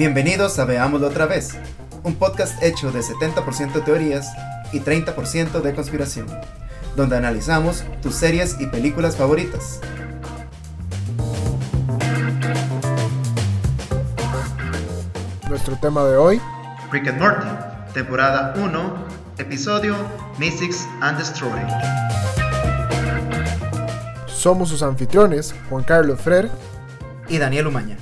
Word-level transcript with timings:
Bienvenidos 0.00 0.58
a 0.58 0.64
Veámoslo 0.64 1.08
otra 1.08 1.26
vez, 1.26 1.58
un 2.04 2.14
podcast 2.14 2.62
hecho 2.62 2.90
de 2.90 3.00
70% 3.00 3.84
teorías 3.84 4.32
y 4.72 4.80
30% 4.80 5.60
de 5.60 5.74
conspiración, 5.74 6.26
donde 6.96 7.18
analizamos 7.18 7.84
tus 8.00 8.14
series 8.14 8.58
y 8.58 8.66
películas 8.68 9.14
favoritas. 9.18 9.78
Nuestro 15.50 15.76
tema 15.76 16.02
de 16.04 16.16
hoy, 16.16 16.40
Rick 16.90 17.08
and 17.08 17.20
Morty, 17.20 17.48
temporada 17.92 18.54
1, 18.56 19.06
episodio 19.36 19.96
Mystics 20.38 20.88
and 21.02 21.18
Destroy. 21.18 21.60
somos 24.28 24.70
sus 24.70 24.82
anfitriones, 24.82 25.54
Juan 25.68 25.84
Carlos 25.84 26.18
Frer. 26.22 26.50
Y 27.28 27.36
Daniel 27.36 27.66
Umaña. 27.66 27.98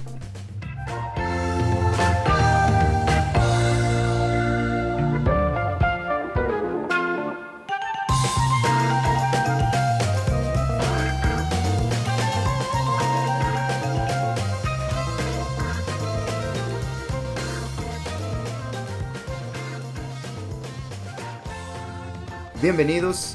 Bienvenidos 22.79 23.35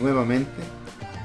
nuevamente 0.00 0.62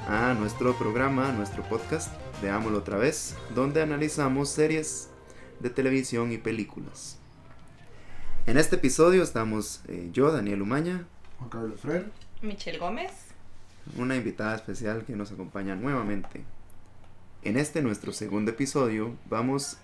a 0.10 0.34
nuestro 0.34 0.78
programa, 0.78 1.30
a 1.30 1.32
nuestro 1.32 1.64
podcast, 1.64 2.14
veámoslo 2.42 2.80
otra 2.80 2.98
vez, 2.98 3.34
donde 3.56 3.82
analizamos 3.82 4.50
series 4.50 5.10
de 5.62 5.70
televisión 5.70 6.34
y 6.34 6.38
películas. 6.38 7.18
En 8.46 8.58
este 8.58 8.76
episodio 8.76 9.24
estamos 9.24 9.84
eh, 9.88 10.10
yo, 10.12 10.34
Daniel 10.34 10.62
Umaña, 10.62 11.08
Juan 11.38 11.50
Carlos 11.50 11.80
Frer. 11.80 12.12
Michelle 12.42 12.78
Gómez. 12.78 13.14
una 13.96 14.18
invitada 14.18 14.58
especial 14.58 15.06
que 15.06 15.16
nos 15.16 15.32
acompaña 15.32 15.76
nuevamente. 15.76 16.44
En 17.44 17.56
este 17.56 17.82
nuestro 17.82 18.12
segundo 18.12 18.52
episodio 18.52 19.16
vamos 19.30 19.78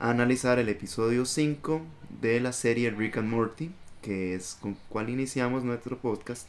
a 0.00 0.10
analizar 0.10 0.58
el 0.58 0.68
episodio 0.68 1.26
5 1.26 1.80
de 2.20 2.40
la 2.40 2.52
serie 2.52 2.90
Rick 2.90 3.18
and 3.18 3.28
Morty, 3.28 3.70
que 4.02 4.34
es 4.34 4.56
con 4.60 4.74
cual 4.88 5.10
iniciamos 5.10 5.64
nuestro 5.64 5.98
podcast. 5.98 6.48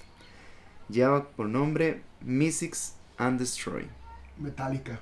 Lleva 0.89 1.27
por 1.29 1.47
nombre 1.47 2.01
Mystics 2.21 2.95
and 3.17 3.39
Destroy, 3.39 3.87
Metallica. 4.37 4.99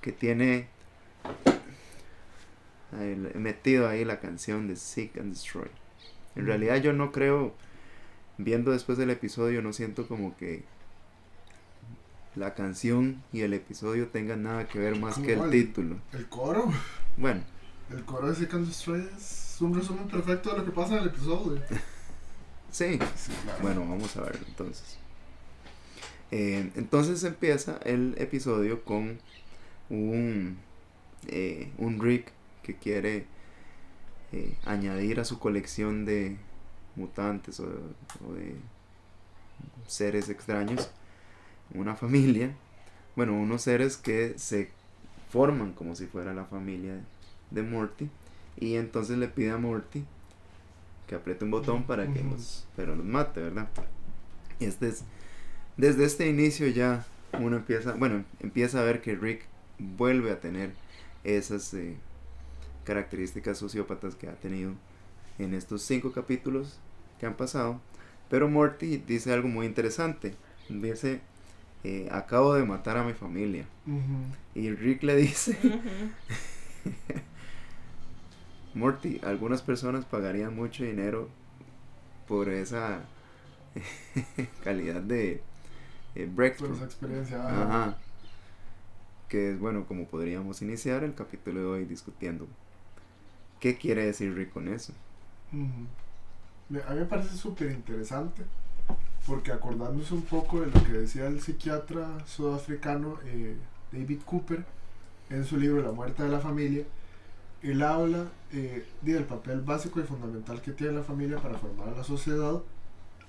que 0.00 0.12
tiene 0.12 0.68
ahí, 2.98 3.16
metido 3.34 3.88
ahí 3.88 4.04
la 4.04 4.20
canción 4.20 4.68
de 4.68 4.76
Sick 4.76 5.18
and 5.18 5.32
Destroy. 5.32 5.68
En 6.36 6.46
realidad 6.46 6.76
yo 6.76 6.92
no 6.92 7.10
creo, 7.12 7.54
viendo 8.38 8.70
después 8.72 8.98
del 8.98 9.10
episodio, 9.10 9.62
no 9.62 9.72
siento 9.72 10.06
como 10.06 10.36
que 10.36 10.64
la 12.36 12.54
canción 12.54 13.22
y 13.32 13.42
el 13.42 13.52
episodio 13.54 14.08
tengan 14.08 14.42
nada 14.42 14.66
que 14.66 14.78
ver 14.80 14.98
más 14.98 15.18
que 15.18 15.32
el 15.34 15.38
¿Cómo? 15.38 15.50
título. 15.50 15.96
El 16.12 16.28
coro. 16.28 16.72
Bueno, 17.16 17.42
El 17.90 18.04
coro 18.04 18.28
de 18.30 18.34
Second 18.34 18.66
Destroy 18.66 19.08
es 19.16 19.43
un 19.60 19.74
resumen 19.74 20.08
perfecto 20.08 20.50
de 20.52 20.58
lo 20.58 20.64
que 20.64 20.72
pasa 20.72 20.94
en 20.96 21.02
el 21.02 21.08
episodio. 21.08 21.62
sí, 22.70 22.98
Sí, 23.14 23.32
claro. 23.42 23.58
bueno, 23.62 23.80
vamos 23.82 24.16
a 24.16 24.22
ver 24.22 24.38
entonces. 24.48 24.98
Eh, 26.30 26.70
entonces 26.74 27.22
empieza 27.24 27.78
el 27.84 28.14
episodio 28.18 28.84
con 28.84 29.20
un, 29.90 30.58
eh, 31.28 31.72
un 31.78 32.00
Rick 32.00 32.32
que 32.62 32.76
quiere 32.76 33.26
eh, 34.32 34.56
añadir 34.64 35.20
a 35.20 35.24
su 35.24 35.38
colección 35.38 36.04
de 36.04 36.36
mutantes 36.96 37.60
o, 37.60 37.64
o 38.28 38.34
de 38.34 38.56
seres 39.86 40.28
extraños 40.28 40.90
una 41.74 41.96
familia. 41.96 42.54
Bueno, 43.16 43.34
unos 43.34 43.62
seres 43.62 43.96
que 43.96 44.38
se 44.38 44.70
forman 45.30 45.72
como 45.72 45.94
si 45.96 46.06
fuera 46.06 46.34
la 46.34 46.44
familia 46.44 47.00
de 47.50 47.62
Morty. 47.62 48.08
Y 48.58 48.76
entonces 48.76 49.18
le 49.18 49.28
pide 49.28 49.50
a 49.50 49.58
Morty 49.58 50.04
que 51.06 51.14
apriete 51.14 51.44
un 51.44 51.50
botón 51.50 51.84
para 51.84 52.12
que 52.12 52.22
los, 52.22 52.66
pero 52.76 52.96
los 52.96 53.04
mate, 53.04 53.40
¿verdad? 53.40 53.68
Y 54.58 54.64
este 54.66 54.88
es, 54.88 55.04
desde 55.76 56.04
este 56.04 56.28
inicio 56.28 56.66
ya 56.68 57.04
uno 57.40 57.56
empieza, 57.56 57.92
bueno, 57.92 58.24
empieza 58.40 58.80
a 58.80 58.84
ver 58.84 59.02
que 59.02 59.16
Rick 59.16 59.46
vuelve 59.78 60.30
a 60.30 60.40
tener 60.40 60.72
esas 61.24 61.74
eh, 61.74 61.96
características 62.84 63.58
sociópatas 63.58 64.14
que 64.14 64.28
ha 64.28 64.34
tenido 64.34 64.72
en 65.38 65.54
estos 65.54 65.82
cinco 65.82 66.12
capítulos 66.12 66.78
que 67.18 67.26
han 67.26 67.34
pasado. 67.34 67.80
Pero 68.30 68.48
Morty 68.48 68.98
dice 68.98 69.32
algo 69.32 69.48
muy 69.48 69.66
interesante. 69.66 70.34
Dice, 70.68 71.20
eh, 71.82 72.08
acabo 72.10 72.54
de 72.54 72.64
matar 72.64 72.96
a 72.96 73.04
mi 73.04 73.12
familia. 73.12 73.66
Y 74.54 74.70
Rick 74.70 75.02
le 75.02 75.16
dice. 75.16 75.58
Morty, 78.74 79.20
algunas 79.24 79.62
personas 79.62 80.04
pagarían 80.04 80.54
mucho 80.54 80.84
dinero 80.84 81.28
por 82.28 82.48
esa 82.48 83.00
calidad 84.64 85.00
de 85.00 85.42
eh, 86.14 86.26
Por 86.26 86.34
breakthrough. 86.36 86.74
esa 86.76 86.84
experiencia. 86.84 87.42
Ajá. 87.42 87.96
Que 89.28 89.52
es 89.52 89.58
bueno, 89.58 89.84
como 89.86 90.06
podríamos 90.06 90.62
iniciar 90.62 91.02
el 91.04 91.14
capítulo 91.14 91.60
de 91.60 91.66
hoy 91.66 91.84
discutiendo. 91.84 92.46
¿Qué 93.60 93.76
quiere 93.76 94.04
decir 94.06 94.34
Rick 94.34 94.52
con 94.52 94.68
eso? 94.68 94.92
A 95.52 95.54
mí 96.92 96.98
me 97.00 97.04
parece 97.06 97.36
súper 97.36 97.70
interesante 97.70 98.42
porque 99.26 99.52
acordándose 99.52 100.12
un 100.14 100.22
poco 100.22 100.60
de 100.60 100.66
lo 100.66 100.84
que 100.84 100.92
decía 100.92 101.26
el 101.26 101.40
psiquiatra 101.40 102.24
sudafricano 102.26 103.18
eh, 103.24 103.56
David 103.92 104.20
Cooper 104.24 104.64
en 105.30 105.44
su 105.44 105.56
libro 105.56 105.82
La 105.82 105.92
muerte 105.92 106.22
de 106.22 106.28
la 106.28 106.40
familia, 106.40 106.84
él 107.70 107.82
habla 107.82 108.26
eh, 108.52 108.86
del 109.02 109.24
papel 109.24 109.60
básico 109.60 110.00
y 110.00 110.04
fundamental 110.04 110.60
que 110.60 110.72
tiene 110.72 110.92
la 110.94 111.02
familia 111.02 111.38
para 111.38 111.58
formar 111.58 111.88
a 111.88 111.96
la 111.96 112.04
sociedad 112.04 112.60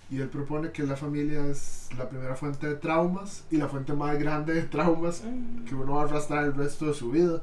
y 0.09 0.19
él 0.19 0.29
propone 0.29 0.71
que 0.71 0.83
la 0.83 0.95
familia 0.95 1.45
es 1.47 1.89
la 1.97 2.07
primera 2.09 2.35
fuente 2.35 2.67
de 2.67 2.75
traumas 2.75 3.45
y 3.49 3.57
la 3.57 3.67
fuente 3.67 3.93
más 3.93 4.17
grande 4.19 4.53
de 4.53 4.63
traumas 4.63 5.23
que 5.67 5.73
uno 5.73 5.95
va 5.95 6.01
a 6.01 6.05
arrastrar 6.05 6.43
el 6.43 6.53
resto 6.53 6.85
de 6.85 6.93
su 6.93 7.09
vida. 7.09 7.41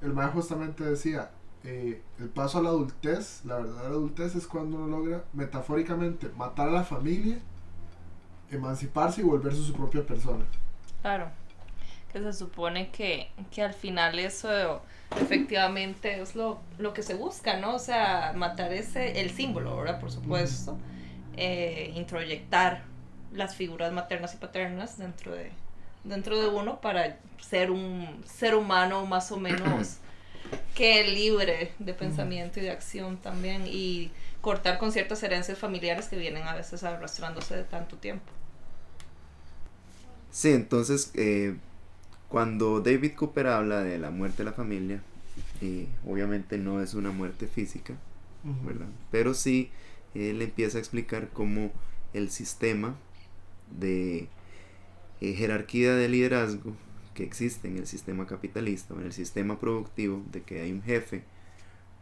El 0.00 0.14
maestro 0.14 0.40
justamente 0.40 0.84
decía, 0.84 1.30
eh, 1.64 2.00
el 2.18 2.28
paso 2.28 2.58
a 2.58 2.62
la 2.62 2.70
adultez, 2.70 3.44
la 3.44 3.56
verdadera 3.56 3.88
adultez 3.88 4.34
es 4.34 4.46
cuando 4.46 4.78
uno 4.78 4.86
logra 4.86 5.24
metafóricamente 5.32 6.30
matar 6.36 6.68
a 6.68 6.72
la 6.72 6.84
familia, 6.84 7.38
emanciparse 8.50 9.20
y 9.20 9.24
volverse 9.24 9.62
su 9.62 9.74
propia 9.74 10.04
persona. 10.06 10.44
Claro. 11.02 11.30
Que 12.12 12.20
se 12.20 12.32
supone 12.32 12.90
que, 12.90 13.28
que 13.50 13.62
al 13.62 13.72
final 13.72 14.18
eso 14.18 14.82
efectivamente 15.20 16.20
es 16.20 16.34
lo, 16.34 16.60
lo 16.78 16.92
que 16.92 17.02
se 17.02 17.14
busca, 17.14 17.56
¿no? 17.58 17.74
O 17.76 17.78
sea, 17.78 18.32
matar 18.36 18.72
ese, 18.72 19.20
el 19.20 19.30
símbolo, 19.30 19.76
¿verdad? 19.76 19.98
Por 20.00 20.10
supuesto. 20.10 20.78
Eh, 21.36 21.92
introyectar 21.94 22.82
las 23.32 23.56
figuras 23.56 23.92
maternas 23.92 24.34
y 24.34 24.36
paternas 24.36 24.98
dentro 24.98 25.32
de, 25.32 25.50
dentro 26.04 26.38
de 26.38 26.48
uno 26.48 26.80
para 26.80 27.18
ser 27.40 27.70
un 27.70 28.22
ser 28.26 28.54
humano 28.54 29.06
más 29.06 29.32
o 29.32 29.38
menos 29.38 29.96
que 30.74 31.04
libre 31.04 31.72
de 31.78 31.94
pensamiento 31.94 32.60
y 32.60 32.64
de 32.64 32.70
acción 32.70 33.16
también 33.16 33.64
y 33.66 34.10
cortar 34.42 34.78
con 34.78 34.92
ciertas 34.92 35.22
herencias 35.22 35.58
familiares 35.58 36.08
que 36.08 36.16
vienen 36.16 36.42
a 36.42 36.54
veces 36.54 36.84
arrastrándose 36.84 37.56
de 37.56 37.64
tanto 37.64 37.96
tiempo. 37.96 38.30
Sí, 40.30 40.52
entonces 40.52 41.12
eh, 41.14 41.56
cuando 42.32 42.80
David 42.80 43.12
Cooper 43.14 43.46
habla 43.48 43.82
de 43.82 43.98
la 43.98 44.10
muerte 44.10 44.38
de 44.38 44.44
la 44.44 44.54
familia, 44.54 45.02
eh, 45.60 45.86
obviamente 46.06 46.56
no 46.56 46.80
es 46.80 46.94
una 46.94 47.10
muerte 47.10 47.46
física, 47.46 47.94
¿verdad? 48.64 48.88
Pero 49.10 49.34
sí, 49.34 49.68
él 50.14 50.40
empieza 50.40 50.78
a 50.78 50.80
explicar 50.80 51.28
cómo 51.28 51.70
el 52.14 52.30
sistema 52.30 52.96
de 53.78 54.28
eh, 55.20 55.34
jerarquía 55.34 55.94
de 55.94 56.08
liderazgo 56.08 56.74
que 57.12 57.22
existe 57.22 57.68
en 57.68 57.76
el 57.76 57.86
sistema 57.86 58.26
capitalista 58.26 58.94
o 58.94 59.00
en 59.00 59.04
el 59.04 59.12
sistema 59.12 59.60
productivo, 59.60 60.22
de 60.32 60.40
que 60.40 60.62
hay 60.62 60.72
un 60.72 60.82
jefe 60.82 61.24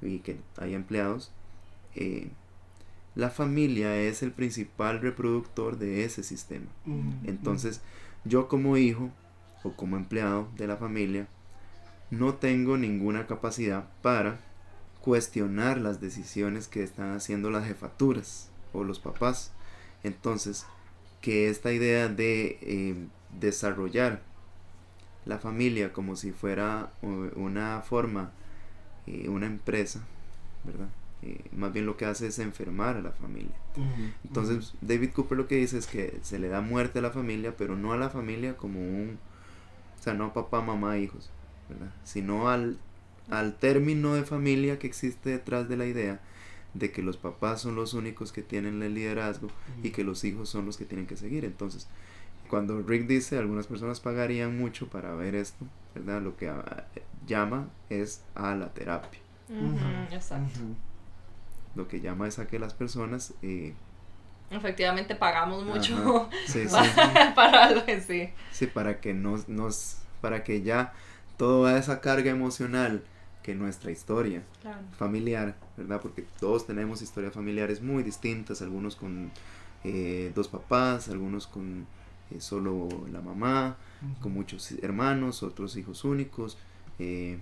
y 0.01 0.21
que 0.21 0.37
hay 0.59 0.75
empleados, 0.75 1.33
eh, 1.97 2.29
la 3.17 3.31
familia 3.31 3.97
es 3.97 4.23
el 4.23 4.31
principal 4.31 5.01
reproductor 5.01 5.77
de 5.77 6.05
ese 6.05 6.23
sistema. 6.23 6.67
Entonces, 7.25 7.81
yo 8.25 8.47
como 8.47 8.77
hijo 8.77 9.11
o 9.63 9.73
como 9.73 9.97
empleado 9.97 10.49
de 10.57 10.67
la 10.67 10.77
familia, 10.77 11.27
no 12.11 12.35
tengo 12.35 12.77
ninguna 12.77 13.27
capacidad 13.27 13.85
para 14.03 14.39
cuestionar 15.01 15.79
las 15.79 16.01
decisiones 16.01 16.69
que 16.69 16.83
están 16.83 17.13
haciendo 17.15 17.51
las 17.51 17.67
jefaturas 17.67 18.51
o 18.73 18.85
los 18.85 18.99
papás. 18.99 19.53
Entonces, 20.03 20.67
que 21.21 21.49
esta 21.49 21.73
idea 21.73 22.09
de 22.09 22.59
eh, 22.63 22.95
desarrollar 23.39 24.23
la 25.27 25.39
familia 25.39 25.93
como 25.93 26.17
si 26.17 26.33
fuera 26.33 26.91
u- 27.03 27.29
una 27.39 27.83
forma 27.83 28.33
eh, 29.07 29.29
una 29.29 29.47
empresa, 29.47 30.01
¿verdad? 30.65 30.89
Eh, 31.23 31.45
más 31.53 31.73
bien 31.73 31.85
lo 31.87 31.97
que 31.97 32.07
hace 32.07 32.27
es 32.29 32.39
enfermar 32.39 32.97
a 32.97 33.03
la 33.03 33.13
familia. 33.13 33.55
Entonces 34.25 34.75
David 34.81 35.11
Cooper 35.15 35.37
lo 35.37 35.47
que 35.49 35.57
dice 35.57 35.79
es 35.79 35.87
que 35.87 36.19
se 36.23 36.39
le 36.39 36.49
da 36.49 36.61
muerte 36.61 36.99
a 37.01 37.03
la 37.03 37.11
familia, 37.11 37.55
pero 37.57 37.77
no 37.77 37.93
a 37.93 37.97
la 37.99 38.11
familia 38.11 38.57
como 38.57 38.81
un, 38.81 39.19
o 40.01 40.03
sea, 40.03 40.15
no 40.15 40.25
a 40.25 40.33
papá, 40.33 40.63
mamá, 40.63 40.97
hijos, 40.97 41.31
¿verdad? 41.69 41.93
Sino 42.05 42.49
al, 42.49 42.79
al 43.29 43.55
término 43.59 44.15
de 44.15 44.25
familia 44.25 44.79
que 44.79 44.87
existe 44.87 45.29
detrás 45.29 45.69
de 45.69 45.77
la 45.77 45.85
idea 45.85 46.21
de 46.73 46.91
que 46.91 47.03
los 47.03 47.19
papás 47.19 47.61
son 47.61 47.75
los 47.75 47.93
únicos 47.93 48.33
que 48.33 48.43
tienen 48.43 48.83
el 48.83 48.95
liderazgo 48.95 49.49
y 49.83 49.91
que 49.91 50.03
los 50.03 50.25
hijos 50.25 50.49
son 50.49 50.65
los 50.65 50.79
que 50.79 50.87
tienen 50.87 51.07
que 51.07 51.19
seguir. 51.19 51.45
Entonces, 51.45 51.87
cuando 52.49 52.81
Rick 52.81 53.07
dice, 53.07 53.37
algunas 53.37 53.67
personas 53.67 54.01
pagarían 54.01 54.57
mucho 54.59 54.89
para 54.89 55.15
ver 55.15 55.35
esto, 55.35 55.67
¿verdad? 55.95 56.23
Lo 56.23 56.37
que 56.37 56.49
ah, 56.49 56.87
llama 57.27 57.69
es 57.91 58.23
a 58.35 58.55
la 58.55 58.73
terapia. 58.73 59.21
Exacto. 60.11 60.61
Lo 61.75 61.89
que 61.89 62.01
llama 62.01 62.27
es 62.27 62.39
a 62.39 62.47
que 62.47 62.59
las 62.59 62.73
personas... 62.73 63.35
eh, 63.43 63.75
Efectivamente 64.51 65.15
pagamos 65.15 65.65
mucho 65.65 65.97
ajá, 65.97 66.29
sí, 66.47 66.69
sí, 66.69 66.77
para 67.35 67.65
algo 67.67 67.83
así. 67.87 68.31
sí, 68.53 68.67
para 68.67 69.01
que 69.01 69.15
nos, 69.15 69.49
nos, 69.49 69.99
para 70.21 70.43
que 70.43 70.63
ya 70.63 70.93
toda 71.37 71.79
esa 71.79 72.01
carga 72.01 72.31
emocional 72.31 73.03
que 73.43 73.55
nuestra 73.55 73.91
historia 73.91 74.43
Claro. 74.61 74.81
familiar, 74.99 75.55
¿verdad? 75.77 76.01
Porque 76.03 76.27
todos 76.41 76.67
tenemos 76.67 77.01
historias 77.01 77.33
familiares 77.33 77.81
muy 77.81 78.03
distintas, 78.03 78.61
algunos 78.61 78.97
con 78.97 79.31
eh, 79.85 80.33
dos 80.35 80.49
papás, 80.49 81.09
algunos 81.09 81.47
con 81.47 81.87
eh, 82.31 82.41
solo 82.41 82.89
la 83.11 83.21
mamá, 83.21 83.77
con 84.21 84.33
muchos 84.33 84.73
hermanos, 84.83 85.43
otros 85.43 85.77
hijos 85.77 86.05
únicos, 86.05 86.59
eh, 87.01 87.39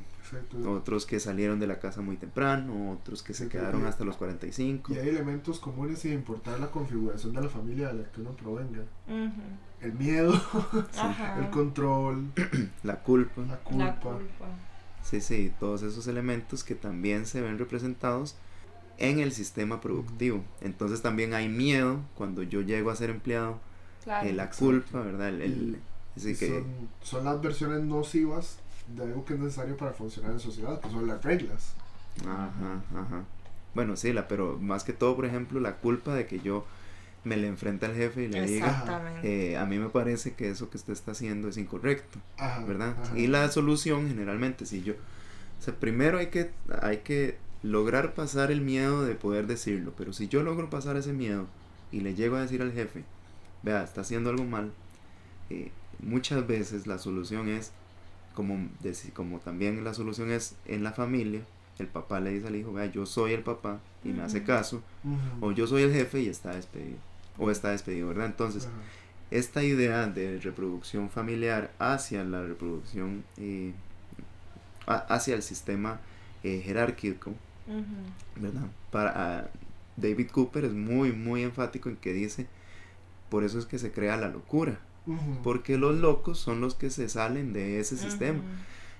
otros 0.66 1.06
que 1.06 1.20
salieron 1.20 1.58
de 1.58 1.66
la 1.66 1.78
casa 1.78 2.00
muy 2.02 2.16
temprano, 2.16 2.92
otros 2.92 3.22
que 3.22 3.32
se 3.34 3.44
Sí, 3.44 3.50
quedaron 3.50 3.82
y- 3.82 3.84
hasta 3.86 4.04
los 4.04 4.16
45. 4.16 4.92
Y 4.92 4.98
hay 4.98 5.08
elementos 5.08 5.58
comunes 5.58 6.00
sin 6.00 6.12
importar 6.12 6.60
la 6.60 6.70
configuración 6.70 7.32
de 7.34 7.40
la 7.42 7.48
familia 7.48 7.88
de 7.88 8.02
la 8.02 8.10
que 8.10 8.20
uno 8.20 8.30
provenga. 8.32 8.80
Ujú. 9.06 9.40
El 9.80 9.92
miedo, 9.94 10.32
el 11.38 11.50
control, 11.50 12.26
La 12.82 12.96
culpa, 13.02 13.42
la 13.42 13.56
culpa. 13.58 13.84
La 13.84 13.94
culpa. 14.00 14.46
sí, 15.02 15.20
sí, 15.20 15.52
todos 15.58 15.82
esos 15.82 16.06
elementos 16.08 16.62
que 16.64 16.74
también 16.74 17.26
se 17.26 17.40
ven 17.40 17.58
representados 17.58 18.36
en 18.98 19.20
el 19.20 19.32
sistema 19.32 19.80
productivo. 19.80 20.42
Entonces 20.60 21.00
también 21.02 21.32
hay 21.32 21.48
miedo 21.48 22.00
cuando 22.16 22.42
yo 22.42 22.60
llego 22.62 22.90
a 22.90 22.96
ser 22.96 23.10
empleado, 23.10 23.60
Claro. 24.04 24.26
eh, 24.28 24.32
la 24.32 24.50
culpa, 24.50 25.00
¿verdad? 25.00 25.28
El, 25.28 25.40
el- 25.42 25.78
así 26.16 26.34
que, 26.34 26.48
son, 26.48 26.64
son 27.02 27.24
las 27.24 27.40
versiones 27.40 27.82
nocivas 27.82 28.58
de 28.94 29.02
algo 29.02 29.24
que 29.24 29.34
es 29.34 29.40
necesario 29.40 29.76
para 29.76 29.92
funcionar 29.92 30.32
en 30.32 30.40
sociedad, 30.40 30.80
que 30.80 30.90
son 30.90 31.06
las 31.06 31.22
reglas. 31.22 31.74
Ajá, 32.22 32.82
ajá. 32.94 33.24
Bueno, 33.74 33.96
sí, 33.96 34.12
la, 34.12 34.28
pero 34.28 34.58
más 34.58 34.84
que 34.84 34.92
todo, 34.92 35.14
por 35.14 35.26
ejemplo, 35.26 35.60
la 35.60 35.76
culpa 35.76 36.14
de 36.14 36.26
que 36.26 36.40
yo 36.40 36.64
me 37.24 37.36
le 37.36 37.48
enfrente 37.48 37.86
al 37.86 37.94
jefe 37.94 38.24
y 38.24 38.28
le 38.28 38.46
diga, 38.46 39.20
eh, 39.22 39.56
a 39.56 39.66
mí 39.66 39.78
me 39.78 39.88
parece 39.88 40.34
que 40.34 40.48
eso 40.50 40.70
que 40.70 40.78
usted 40.78 40.92
está 40.92 41.12
haciendo 41.12 41.48
es 41.48 41.56
incorrecto, 41.56 42.18
Ajá, 42.38 42.64
¿verdad? 42.64 42.96
ajá. 43.02 43.18
Y 43.18 43.26
la 43.26 43.50
solución 43.50 44.08
generalmente, 44.08 44.66
si 44.66 44.82
yo, 44.82 44.94
o 44.94 45.62
sea, 45.62 45.74
primero 45.74 46.18
hay 46.18 46.28
que, 46.28 46.50
hay 46.80 46.98
que 46.98 47.36
lograr 47.62 48.14
pasar 48.14 48.50
el 48.50 48.60
miedo 48.60 49.04
de 49.04 49.14
poder 49.14 49.46
decirlo, 49.46 49.92
pero 49.96 50.12
si 50.12 50.28
yo 50.28 50.42
logro 50.42 50.70
pasar 50.70 50.96
ese 50.96 51.12
miedo 51.12 51.46
y 51.92 52.00
le 52.00 52.14
llego 52.14 52.36
a 52.36 52.40
decir 52.40 52.62
al 52.62 52.72
jefe, 52.72 53.04
vea, 53.62 53.82
está 53.82 54.00
haciendo 54.02 54.30
algo 54.30 54.44
mal, 54.44 54.72
eh, 55.50 55.70
muchas 56.00 56.46
veces 56.46 56.86
la 56.86 56.98
solución 56.98 57.48
es, 57.48 57.72
como, 58.38 58.68
como 59.14 59.40
también 59.40 59.82
la 59.82 59.94
solución 59.94 60.30
es 60.30 60.54
en 60.66 60.84
la 60.84 60.92
familia, 60.92 61.40
el 61.80 61.88
papá 61.88 62.20
le 62.20 62.30
dice 62.30 62.46
al 62.46 62.54
hijo, 62.54 62.72
vea, 62.72 62.86
yo 62.86 63.04
soy 63.04 63.32
el 63.32 63.42
papá 63.42 63.80
y 64.04 64.08
me 64.10 64.22
hace 64.22 64.44
caso, 64.44 64.80
o 65.40 65.50
yo 65.50 65.66
soy 65.66 65.82
el 65.82 65.92
jefe 65.92 66.20
y 66.20 66.28
está 66.28 66.54
despedido, 66.54 66.98
o 67.36 67.50
está 67.50 67.70
despedido, 67.70 68.06
¿verdad? 68.08 68.26
Entonces, 68.26 68.68
esta 69.32 69.62
idea 69.64 70.06
de 70.06 70.38
reproducción 70.38 71.10
familiar 71.10 71.72
hacia 71.80 72.22
la 72.22 72.42
reproducción, 72.44 73.24
eh, 73.38 73.72
a- 74.86 75.04
hacia 75.14 75.34
el 75.34 75.42
sistema 75.42 76.00
eh, 76.44 76.62
jerárquico. 76.64 77.32
¿verdad? 78.36 78.62
Para 78.92 79.12
ah, 79.40 79.48
David 79.96 80.30
Cooper 80.30 80.64
es 80.64 80.72
muy, 80.72 81.12
muy 81.12 81.42
enfático 81.42 81.88
en 81.88 81.96
que 81.96 82.12
dice, 82.12 82.46
por 83.30 83.42
eso 83.44 83.58
es 83.58 83.66
que 83.66 83.78
se 83.78 83.90
crea 83.90 84.16
la 84.16 84.28
locura, 84.28 84.78
Porque 85.42 85.78
los 85.78 85.96
locos 85.98 86.38
son 86.38 86.60
los 86.60 86.74
que 86.74 86.90
se 86.90 87.08
salen 87.08 87.52
de 87.52 87.80
ese 87.80 87.96
sistema. 87.96 88.40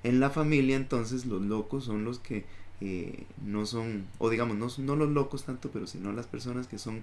En 0.05 0.21
la 0.21 0.31
familia 0.31 0.77
entonces 0.77 1.27
los 1.27 1.43
locos 1.43 1.85
son 1.85 2.05
los 2.05 2.19
que 2.19 2.45
eh, 2.81 3.25
no 3.45 3.67
son, 3.67 4.07
o 4.19 4.31
digamos, 4.31 4.57
no, 4.57 4.69
no 4.85 4.97
los 4.97 5.11
locos 5.11 5.45
tanto, 5.45 5.71
pero 5.73 5.87
sino 5.87 6.13
las 6.13 6.27
personas 6.27 6.69
que 6.69 6.79
son, 6.79 7.01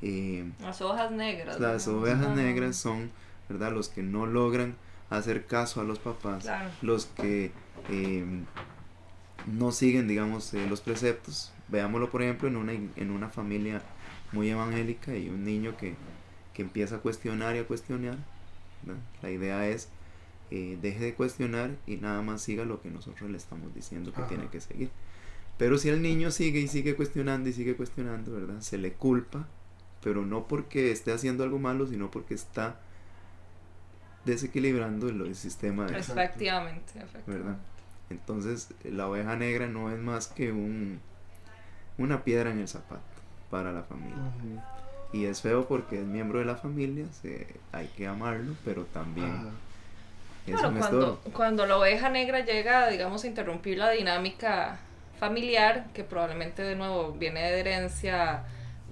eh, 0.00 0.50
Las 0.60 0.80
ovejas 0.80 1.10
negras. 1.12 1.60
las 1.60 1.86
ovejas 1.88 2.34
negras 2.34 2.76
son, 2.76 3.10
¿verdad? 3.48 3.72
Los 3.72 3.88
que 3.90 4.02
no 4.02 4.24
logran 4.26 4.76
hacer 5.10 5.46
caso 5.46 5.80
a 5.80 5.84
los 5.84 5.98
papás, 5.98 6.44
Claro. 6.44 6.70
los 6.82 7.06
que 7.06 7.52
eh, 7.90 8.24
no 9.46 9.72
siguen, 9.72 10.08
digamos, 10.08 10.52
eh, 10.54 10.66
los 10.68 10.80
preceptos. 10.80 11.52
Veámoslo, 11.68 12.10
por 12.10 12.22
ejemplo, 12.22 12.48
en 12.48 12.56
una, 12.56 12.72
en 12.72 13.10
una 13.10 13.28
familia 13.28 13.82
muy 14.32 14.48
evangélica 14.48 15.14
y 15.14 15.28
un 15.28 15.44
niño 15.44 15.76
que, 15.76 15.94
que 16.54 16.62
empieza 16.62 16.96
a 16.96 16.98
cuestionar 17.00 17.54
y 17.56 17.58
a 17.58 17.66
cuestionar. 17.66 18.16
¿Verdad? 18.88 19.02
La 19.22 19.30
idea 19.30 19.68
es, 19.68 19.88
eh, 20.50 20.78
deje 20.80 21.04
de 21.04 21.14
cuestionar 21.14 21.76
y 21.86 21.96
nada 21.96 22.22
más 22.22 22.42
siga 22.42 22.64
lo 22.64 22.80
que 22.80 22.90
nosotros 22.90 23.30
le 23.30 23.36
estamos 23.36 23.74
diciendo 23.74 24.12
que 24.12 24.20
Ajá. 24.20 24.28
tiene 24.28 24.48
que 24.48 24.60
seguir. 24.60 24.90
Pero 25.56 25.78
si 25.78 25.88
el 25.88 26.02
niño 26.02 26.30
sigue 26.30 26.60
y 26.60 26.68
sigue 26.68 26.94
cuestionando 26.94 27.48
y 27.48 27.52
sigue 27.52 27.76
cuestionando, 27.76 28.32
¿verdad? 28.32 28.60
Se 28.60 28.78
le 28.78 28.92
culpa, 28.92 29.46
pero 30.02 30.24
no 30.24 30.46
porque 30.46 30.92
esté 30.92 31.12
haciendo 31.12 31.44
algo 31.44 31.58
malo, 31.58 31.86
sino 31.86 32.10
porque 32.10 32.34
está 32.34 32.80
desequilibrando 34.24 35.08
el, 35.08 35.20
el 35.22 35.36
sistema 35.36 35.86
de. 35.86 35.98
Efectivamente, 35.98 36.92
efectivamente. 36.96 37.30
¿verdad? 37.30 37.58
Entonces, 38.10 38.68
la 38.84 39.08
oveja 39.08 39.36
negra 39.36 39.66
no 39.66 39.90
es 39.90 39.98
más 39.98 40.28
que 40.28 40.52
un 40.52 41.00
una 41.98 42.22
piedra 42.24 42.50
en 42.52 42.60
el 42.60 42.68
zapato 42.68 43.02
para 43.50 43.72
la 43.72 43.82
familia. 43.82 44.32
Y 45.12 45.24
es 45.24 45.40
feo 45.40 45.66
porque 45.66 46.00
es 46.00 46.06
miembro 46.06 46.38
de 46.38 46.44
la 46.44 46.56
familia, 46.56 47.06
se, 47.22 47.46
hay 47.72 47.86
que 47.96 48.06
amarlo, 48.06 48.54
pero 48.64 48.84
también 48.84 49.30
Ajá. 49.30 49.50
Claro, 50.56 50.74
cuando, 50.78 51.20
cuando 51.32 51.66
la 51.66 51.76
oveja 51.76 52.08
negra 52.08 52.40
llega, 52.40 52.88
digamos, 52.88 53.24
a 53.24 53.26
interrumpir 53.26 53.78
la 53.78 53.90
dinámica 53.90 54.78
familiar, 55.18 55.86
que 55.92 56.04
probablemente 56.04 56.62
de 56.62 56.74
nuevo 56.74 57.12
viene 57.12 57.40
de 57.50 57.60
herencia 57.60 58.44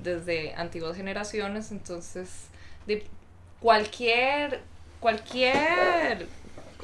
desde 0.02 0.54
antiguas 0.54 0.96
generaciones, 0.96 1.70
entonces 1.70 2.49
de 2.87 3.06
cualquier, 3.61 4.61
cualquier, 5.00 6.26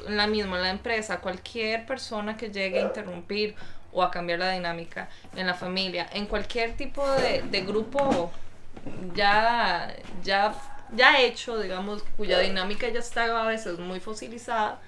la 0.07 0.27
misma, 0.27 0.59
la 0.59 0.69
empresa, 0.69 1.19
cualquier 1.19 1.85
persona 1.85 2.35
que 2.35 2.49
llegue 2.49 2.79
a 2.79 2.81
interrumpir 2.83 3.55
o 3.91 4.01
a 4.01 4.09
cambiar 4.09 4.39
la 4.39 4.51
dinámica 4.51 5.09
en 5.35 5.45
la 5.45 5.53
familia, 5.53 6.07
en 6.13 6.25
cualquier 6.25 6.75
tipo 6.75 7.09
de, 7.11 7.43
de 7.43 7.61
grupo 7.61 8.31
ya, 9.13 9.95
ya, 10.23 10.55
ya 10.95 11.21
hecho, 11.21 11.59
digamos, 11.59 12.03
cuya 12.17 12.39
dinámica 12.39 12.87
ya 12.89 12.99
está 12.99 13.41
a 13.41 13.47
veces 13.47 13.79
muy 13.79 13.99
fosilizada, 13.99 14.79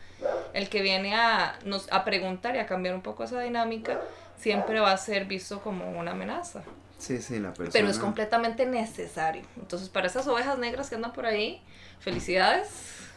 el 0.53 0.69
que 0.69 0.81
viene 0.81 1.15
a, 1.15 1.59
nos, 1.65 1.91
a 1.91 2.03
preguntar 2.03 2.55
y 2.55 2.59
a 2.59 2.65
cambiar 2.65 2.95
un 2.95 3.01
poco 3.01 3.23
esa 3.23 3.39
dinámica, 3.41 3.99
siempre 4.37 4.79
va 4.79 4.91
a 4.91 4.97
ser 4.97 5.25
visto 5.25 5.61
como 5.61 5.91
una 5.91 6.11
amenaza. 6.11 6.63
Sí, 6.97 7.21
sí, 7.21 7.39
la 7.39 7.49
persona. 7.49 7.71
Pero 7.73 7.89
es 7.89 7.99
completamente 7.99 8.65
necesario. 8.65 9.43
Entonces, 9.57 9.89
para 9.89 10.07
esas 10.07 10.27
ovejas 10.27 10.57
negras 10.57 10.89
que 10.89 10.95
andan 10.95 11.13
por 11.13 11.25
ahí, 11.25 11.61
felicidades. 11.99 12.69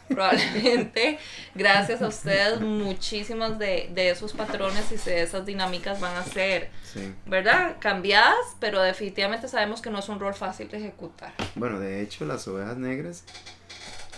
Probablemente, 0.09 1.17
gracias 1.55 2.01
a 2.01 2.07
ustedes, 2.07 2.59
muchísimas 2.61 3.57
de, 3.59 3.89
de 3.93 4.09
esos 4.09 4.33
patrones 4.33 4.91
y 4.91 4.95
de 5.09 5.21
esas 5.21 5.45
dinámicas 5.45 5.99
van 5.99 6.15
a 6.17 6.23
ser, 6.23 6.69
Sí. 6.83 7.13
¿verdad? 7.27 7.77
Cambiadas, 7.79 8.35
pero 8.59 8.81
definitivamente 8.81 9.47
sabemos 9.47 9.81
que 9.81 9.89
no 9.91 9.99
es 9.99 10.09
un 10.09 10.19
rol 10.19 10.33
fácil 10.33 10.67
de 10.69 10.77
ejecutar. 10.77 11.33
Bueno, 11.55 11.79
de 11.79 12.01
hecho, 12.01 12.25
las 12.25 12.47
ovejas 12.47 12.77
negras 12.77 13.23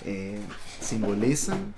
eh, 0.06 0.40
simbolizan 0.80 1.74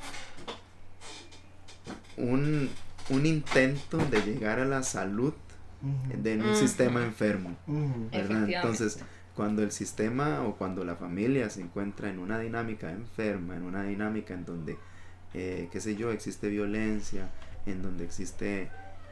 un, 2.17 2.70
un 3.10 3.25
intento 3.25 3.98
de 3.98 4.22
llegar 4.22 4.60
a 4.60 4.65
la 4.65 4.84
salud 4.84 5.34
de 5.82 6.38
un 6.38 6.55
sistema 6.55 7.03
enfermo. 7.03 7.58
Entonces, 8.12 9.00
cuando 9.36 9.63
el 9.63 9.72
sistema 9.72 10.44
o 10.44 10.56
cuando 10.56 10.84
la 10.84 10.96
familia 10.96 11.50
se 11.50 11.62
encuentra 11.62 12.10
en 12.10 12.20
una 12.20 12.40
dinámica 12.40 12.92
enferma, 12.92 13.56
en 13.56 13.63
una 13.63 13.84
dinámica 13.84 14.34
en 14.34 14.46
donde, 14.46 14.78
eh, 15.34 15.70
qué 15.72 15.80
sé 15.80 15.96
yo, 15.96 16.12
existe 16.12 16.50
violencia, 16.50 17.30
en 17.66 17.82
donde 17.82 18.04
existe 18.04 18.70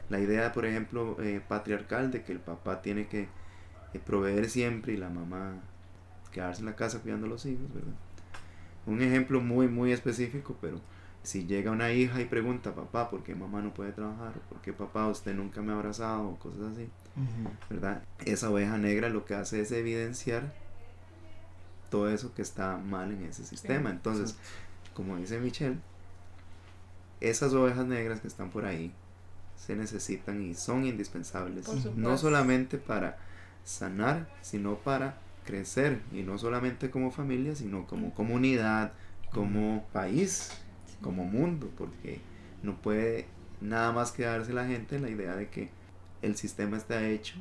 la 0.08 0.20
idea, 0.20 0.52
por 0.52 0.66
ejemplo, 0.66 1.16
eh, 1.20 1.40
patriarcal 1.46 2.10
de 2.10 2.22
que 2.22 2.32
el 2.32 2.40
papá 2.40 2.82
tiene 2.82 3.08
que 3.08 3.28
eh, 3.92 3.98
proveer 4.04 4.48
siempre 4.48 4.92
y 4.92 4.96
la 4.96 5.08
mamá 5.08 5.54
quedarse 6.30 6.60
en 6.60 6.66
la 6.66 6.76
casa 6.76 7.00
cuidando 7.00 7.26
a 7.26 7.30
los 7.30 7.44
hijos, 7.46 7.72
¿verdad? 7.72 7.94
Un 8.86 9.02
ejemplo 9.02 9.40
muy, 9.40 9.68
muy 9.68 9.92
específico, 9.92 10.56
pero 10.60 10.80
si 11.22 11.46
llega 11.46 11.70
una 11.70 11.92
hija 11.92 12.20
y 12.20 12.24
pregunta, 12.24 12.74
papá, 12.74 13.10
¿por 13.10 13.22
qué 13.22 13.34
mamá 13.34 13.62
no 13.62 13.72
puede 13.74 13.92
trabajar? 13.92 14.32
¿Por 14.48 14.60
qué 14.60 14.72
papá 14.72 15.06
usted 15.08 15.34
nunca 15.34 15.62
me 15.62 15.72
ha 15.72 15.76
abrazado? 15.76 16.28
O 16.28 16.38
cosas 16.38 16.72
así, 16.72 16.88
¿verdad? 17.68 18.02
Esa 18.24 18.50
oveja 18.50 18.78
negra 18.78 19.08
lo 19.08 19.24
que 19.24 19.34
hace 19.34 19.60
es 19.60 19.72
evidenciar 19.72 20.54
todo 21.90 22.08
eso 22.10 22.34
que 22.34 22.42
está 22.42 22.78
mal 22.78 23.12
en 23.12 23.24
ese 23.24 23.44
sistema. 23.44 23.90
Entonces, 23.90 24.36
como 24.94 25.16
dice 25.16 25.38
Michelle, 25.38 25.78
esas 27.20 27.52
ovejas 27.52 27.86
negras 27.86 28.20
que 28.20 28.28
están 28.28 28.50
por 28.50 28.64
ahí 28.64 28.92
se 29.56 29.76
necesitan 29.76 30.42
y 30.42 30.54
son 30.54 30.86
indispensables, 30.86 31.68
no 31.94 32.18
solamente 32.18 32.78
para 32.78 33.18
sanar, 33.64 34.28
sino 34.40 34.76
para 34.78 35.18
crecer, 35.44 36.00
y 36.12 36.22
no 36.22 36.38
solamente 36.38 36.90
como 36.90 37.10
familia, 37.10 37.54
sino 37.54 37.86
como 37.86 38.12
comunidad, 38.14 38.92
como 39.30 39.86
país, 39.92 40.50
como 41.00 41.24
mundo, 41.24 41.70
porque 41.76 42.20
no 42.62 42.76
puede 42.76 43.26
nada 43.60 43.92
más 43.92 44.12
quedarse 44.12 44.52
la 44.52 44.66
gente 44.66 44.96
en 44.96 45.02
la 45.02 45.10
idea 45.10 45.36
de 45.36 45.48
que 45.48 45.70
el 46.22 46.36
sistema 46.36 46.76
está 46.76 47.06
hecho 47.06 47.34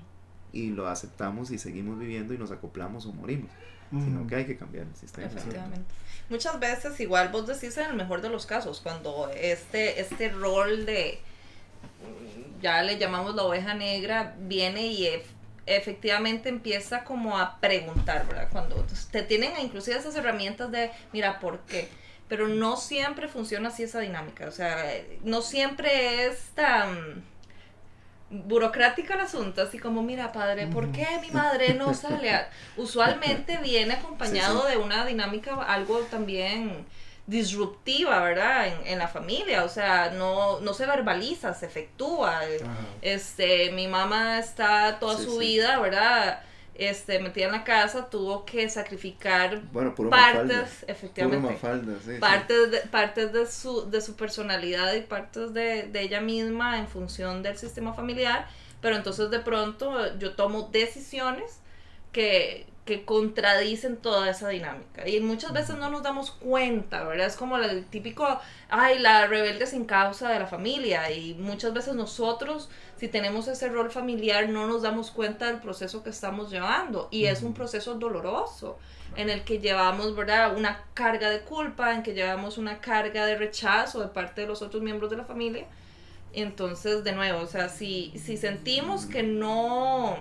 y 0.52 0.72
lo 0.72 0.88
aceptamos 0.88 1.52
y 1.52 1.58
seguimos 1.58 1.98
viviendo 2.00 2.34
y 2.34 2.38
nos 2.38 2.52
acoplamos 2.52 3.06
o 3.06 3.14
morimos, 3.14 3.50
sino 3.92 4.28
que 4.28 4.36
hay 4.36 4.46
que 4.46 4.58
cambiar 4.58 4.88
el 4.88 4.96
sistema. 4.96 5.28
Efectivamente. 5.28 5.94
Muchas 6.30 6.60
veces, 6.60 7.00
igual 7.00 7.30
vos 7.30 7.48
decís 7.48 7.78
en 7.78 7.90
el 7.90 7.96
mejor 7.96 8.22
de 8.22 8.30
los 8.30 8.46
casos, 8.46 8.82
cuando 8.82 9.30
este, 9.34 10.00
este 10.00 10.30
rol 10.30 10.86
de, 10.86 11.20
ya 12.62 12.84
le 12.84 12.98
llamamos 12.98 13.36
la 13.36 13.44
oveja 13.44 13.74
negra, 13.74 14.36
viene 14.40 14.88
y 14.88 15.10
efectivamente 15.66 16.50
empieza 16.50 17.04
como 17.04 17.38
a 17.38 17.60
preguntar, 17.60 18.28
¿verdad? 18.28 18.50
Cuando 18.52 18.86
te 19.12 19.24
tienen 19.24 19.52
inclusive 19.62 19.98
esas 19.98 20.16
herramientas 20.16 20.72
de, 20.72 20.92
mira, 21.14 21.40
¿por 21.40 21.60
qué? 21.60 21.88
Pero 22.28 22.48
no 22.48 22.78
siempre 22.78 23.28
funciona 23.28 23.70
así 23.70 23.84
esa 23.84 24.00
dinámica, 24.00 24.48
o 24.48 24.52
sea, 24.52 24.86
no 25.24 25.42
siempre 25.42 26.28
es 26.28 26.40
tan 26.56 27.24
burocrático 28.32 29.14
el 29.14 29.20
asunto, 29.20 29.62
así 29.62 29.78
como, 29.78 30.02
mira, 30.02 30.32
padre, 30.32 30.68
¿por 30.68 30.92
qué 30.92 31.06
mi 31.22 31.32
madre 31.32 31.74
no 31.74 31.94
sale? 31.94 32.46
Usualmente 32.78 33.58
viene 33.58 33.94
acompañado 33.94 34.66
de 34.66 34.78
una 34.78 35.06
dinámica, 35.06 35.56
algo 35.64 36.00
también 36.10 36.86
disruptiva, 37.28 38.20
¿verdad? 38.22 38.68
En, 38.68 38.88
en, 38.88 39.00
la 39.00 39.08
familia, 39.08 39.64
o 39.64 39.70
sea, 39.70 40.12
no, 40.12 40.60
no 40.62 40.74
se 40.74 40.86
verbaliza, 40.86 41.54
se 41.54 41.66
efectúa. 41.66 42.42
Este, 43.02 43.72
mi 43.72 43.88
mamá 43.88 44.40
está 44.40 44.98
toda 45.00 45.18
su 45.18 45.38
vida, 45.38 45.80
¿verdad? 45.80 46.42
Este, 46.82 47.20
metida 47.20 47.46
en 47.46 47.52
la 47.52 47.64
casa, 47.64 48.10
tuvo 48.10 48.44
que 48.44 48.68
sacrificar 48.68 49.62
partes, 50.10 50.84
efectivamente, 50.88 51.60
partes, 52.20 52.72
de, 52.72 52.80
partes 52.80 53.32
de 53.32 53.46
su, 53.46 53.88
de 53.92 54.02
su 54.02 54.16
personalidad 54.16 54.92
y 54.96 55.02
partes 55.02 55.54
de, 55.54 55.84
de 55.84 56.02
ella 56.02 56.22
misma 56.22 56.80
en 56.80 56.88
función 56.88 57.44
del 57.44 57.56
sistema 57.56 57.94
familiar, 57.94 58.48
pero 58.82 58.96
entonces 58.96 59.30
de 59.30 59.40
pronto 59.42 60.18
yo 60.18 60.34
tomo 60.34 60.70
decisiones 60.72 61.60
que, 62.12 62.66
que 62.86 63.06
contradicen 63.06 63.98
toda 63.98 64.30
esa 64.30 64.50
dinámica. 64.50 65.08
Y 65.08 65.20
muchas 65.20 65.54
veces 65.54 65.78
no 65.78 65.90
nos 65.90 66.02
damos 66.02 66.32
cuenta, 66.32 67.04
¿verdad? 67.04 67.28
Es 67.28 67.36
como 67.36 67.58
el 67.58 67.86
típico, 67.86 68.40
ay, 68.70 68.98
la 69.00 69.28
rebelde 69.28 69.68
sin 69.68 69.86
causa 69.86 70.30
de 70.30 70.40
la 70.40 70.48
familia. 70.48 71.12
Y 71.12 71.36
muchas 71.36 71.74
veces 71.74 71.94
nosotros, 71.94 72.70
si 73.02 73.08
tenemos 73.08 73.48
ese 73.48 73.68
rol 73.68 73.90
familiar, 73.90 74.48
no 74.48 74.68
nos 74.68 74.84
damos 74.84 75.10
cuenta 75.10 75.48
del 75.48 75.60
proceso 75.60 76.04
que 76.04 76.12
estamos 76.12 76.52
llevando. 76.52 77.08
Y 77.10 77.26
es 77.26 77.42
un 77.42 77.56
proceso 77.56 77.96
doloroso 77.96 78.78
en 79.16 79.32
el 79.32 79.44
que 79.44 79.58
llevamos, 79.58 80.16
¿verdad? 80.16 80.56
Una 80.56 80.84
carga 80.94 81.32
de 81.32 81.42
culpa, 81.42 81.96
en 81.96 82.04
que 82.04 82.14
llevamos 82.14 82.60
una 82.60 82.80
carga 82.80 83.26
de 83.26 83.40
rechazo 83.40 84.02
de 84.02 84.10
parte 84.10 84.42
de 84.42 84.48
los 84.48 84.62
otros 84.62 84.84
miembros 84.84 85.10
de 85.10 85.18
la 85.18 85.26
familia. 85.26 85.66
Entonces, 86.32 87.04
de 87.04 87.14
nuevo, 87.14 87.40
o 87.40 87.48
sea, 87.48 87.70
si, 87.70 88.14
si 88.24 88.38
sentimos 88.38 89.08
que 89.08 89.24
no 89.24 90.18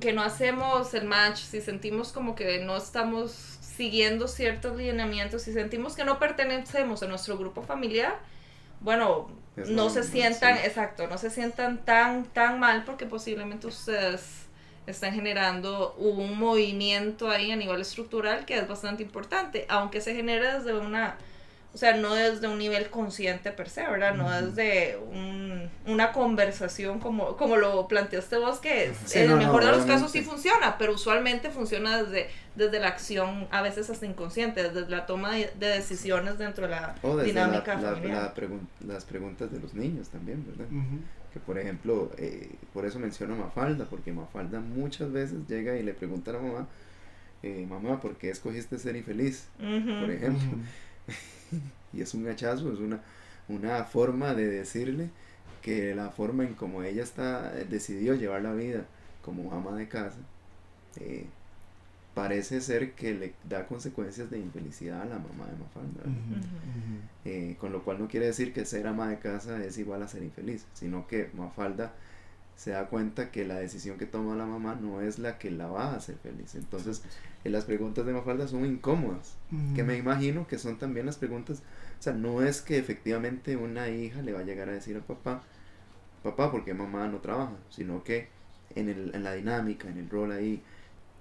que 0.00 0.14
no 0.14 0.22
hacemos 0.22 0.94
el 0.94 1.04
match, 1.04 1.36
si 1.36 1.60
sentimos 1.60 2.12
como 2.12 2.34
que 2.34 2.64
no 2.64 2.78
estamos 2.78 3.32
siguiendo 3.60 4.26
ciertos 4.26 4.74
lineamientos, 4.74 5.42
si 5.42 5.52
sentimos 5.52 5.96
que 5.96 6.04
no 6.04 6.18
pertenecemos 6.18 7.02
a 7.02 7.08
nuestro 7.08 7.36
grupo 7.36 7.62
familiar, 7.62 8.18
bueno, 8.80 9.28
no 9.66 9.90
se 9.90 10.02
sientan, 10.02 10.56
exacto, 10.58 11.06
no 11.06 11.18
se 11.18 11.30
sientan 11.30 11.84
tan, 11.84 12.24
tan 12.24 12.58
mal 12.60 12.84
porque 12.84 13.06
posiblemente 13.06 13.66
ustedes 13.66 14.46
están 14.86 15.12
generando 15.12 15.94
un 15.94 16.38
movimiento 16.38 17.30
ahí 17.30 17.50
a 17.50 17.56
nivel 17.56 17.80
estructural 17.80 18.44
que 18.46 18.56
es 18.56 18.66
bastante 18.66 19.02
importante, 19.02 19.66
aunque 19.68 20.00
se 20.00 20.14
genere 20.14 20.54
desde 20.54 20.74
una 20.74 21.16
o 21.78 21.80
sea, 21.80 21.96
no 21.96 22.12
desde 22.12 22.48
un 22.48 22.58
nivel 22.58 22.90
consciente 22.90 23.52
per 23.52 23.68
se, 23.68 23.82
¿verdad? 23.82 24.16
No 24.16 24.28
desde 24.28 24.96
un, 24.96 25.70
una 25.86 26.10
conversación 26.10 26.98
como, 26.98 27.36
como 27.36 27.54
lo 27.54 27.86
planteaste 27.86 28.36
vos, 28.36 28.58
que 28.58 28.86
en 29.14 29.30
el 29.30 29.36
mejor 29.36 29.64
de 29.64 29.70
los 29.70 29.84
casos 29.84 30.10
sí 30.10 30.22
funciona, 30.22 30.76
pero 30.76 30.94
usualmente 30.94 31.50
funciona 31.50 32.02
desde, 32.02 32.30
desde 32.56 32.80
la 32.80 32.88
acción, 32.88 33.46
a 33.52 33.62
veces 33.62 33.88
hasta 33.90 34.06
inconsciente, 34.06 34.68
desde 34.68 34.90
la 34.90 35.06
toma 35.06 35.36
de, 35.36 35.52
decisiones 35.56 36.36
dentro 36.36 36.66
de 36.66 36.70
la 36.70 36.96
dinámica 37.22 37.76
la, 37.76 38.32
las 38.84 39.04
preguntas 39.04 39.52
de 39.52 39.60
los 39.60 39.72
niños 39.72 40.08
también, 40.08 40.44
¿verdad? 40.48 40.66
Que 41.32 41.38
por 41.38 41.60
ejemplo, 41.60 42.10
eh, 42.18 42.56
por 42.74 42.86
eso 42.86 42.98
menciono 42.98 43.34
a 43.34 43.36
Mafalda, 43.36 43.84
porque 43.84 44.10
Mafalda 44.12 44.58
muchas 44.58 45.12
veces 45.12 45.46
llega 45.46 45.76
y 45.76 45.84
le 45.84 45.94
pregunta 45.94 46.32
a 46.32 46.34
la 46.34 46.40
mamá, 46.40 46.66
eh, 47.44 47.64
mamá, 47.70 48.00
¿por 48.00 48.16
qué 48.16 48.30
escogiste 48.30 48.80
ser 48.80 48.96
infeliz? 48.96 49.46
Por 49.60 50.10
ejemplo. 50.10 50.58
y 51.92 52.02
es 52.02 52.14
un 52.14 52.26
hachazo, 52.28 52.72
es 52.72 52.78
una, 52.78 53.00
una 53.48 53.84
forma 53.84 54.34
de 54.34 54.48
decirle 54.48 55.10
que 55.62 55.94
la 55.94 56.10
forma 56.10 56.44
en 56.44 56.54
como 56.54 56.82
ella 56.82 57.02
está 57.02 57.50
decidió 57.50 58.14
llevar 58.14 58.42
la 58.42 58.52
vida 58.52 58.84
como 59.22 59.52
ama 59.52 59.76
de 59.76 59.88
casa 59.88 60.18
eh, 61.00 61.26
parece 62.14 62.60
ser 62.60 62.92
que 62.92 63.14
le 63.14 63.34
da 63.48 63.66
consecuencias 63.66 64.30
de 64.30 64.38
infelicidad 64.38 65.02
a 65.02 65.04
la 65.04 65.18
mamá 65.18 65.46
de 65.46 65.56
Mafalda. 65.56 66.02
Eh, 67.24 67.56
con 67.60 67.72
lo 67.72 67.84
cual 67.84 68.00
no 68.00 68.08
quiere 68.08 68.26
decir 68.26 68.52
que 68.52 68.64
ser 68.64 68.86
ama 68.88 69.08
de 69.08 69.18
casa 69.18 69.62
es 69.64 69.78
igual 69.78 70.02
a 70.02 70.08
ser 70.08 70.22
infeliz, 70.22 70.66
sino 70.72 71.06
que 71.06 71.30
Mafalda 71.34 71.92
se 72.58 72.72
da 72.72 72.88
cuenta 72.88 73.30
que 73.30 73.44
la 73.44 73.54
decisión 73.54 73.98
que 73.98 74.06
toma 74.06 74.34
la 74.34 74.44
mamá 74.44 74.74
no 74.74 75.00
es 75.00 75.20
la 75.20 75.38
que 75.38 75.48
la 75.48 75.68
va 75.68 75.92
a 75.92 75.94
hacer 75.94 76.16
feliz. 76.16 76.56
Entonces, 76.56 77.04
eh, 77.44 77.50
las 77.50 77.64
preguntas 77.64 78.04
de 78.04 78.12
Mafalda 78.12 78.48
son 78.48 78.66
incómodas, 78.66 79.36
que 79.76 79.84
me 79.84 79.96
imagino 79.96 80.48
que 80.48 80.58
son 80.58 80.76
también 80.76 81.06
las 81.06 81.18
preguntas, 81.18 81.62
o 82.00 82.02
sea, 82.02 82.14
no 82.14 82.42
es 82.42 82.60
que 82.60 82.76
efectivamente 82.76 83.56
una 83.56 83.88
hija 83.90 84.22
le 84.22 84.32
va 84.32 84.40
a 84.40 84.42
llegar 84.42 84.68
a 84.68 84.72
decir 84.72 84.96
al 84.96 85.04
papá, 85.04 85.44
papá, 86.24 86.50
porque 86.50 86.74
mamá 86.74 87.06
no 87.06 87.18
trabaja, 87.18 87.54
sino 87.70 88.02
que 88.02 88.26
en, 88.74 88.88
el, 88.88 89.14
en 89.14 89.22
la 89.22 89.34
dinámica, 89.34 89.88
en 89.88 89.98
el 89.98 90.10
rol 90.10 90.32
ahí 90.32 90.60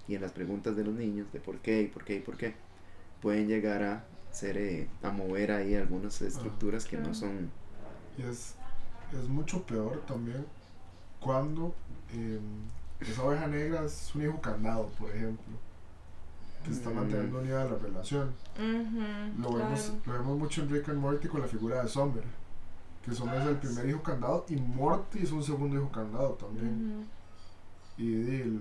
y 0.07 0.15
en 0.15 0.23
las 0.23 0.31
preguntas 0.31 0.75
de 0.75 0.85
los 0.85 0.95
niños 0.95 1.31
de 1.31 1.39
por 1.39 1.59
qué 1.59 1.83
y 1.83 1.87
por 1.87 2.03
qué 2.03 2.15
y 2.15 2.19
por 2.19 2.35
qué, 2.35 2.55
pueden 3.21 3.47
llegar 3.47 3.83
a 3.83 4.05
ser, 4.31 4.57
eh, 4.57 4.87
a 5.03 5.11
mover 5.11 5.51
ahí 5.51 5.75
algunas 5.75 6.19
estructuras 6.19 6.85
que 6.85 6.97
no 6.97 7.13
son... 7.13 7.51
Y 8.17 8.23
es, 8.23 8.55
es 9.13 9.29
mucho 9.29 9.63
peor 9.67 10.03
también 10.07 10.43
cuando 11.19 11.73
eh, 12.13 12.39
esa 12.99 13.23
oveja 13.23 13.47
negra 13.47 13.85
es 13.85 14.13
un 14.15 14.23
hijo 14.23 14.41
candado, 14.41 14.87
por 14.99 15.09
ejemplo, 15.09 15.55
que 16.63 16.71
está 16.71 16.89
mm. 16.89 16.95
manteniendo 16.95 17.39
unida 17.39 17.65
la 17.65 17.77
relación. 17.77 18.33
lo, 19.39 19.53
vemos, 19.53 19.93
lo 20.05 20.13
vemos 20.13 20.37
mucho 20.37 20.61
en 20.63 20.69
Rick 20.69 20.89
and 20.89 20.99
Morty 20.99 21.27
con 21.27 21.41
la 21.41 21.47
figura 21.47 21.81
de 21.81 21.87
Sommer, 21.87 22.23
que 23.03 23.13
Sommer 23.13 23.41
es 23.41 23.47
el 23.47 23.57
primer 23.57 23.89
hijo 23.89 24.01
candado 24.03 24.45
y 24.49 24.55
Morty 24.55 25.19
es 25.19 25.31
un 25.31 25.43
segundo 25.43 25.77
hijo 25.77 25.91
candado 25.91 26.31
también. 26.33 27.07
Y 27.97 28.59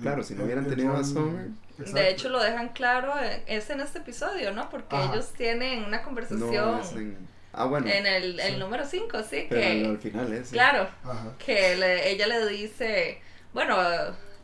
claro, 0.00 0.22
si 0.22 0.34
no 0.34 0.44
hubieran 0.44 0.66
tenido 0.66 0.94
a 0.94 1.04
Sommer. 1.04 1.50
De 1.78 2.10
hecho, 2.10 2.28
lo 2.28 2.40
dejan 2.40 2.68
claro, 2.70 3.18
eh, 3.20 3.42
es 3.46 3.68
en 3.70 3.80
este 3.80 3.98
episodio, 3.98 4.52
¿no? 4.52 4.68
Porque 4.68 4.96
ellos 4.96 5.32
tienen 5.32 5.84
una 5.84 6.02
conversación. 6.02 6.80
Ah, 7.52 7.66
bueno. 7.66 7.86
En 7.88 8.06
el, 8.06 8.40
el 8.40 8.58
número 8.58 8.84
5, 8.86 9.22
sí. 9.28 9.46
Pero 9.48 9.60
que, 9.60 9.86
al 9.86 9.98
final 9.98 10.32
es. 10.32 10.50
Claro. 10.50 10.88
Que 11.44 11.74
ella 12.10 12.26
le 12.26 12.46
dice, 12.46 13.20
bueno, 13.52 13.76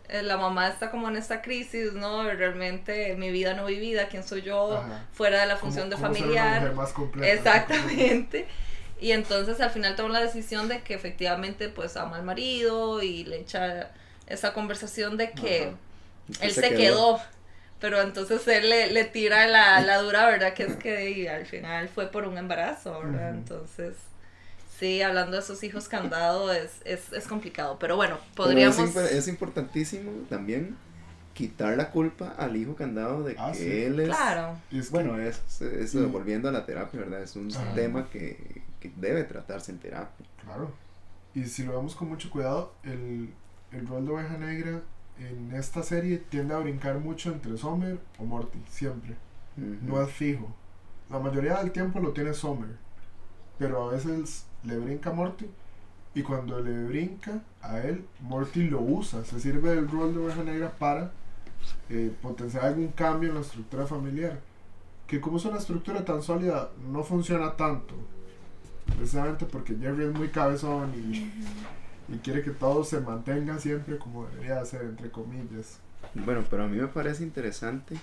eh, 0.09 0.23
la 0.23 0.37
mamá 0.37 0.69
está 0.69 0.91
como 0.91 1.09
en 1.09 1.17
esta 1.17 1.43
crisis, 1.43 1.93
¿no? 1.93 2.23
Realmente 2.25 3.15
mi 3.17 3.31
vida 3.31 3.55
no 3.55 3.67
vivida, 3.67 4.09
quién 4.09 4.25
soy 4.25 4.43
yo 4.43 4.83
fuera 5.13 5.41
de 5.41 5.47
la 5.47 5.57
función 5.57 5.91
de 5.91 5.97
familiar. 5.97 6.73
más 6.75 6.95
Exactamente. 7.23 8.47
Y 9.01 9.13
entonces 9.13 9.61
al 9.61 9.71
final 9.71 9.95
toma 9.95 10.09
la 10.09 10.21
decisión 10.21 10.67
de 10.67 10.83
que 10.83 10.93
efectivamente 10.93 11.69
pues 11.69 11.97
ama 11.97 12.17
al 12.17 12.25
marido 12.25 13.01
y 13.01 13.23
le 13.23 13.39
echa 13.39 13.93
esa 14.27 14.53
conversación 14.53 15.17
de 15.17 15.31
que 15.31 15.73
él 16.41 16.53
se, 16.53 16.75
quedó 16.75 17.21
pero 17.81 18.01
entonces 18.01 18.47
él 18.49 18.69
le, 18.71 18.93
le 18.93 19.05
tira 19.05 19.47
la, 19.47 19.81
la, 19.81 19.99
dura 20.03 20.27
verdad 20.27 20.55
que 20.55 20.65
es 20.65 20.77
que 20.77 21.29
al 21.31 21.47
final 21.47 21.89
fue 21.89 22.11
por 22.11 22.27
un 22.27 22.37
embarazo, 22.39 23.01
¿verdad? 23.01 23.31
Entonces, 23.31 23.95
sí, 24.79 25.01
hablando 25.03 25.37
de 25.37 25.43
esos 25.43 25.63
hijos 25.63 25.89
candados 25.89 26.55
es, 26.57 26.73
es, 26.85 27.13
es 27.13 27.27
complicado, 27.27 27.79
pero 27.79 27.97
bueno, 27.97 28.19
podríamos... 28.35 28.79
es, 28.97 29.29
importantísimo 29.29 30.11
también 30.29 30.77
quitar 31.35 31.77
la 31.77 31.91
culpa 31.91 32.35
al 32.37 32.57
hijo 32.57 32.75
candado 32.75 33.23
de 33.23 33.37
Ah, 33.39 33.53
que 33.53 33.59
sí. 33.59 33.83
él 33.83 34.01
es... 34.01 34.09
Claro. 34.09 34.59
Y 34.73 34.81
es 34.81 34.87
que- 34.87 34.93
Bueno, 34.93 35.19
es, 35.21 35.41
es- 35.63 35.95
y- 35.95 35.99
volviendo 36.07 36.49
a 36.49 36.53
la 36.53 36.67
terapia, 36.67 36.99
¿verdad? 37.01 37.23
Es 37.23 37.37
un 37.37 37.49
Ajá. 37.55 37.75
tema 37.75 38.09
que, 38.11 38.63
que 38.81 38.91
debe 38.97 39.23
tratarse 39.25 39.71
en 39.71 39.79
terapia. 39.79 40.27
Claro. 40.45 40.73
Y 41.35 41.45
si 41.45 41.63
lo 41.63 41.77
vemos 41.77 41.95
con 41.95 42.09
mucho 42.09 42.29
cuidado, 42.31 42.73
el, 42.83 43.31
el 43.71 43.87
rol 43.87 44.05
de 44.05 44.13
oveja 44.13 44.37
negra 44.37 44.81
en 45.21 45.53
esta 45.55 45.83
serie 45.83 46.19
tiende 46.19 46.55
a 46.55 46.59
brincar 46.59 46.99
mucho 46.99 47.33
entre 47.33 47.57
Summer 47.57 47.99
o 48.19 48.25
Morty, 48.25 48.59
siempre. 48.69 49.17
Ujú. 49.57 49.77
No 49.83 50.03
es 50.03 50.11
fijo. 50.11 50.55
La 51.11 51.19
mayoría 51.19 51.57
del 51.57 51.73
tiempo 51.73 52.01
lo 52.01 52.13
tiene 52.13 52.35
Summer, 52.35 52.77
pero 53.59 53.89
a 53.89 53.93
veces 53.93 54.47
le 54.65 54.79
brinca 54.79 55.11
a 55.11 55.15
Morty 55.15 55.47
y 56.15 56.23
cuando 56.23 56.61
le 56.61 56.85
brinca 56.85 57.43
a 57.63 57.79
él, 57.81 58.05
Morty 58.21 58.65
lo 58.65 58.81
usa, 58.81 59.25
se 59.25 59.41
sirve 59.41 59.75
del 59.75 59.89
rol 59.89 60.15
de 60.15 60.21
oveja 60.21 60.43
negra 60.43 60.71
para 60.71 61.13
eh, 61.89 62.13
potenciar 62.21 62.65
algún 62.65 62.89
cambio 62.89 63.31
en 63.31 63.37
la 63.37 63.41
estructura 63.43 63.87
familiar. 63.87 64.41
Que 65.07 65.21
como 65.21 65.39
es 65.39 65.45
una 65.45 65.59
estructura 65.59 66.05
tan 66.05 66.23
sólida, 66.23 66.71
no 66.91 67.03
funciona 67.03 67.57
tanto. 67.57 67.95
Precisamente 68.97 69.47
porque 69.47 69.77
Jerry 69.77 70.05
es 70.05 70.15
muy 70.15 70.29
cabezón 70.29 70.93
y, 70.95 71.31
y 72.09 72.17
quiere 72.19 72.43
que 72.43 72.51
todo 72.51 72.85
se 72.85 73.01
mantenga 73.01 73.59
siempre 73.59 73.99
como 73.99 74.27
debería 74.27 74.65
ser, 74.65 74.83
entre 74.83 75.11
comillas. 75.11 75.79
Bueno, 76.15 76.45
pero 76.49 76.65
a 76.65 76.69
mí 76.69 76.79
me 76.79 76.87
parece 76.89 77.23
interesante 77.23 77.97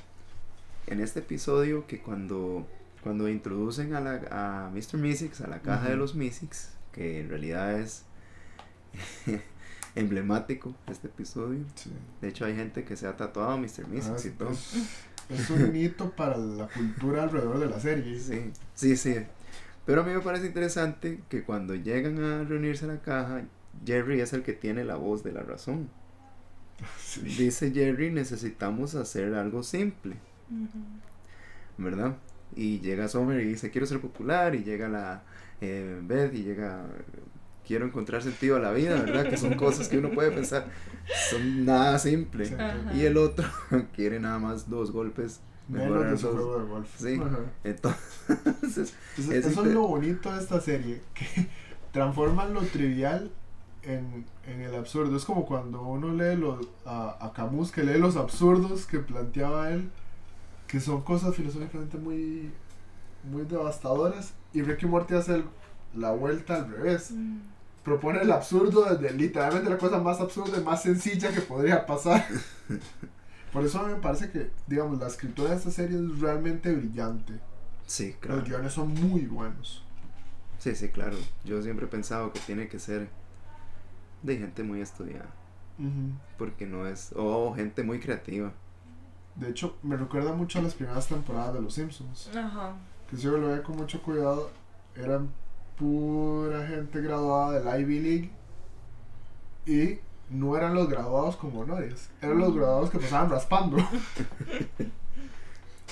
en 0.88 1.00
este 1.00 1.20
episodio 1.20 1.88
que 1.88 2.02
cuando, 2.02 2.68
cuando 3.04 3.28
introducen 3.30 3.96
a, 3.96 4.02
la, 4.02 4.66
a 4.66 4.70
Mr. 4.70 4.98
Mystics, 5.00 5.42
a 5.42 5.48
la 5.48 5.62
caja 5.62 5.90
de 5.90 5.96
los 5.96 6.14
Mystics, 6.16 6.70
que 6.92 7.22
en 7.22 7.30
realidad 7.30 7.80
es 7.80 8.04
emblemático 9.96 10.74
este 10.90 11.08
episodio. 11.08 11.64
Sí. 11.76 11.92
De 12.22 12.28
hecho, 12.28 12.46
hay 12.46 12.56
gente 12.56 12.84
que 12.84 12.96
se 12.96 13.08
ha 13.08 13.16
tatuado 13.18 13.52
a 13.52 13.58
Mr. 13.58 13.88
Mystics 13.88 14.26
Ah, 14.26 14.28
y 14.28 14.32
todo. 14.32 14.50
es, 14.52 14.76
es 15.30 15.50
un 15.50 15.76
hito 15.76 16.12
para 16.12 16.38
la 16.38 16.68
cultura 16.68 17.24
alrededor 17.24 17.60
de 17.60 17.68
la 17.68 17.80
serie. 17.80 18.20
Sí, 18.20 18.52
sí, 18.74 18.96
sí. 18.98 19.16
Pero 19.86 20.02
a 20.02 20.04
mí 20.04 20.14
me 20.14 20.20
parece 20.22 20.48
interesante 20.48 21.22
que 21.30 21.44
cuando 21.44 21.76
llegan 21.76 22.22
a 22.24 22.44
reunirse 22.44 22.86
en 22.86 22.92
la 22.92 23.02
caja, 23.02 23.44
Jerry 23.86 24.22
es 24.22 24.34
el 24.34 24.44
que 24.44 24.54
tiene 24.54 24.84
la 24.84 24.96
voz 24.96 25.24
de 25.24 25.32
la 25.32 25.44
razón. 25.44 25.90
Sí. 27.00 27.22
Dice 27.22 27.72
Jerry, 27.72 28.12
necesitamos 28.12 28.96
hacer 28.96 29.34
algo 29.36 29.64
simple, 29.64 30.18
¿verdad? 31.78 32.18
Y 32.56 32.80
llega 32.80 33.08
Summer 33.08 33.40
y 33.42 33.46
dice, 33.46 33.72
quiero 33.72 33.88
ser 33.88 34.00
popular, 34.02 34.56
y 34.56 34.64
llega 34.64 34.88
la 34.88 35.24
eh, 35.62 36.00
Beth 36.04 36.34
y 36.34 36.44
llega, 36.44 36.86
quiero 37.66 37.86
encontrar 37.86 38.22
sentido 38.24 38.58
a 38.58 38.60
la 38.60 38.72
vida, 38.72 38.96
¿verdad? 39.02 39.30
Que 39.30 39.38
son 39.38 39.54
cosas 39.58 39.88
que 39.88 39.98
uno 39.98 40.12
puede 40.12 40.32
pensar, 40.32 40.68
son 41.30 41.66
nada 41.66 41.98
simple. 42.00 42.56
Y 42.94 43.06
el 43.06 43.18
otro 43.18 43.46
quiere 43.96 44.20
nada 44.20 44.40
más 44.40 44.70
dos 44.70 44.92
golpes. 44.92 45.40
Su 45.68 45.74
dos- 45.78 46.20
juego 46.22 46.60
de 46.60 46.66
golf. 46.68 46.90
Sí. 47.00 47.20
Entonces, 47.64 48.94
Eso, 49.18 49.32
Es 49.32 49.46
eso 49.46 49.50
inter- 49.50 49.68
es 49.68 49.74
lo 49.74 49.88
bonito 49.88 50.34
de 50.34 50.42
esta 50.42 50.60
serie, 50.62 51.02
que 51.14 51.48
transforman 51.92 52.54
lo 52.54 52.62
trivial 52.64 53.32
en, 53.86 54.26
en 54.48 54.62
el 54.62 54.76
absurdo. 54.76 55.16
Es 55.16 55.26
como 55.26 55.46
cuando 55.46 55.82
uno 55.82 56.10
lee 56.14 56.36
los, 56.36 56.68
a, 56.86 57.18
a 57.26 57.34
Camus, 57.34 57.72
que 57.72 57.84
lee 57.84 57.98
los 58.00 58.16
absurdos 58.16 58.86
que 58.86 59.00
planteaba 59.00 59.70
él, 59.72 59.90
que 60.68 60.80
son 60.80 61.02
cosas 61.04 61.36
filosóficamente 61.36 61.98
muy, 61.98 62.52
muy 63.30 63.44
devastadoras, 63.44 64.34
y 64.54 64.62
Ricky 64.62 64.86
Morty 64.86 65.14
hace 65.16 65.36
el- 65.36 65.46
la 65.96 66.12
vuelta 66.12 66.56
al 66.56 66.70
revés. 66.70 67.14
Propone 67.84 68.20
el 68.22 68.32
absurdo 68.32 68.84
desde 68.86 69.14
literalmente 69.16 69.70
la 69.70 69.78
cosa 69.78 70.00
más 70.00 70.20
absurda 70.20 70.58
y 70.58 70.64
más 70.64 70.82
sencilla 70.82 71.32
que 71.32 71.42
podría 71.42 71.86
pasar. 71.86 72.26
Por 73.54 73.64
eso 73.64 73.80
a 73.80 73.84
mí 73.88 73.94
me 73.94 74.00
parece 74.00 74.32
que, 74.32 74.50
digamos, 74.68 75.00
la 75.00 75.08
escritura 75.08 75.52
de 75.52 75.56
esta 75.58 75.72
serie 75.72 75.98
es 75.98 76.20
realmente 76.20 76.74
brillante. 76.74 77.34
sí, 77.86 78.16
claro. 78.20 78.40
Los 78.42 78.50
guiones 78.50 78.74
son 78.74 78.94
muy 78.94 79.22
buenos. 79.28 79.84
Sí, 80.60 80.76
sí, 80.76 80.90
claro. 80.90 81.16
Yo 81.46 81.62
siempre 81.62 81.86
he 81.86 81.90
pensado 81.90 82.34
que 82.34 82.40
tiene 82.42 82.68
que 82.68 82.80
ser 82.80 83.08
de 84.26 84.38
gente 84.38 84.64
muy 84.64 84.82
estudiada. 84.82 85.30
Porque 86.38 86.66
no 86.66 86.88
es. 86.88 87.12
O 87.16 87.54
gente 87.54 87.84
muy 87.84 88.00
creativa. 88.00 88.52
De 89.36 89.50
hecho, 89.50 89.78
me 89.84 89.98
recuerda 89.98 90.32
mucho 90.34 90.60
a 90.60 90.62
las 90.62 90.74
primeras 90.74 91.08
temporadas 91.08 91.54
de 91.54 91.62
Los 91.62 91.74
Simpsons. 91.74 92.30
Ajá. 92.36 92.74
Que 93.10 93.18
si 93.18 93.24
yo 93.24 93.38
lo 93.38 93.48
veía 93.50 93.62
con 93.64 93.76
mucho 93.76 94.02
cuidado, 94.02 94.50
eran 94.96 95.30
pura 95.78 96.66
gente 96.68 97.02
graduada 97.02 97.60
del 97.60 97.82
Ivy 97.82 98.00
League. 98.00 98.32
Y 99.66 100.00
no 100.34 100.56
eran 100.56 100.74
los 100.74 100.88
graduados 100.90 101.36
con 101.36 101.56
honores. 101.58 102.10
Eran 102.22 102.38
los 102.40 102.56
graduados 102.56 102.90
que 102.90 103.00
pasaban 103.00 103.30
raspando. 103.30 103.78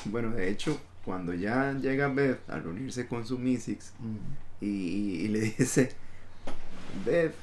Bueno, 0.06 0.32
de 0.32 0.50
hecho, 0.50 0.78
cuando 1.06 1.34
ya 1.34 1.72
llega 1.74 2.10
Beth 2.10 2.50
a 2.50 2.60
reunirse 2.60 3.08
con 3.08 3.26
su 3.26 3.38
Mystics 3.40 3.94
y, 4.60 4.68
y- 4.68 5.16
y 5.22 5.28
le 5.30 5.40
dice: 5.42 5.94
Beth, 7.06 7.34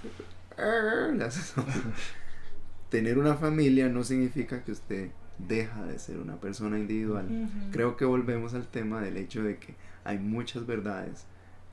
arr", 0.60 1.14
le 1.14 1.24
hace 1.24 1.40
eso. 1.40 1.64
tener 2.90 3.18
una 3.18 3.36
familia 3.36 3.88
no 3.88 4.04
significa 4.04 4.62
que 4.62 4.72
usted 4.72 5.10
deja 5.38 5.84
de 5.86 5.98
ser 5.98 6.18
una 6.18 6.36
persona 6.36 6.78
individual. 6.78 7.26
Creo 7.72 7.96
que 7.96 8.04
volvemos 8.04 8.52
al 8.52 8.66
tema 8.66 9.00
del 9.00 9.16
hecho 9.16 9.42
de 9.42 9.56
que 9.56 9.74
hay 10.04 10.18
muchas 10.18 10.66
verdades 10.66 11.24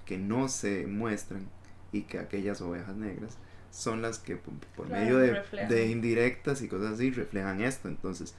que 0.06 0.18
no 0.18 0.48
se 0.48 0.88
muestran 0.88 1.50
y 1.92 2.04
que 2.04 2.20
aquellas 2.20 2.62
ovejas 2.62 2.96
negras 2.96 3.38
son 3.72 4.02
las 4.02 4.20
que 4.20 4.38
por, 4.38 4.54
por 4.76 4.88
Claro, 4.88 5.02
medio 5.02 5.18
de, 5.18 5.88
indirectas 5.88 6.62
y 6.62 6.70
cosas 6.70 6.94
así 6.94 7.12
reflejan 7.12 7.62
esto. 7.62 7.90
Entonces, 7.90 8.36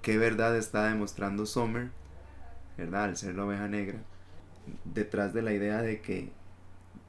¿qué 0.00 0.16
verdad 0.16 0.56
está 0.56 0.88
demostrando 0.88 1.44
Summer, 1.44 1.90
verdad, 2.78 3.04
al 3.04 3.16
ser 3.16 3.34
la 3.34 3.44
oveja 3.44 3.68
negra, 3.68 3.98
detrás 4.84 5.34
de 5.34 5.42
la 5.42 5.52
idea 5.52 5.82
de 5.82 6.00
que 6.00 6.30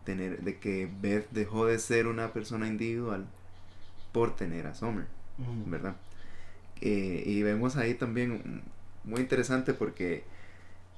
tener, 0.03 0.41
de 0.41 0.57
que 0.59 0.89
Beth 1.01 1.29
dejó 1.31 1.65
de 1.65 1.79
ser 1.79 2.07
una 2.07 2.33
persona 2.33 2.67
individual 2.67 3.25
por 4.11 4.35
tener 4.35 4.67
a 4.67 4.73
Summer? 4.75 5.05
¿verdad? 5.65 5.95
Eh, 6.81 7.23
y 7.25 7.41
vemos 7.43 7.77
ahí 7.77 7.93
también 7.95 8.61
muy 9.03 9.21
interesante 9.21 9.73
porque 9.73 10.23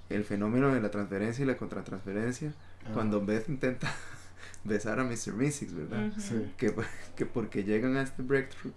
el 0.10 0.24
fenómeno 0.26 0.74
de 0.74 0.82
la 0.82 0.92
transferencia 0.92 1.44
y 1.44 1.48
la 1.48 1.58
contratransferencia, 1.58 2.54
Ah, 2.86 2.90
cuando 2.94 3.26
Beth 3.26 3.48
intenta 3.48 3.90
besar 4.66 5.00
a 5.00 5.06
Mr. 5.06 5.32
Mystics, 5.34 5.74
¿verdad? 5.74 6.08
Ujú. 6.10 6.20
Sí. 6.20 6.52
Que, 6.58 6.74
que 7.16 7.26
porque 7.26 7.64
llegan 7.64 7.96
a 7.96 8.02
este 8.02 8.22
breakthrough, 8.22 8.74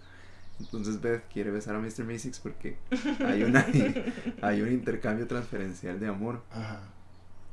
entonces 0.61 1.01
Beth 1.01 1.25
quiere 1.33 1.51
besar 1.51 1.75
a 1.75 1.81
Mr. 1.81 2.05
Mystics 2.05 2.39
porque 2.39 2.77
hay, 3.25 3.43
una, 3.43 3.67
hay 4.43 4.63
un 4.63 4.73
intercambio 4.73 5.27
transferencial 5.27 5.99
de 5.99 6.07
amor. 6.07 6.43
Ajá. 6.53 6.81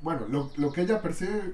Bueno, 0.04 0.28
lo, 0.30 0.52
lo 0.58 0.72
que 0.72 0.82
ella 0.82 1.02
percibe 1.02 1.54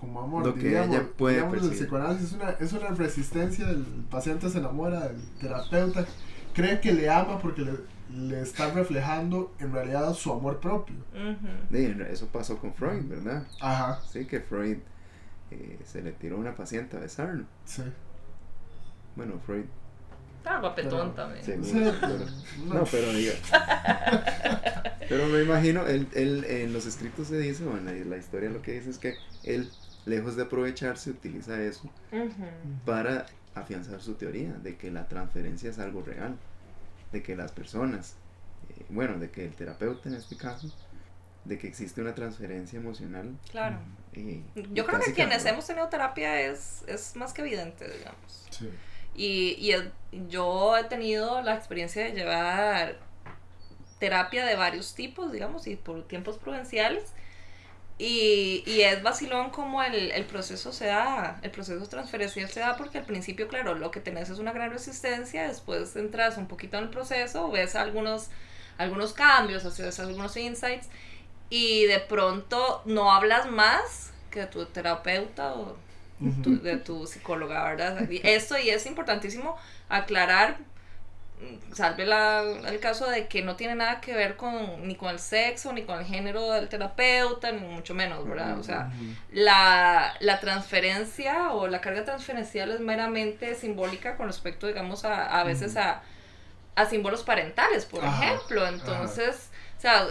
como 0.00 0.20
amor, 0.22 0.46
Lo 0.46 0.54
que 0.54 0.60
diríamos, 0.62 0.96
ella 0.96 1.06
puede 1.16 1.34
digamos, 1.36 1.54
el 1.54 1.60
percibir. 1.60 1.82
psicoanálisis 1.84 2.26
es 2.28 2.32
una, 2.32 2.50
es 2.50 2.72
una 2.72 2.88
resistencia, 2.88 3.68
el 3.68 3.84
paciente 4.10 4.48
se 4.48 4.58
enamora 4.58 5.08
del 5.08 5.20
terapeuta, 5.38 6.06
cree 6.54 6.80
que 6.80 6.92
le 6.92 7.10
ama 7.10 7.38
porque 7.38 7.62
le, 7.62 7.72
le 8.16 8.40
está 8.40 8.70
reflejando 8.72 9.52
en 9.58 9.72
realidad 9.72 10.12
su 10.14 10.32
amor 10.32 10.58
propio. 10.58 10.96
Ujú. 11.12 11.46
Sí, 11.76 11.94
eso 12.10 12.26
pasó 12.28 12.56
con 12.58 12.72
Freud, 12.72 13.04
¿verdad? 13.08 13.46
Ajá, 13.60 14.00
Sí, 14.10 14.24
que 14.24 14.40
Freud 14.40 14.78
eh, 15.50 15.78
se 15.84 16.00
le 16.02 16.12
tiró 16.12 16.36
a 16.36 16.38
una 16.40 16.54
paciente 16.54 16.96
a 16.96 17.00
besarlo. 17.00 17.44
sí. 17.66 17.82
Bueno, 19.16 19.34
Freud 19.44 19.64
Estaba 20.38 20.60
guapetón 20.60 21.14
también. 21.14 21.44
Sí. 21.44 21.52
Pero- 22.00 22.24
No, 22.66 22.84
pero 22.90 23.12
diga. 23.12 23.32
pero 25.08 25.26
me 25.26 25.42
imagino, 25.42 25.86
él, 25.86 26.06
él, 26.14 26.44
en 26.48 26.72
los 26.72 26.86
escritos 26.86 27.26
se 27.26 27.38
dice, 27.38 27.64
o 27.66 27.76
en 27.76 27.84
la, 27.84 27.92
la 27.92 28.16
historia 28.16 28.48
lo 28.50 28.62
que 28.62 28.72
dice 28.72 28.88
es 28.90 28.98
que 28.98 29.14
él, 29.42 29.68
lejos 30.06 30.36
de 30.36 30.42
aprovecharse, 30.44 31.10
utiliza 31.10 31.60
eso 31.62 31.90
para 32.84 33.26
afianzar 33.54 34.00
su 34.00 34.14
teoría 34.14 34.52
de 34.52 34.76
que 34.76 34.90
la 34.90 35.08
transferencia 35.08 35.70
es 35.70 35.78
algo 35.78 36.02
real, 36.02 36.36
de 37.12 37.22
que 37.22 37.36
las 37.36 37.52
personas, 37.52 38.14
eh, 38.70 38.84
bueno, 38.88 39.18
de 39.18 39.30
que 39.30 39.44
el 39.44 39.54
terapeuta 39.54 40.08
en 40.08 40.14
este 40.14 40.36
caso, 40.36 40.72
de 41.44 41.58
que 41.58 41.66
existe 41.66 42.00
una 42.00 42.14
transferencia 42.14 42.78
emocional. 42.78 43.36
Claro. 43.50 43.78
y- 44.14 44.20
y 44.20 44.44
Yo 44.72 44.86
creo 44.86 45.00
que 45.00 45.12
quienes 45.12 45.44
hemos 45.46 45.66
tenido 45.66 45.88
terapia 45.88 46.40
es, 46.40 46.82
es 46.86 47.16
más 47.16 47.32
que 47.32 47.42
evidente, 47.42 47.88
digamos. 47.90 48.46
Sí. 48.50 48.68
Y, 49.14 49.56
y 49.58 50.26
yo 50.28 50.76
he 50.76 50.84
tenido 50.84 51.40
la 51.42 51.54
experiencia 51.54 52.04
de 52.04 52.12
llevar 52.12 52.98
terapia 53.98 54.44
de 54.46 54.56
varios 54.56 54.94
tipos, 54.94 55.32
digamos, 55.32 55.66
y 55.66 55.76
por 55.76 56.06
tiempos 56.06 56.38
prudenciales. 56.38 57.12
Y, 58.02 58.62
y 58.64 58.80
es 58.80 59.02
vacilón 59.02 59.50
como 59.50 59.82
el, 59.82 60.10
el 60.12 60.24
proceso 60.24 60.72
se 60.72 60.86
da, 60.86 61.38
el 61.42 61.50
proceso 61.50 61.86
transferencial 61.86 62.48
se 62.48 62.60
da 62.60 62.74
porque 62.78 62.96
al 62.96 63.04
principio, 63.04 63.46
claro, 63.46 63.74
lo 63.74 63.90
que 63.90 64.00
tenés 64.00 64.30
es 64.30 64.38
una 64.38 64.52
gran 64.52 64.70
resistencia, 64.70 65.46
después 65.46 65.94
entras 65.96 66.38
un 66.38 66.46
poquito 66.46 66.78
en 66.78 66.84
el 66.84 66.88
proceso, 66.90 67.50
ves 67.50 67.74
algunos, 67.74 68.28
algunos 68.78 69.12
cambios, 69.12 69.66
haces 69.66 70.00
algunos 70.00 70.34
insights 70.38 70.88
y 71.50 71.84
de 71.84 71.98
pronto 72.00 72.80
no 72.86 73.12
hablas 73.12 73.50
más 73.50 74.12
que 74.30 74.46
tu 74.46 74.64
terapeuta 74.64 75.52
o 75.52 75.76
tu- 76.42 76.60
de 76.62 76.78
tu 76.78 77.06
psicóloga, 77.06 77.64
¿verdad? 77.64 78.08
Y 78.08 78.20
Esto 78.24 78.56
y 78.58 78.70
es 78.70 78.86
importantísimo 78.86 79.58
aclarar 79.90 80.56
salve 81.72 82.06
la, 82.06 82.42
el 82.42 82.80
caso 82.80 83.08
de 83.08 83.26
que 83.28 83.42
no 83.42 83.56
tiene 83.56 83.74
nada 83.74 84.00
que 84.00 84.14
ver 84.14 84.36
con 84.36 84.86
ni 84.86 84.94
con 84.94 85.10
el 85.10 85.18
sexo, 85.18 85.72
ni 85.72 85.82
con 85.82 85.98
el 85.98 86.04
género 86.04 86.50
del 86.52 86.68
terapeuta, 86.68 87.52
ni 87.52 87.60
mucho 87.60 87.94
menos, 87.94 88.26
¿verdad? 88.26 88.58
O 88.58 88.62
sea, 88.62 88.90
la, 89.32 90.14
la 90.20 90.40
transferencia 90.40 91.52
o 91.52 91.68
la 91.68 91.80
carga 91.80 92.04
transferencial 92.04 92.70
es 92.72 92.80
meramente 92.80 93.54
simbólica 93.54 94.16
con 94.16 94.26
respecto, 94.26 94.66
digamos, 94.66 95.04
a, 95.04 95.40
a 95.40 95.44
veces 95.44 95.76
a, 95.76 96.02
a 96.74 96.86
símbolos 96.86 97.22
parentales, 97.22 97.84
por 97.86 98.04
Ajá, 98.04 98.24
ejemplo. 98.26 98.66
Entonces, 98.66 99.49
o 99.80 99.82
sea, 99.82 100.08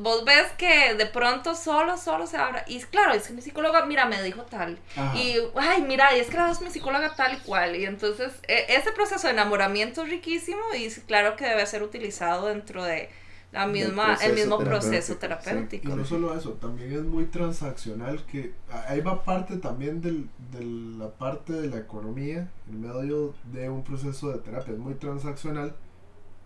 vos 0.00 0.24
ves 0.24 0.50
que 0.56 0.94
de 0.94 1.04
pronto 1.04 1.54
solo, 1.54 1.98
solo 1.98 2.26
se 2.26 2.38
abra. 2.38 2.64
Y 2.66 2.80
claro, 2.84 3.12
es 3.12 3.26
que 3.26 3.34
mi 3.34 3.42
psicóloga, 3.42 3.84
mira, 3.84 4.06
me 4.06 4.22
dijo 4.22 4.44
tal. 4.44 4.78
Ajá. 4.96 5.14
Y, 5.14 5.36
ay, 5.56 5.82
mira, 5.82 6.16
y 6.16 6.20
es 6.20 6.30
que 6.30 6.38
la 6.38 6.50
es 6.50 6.62
mi 6.62 6.70
psicóloga 6.70 7.14
tal 7.14 7.34
y 7.34 7.36
cual. 7.40 7.76
Y 7.76 7.84
entonces, 7.84 8.32
e- 8.48 8.64
ese 8.70 8.92
proceso 8.92 9.26
de 9.26 9.34
enamoramiento 9.34 10.04
es 10.04 10.08
riquísimo 10.08 10.62
y 10.74 10.88
claro 11.02 11.36
que 11.36 11.44
debe 11.44 11.66
ser 11.66 11.82
utilizado 11.82 12.46
dentro 12.46 12.82
de 12.82 13.10
la 13.52 13.66
Del 13.78 13.92
misma, 13.92 14.16
el 14.22 14.32
proceso 14.32 14.32
mismo 14.32 14.56
terapéutico, 14.56 14.64
proceso 14.64 15.12
sí. 15.12 15.12
Y 15.12 15.18
terapéutico. 15.20 15.96
no 15.96 16.04
solo 16.06 16.34
eso, 16.34 16.52
también 16.54 16.92
es 16.94 17.02
muy 17.02 17.26
transaccional 17.26 18.24
que 18.24 18.54
ahí 18.88 19.02
va 19.02 19.22
parte 19.22 19.58
también 19.58 20.00
del, 20.00 20.30
de 20.50 20.64
la 20.98 21.10
parte 21.10 21.52
de 21.52 21.68
la 21.68 21.76
economía 21.78 22.48
en 22.70 22.80
medio 22.80 23.34
de 23.52 23.68
un 23.68 23.84
proceso 23.84 24.30
de 24.32 24.38
terapia. 24.38 24.72
Es 24.72 24.78
muy 24.78 24.94
transaccional 24.94 25.76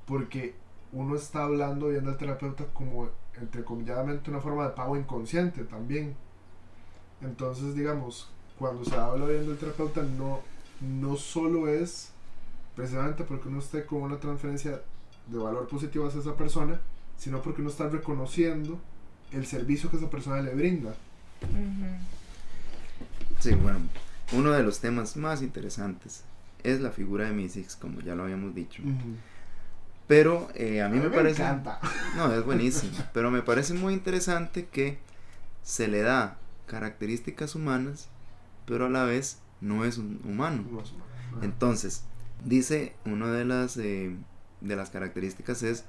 porque 0.06 0.54
uno 0.94 1.16
está 1.16 1.44
hablando 1.44 1.88
viendo 1.88 2.10
al 2.10 2.16
terapeuta 2.16 2.64
como 2.72 3.10
entrecomilladamente 3.40 4.30
una 4.30 4.40
forma 4.40 4.64
de 4.64 4.70
pago 4.70 4.96
inconsciente 4.96 5.64
también. 5.64 6.14
Entonces, 7.20 7.74
digamos, 7.74 8.30
cuando 8.58 8.84
se 8.84 8.94
habla 8.94 9.26
viendo 9.26 9.52
al 9.52 9.58
terapeuta 9.58 10.02
no, 10.02 10.40
no 10.80 11.16
solo 11.16 11.68
es 11.68 12.10
precisamente 12.76 13.24
porque 13.24 13.48
uno 13.48 13.58
esté 13.58 13.84
con 13.84 14.02
una 14.02 14.18
transferencia 14.18 14.82
de 15.26 15.38
valor 15.38 15.68
positivo 15.68 16.06
hacia 16.06 16.20
esa 16.20 16.36
persona, 16.36 16.80
sino 17.16 17.42
porque 17.42 17.60
uno 17.60 17.70
está 17.70 17.88
reconociendo 17.88 18.78
el 19.32 19.46
servicio 19.46 19.90
que 19.90 19.96
esa 19.96 20.10
persona 20.10 20.40
le 20.40 20.54
brinda. 20.54 20.94
Sí, 23.40 23.54
bueno, 23.54 23.80
uno 24.32 24.52
de 24.52 24.62
los 24.62 24.80
temas 24.80 25.16
más 25.16 25.42
interesantes 25.42 26.22
es 26.62 26.80
la 26.80 26.90
figura 26.90 27.26
de 27.26 27.32
Mystics, 27.32 27.76
como 27.76 28.00
ya 28.00 28.14
lo 28.14 28.24
habíamos 28.24 28.54
dicho. 28.54 28.82
Pero 30.06 30.48
eh, 30.54 30.82
a 30.82 30.88
mí 30.88 30.98
me 30.98 31.10
parece... 31.10 31.42
encanta. 31.42 31.80
No, 32.16 32.32
es 32.32 32.44
buenísimo. 32.44 32.92
pero 33.12 33.30
me 33.30 33.42
parece 33.42 33.74
muy 33.74 33.94
interesante 33.94 34.66
que 34.66 34.98
se 35.62 35.88
le 35.88 36.02
da 36.02 36.38
características 36.66 37.54
humanas, 37.54 38.08
pero 38.66 38.86
a 38.86 38.90
la 38.90 39.04
vez 39.04 39.38
no 39.60 39.84
es 39.84 39.98
un 39.98 40.20
humano. 40.24 40.64
Entonces, 41.42 42.04
dice 42.44 42.94
una 43.04 43.32
de 43.32 43.44
las, 43.44 43.76
eh, 43.76 44.14
de 44.60 44.76
las 44.76 44.90
características 44.90 45.62
es 45.62 45.84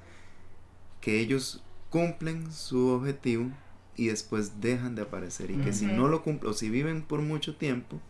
que 1.02 1.20
ellos 1.20 1.64
cumplen 1.90 2.52
su 2.52 2.88
objetivo 2.88 3.52
y 3.96 4.08
después 4.08 4.60
dejan 4.60 4.96
de 4.96 5.04
aparecer 5.04 5.52
y 5.52 5.58
que 5.58 5.72
si 5.72 5.86
no 5.86 6.08
lo 6.08 6.24
cumplen 6.24 6.52
o 6.52 6.54
si 6.54 6.70
viven 6.70 7.02
por 7.02 7.22
mucho 7.22 7.56
tiempo 7.56 8.02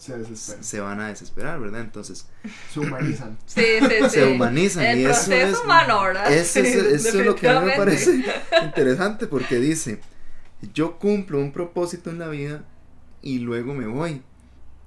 se 0.00 0.18
desesperan. 0.18 0.64
se 0.64 0.80
van 0.80 1.00
a 1.00 1.08
desesperar, 1.08 1.60
¿verdad? 1.60 1.82
Entonces 1.82 2.26
Se 2.72 2.80
humanizan. 2.80 3.38
Sí, 3.46 3.62
sí, 3.80 3.86
sí. 4.04 4.10
se 4.10 4.24
humanizan 4.26 4.84
El 4.84 4.98
y 5.00 5.04
eso 5.06 5.32
es 5.32 5.58
humano, 5.60 6.02
¿verdad? 6.02 6.32
Eso 6.32 6.60
es, 6.60 6.72
Sí, 6.72 6.78
eso 7.08 7.20
es 7.20 7.26
lo 7.26 7.34
que 7.36 7.48
a 7.48 7.60
mí 7.60 7.66
me 7.66 7.76
parece 7.76 8.24
interesante 8.64 9.26
porque 9.26 9.56
dice, 9.60 10.00
yo 10.74 10.98
cumplo 10.98 11.38
un 11.38 11.52
propósito 11.52 12.10
en 12.10 12.18
la 12.18 12.28
vida 12.28 12.64
y 13.22 13.38
luego 13.40 13.74
me 13.74 13.86
voy. 13.86 14.22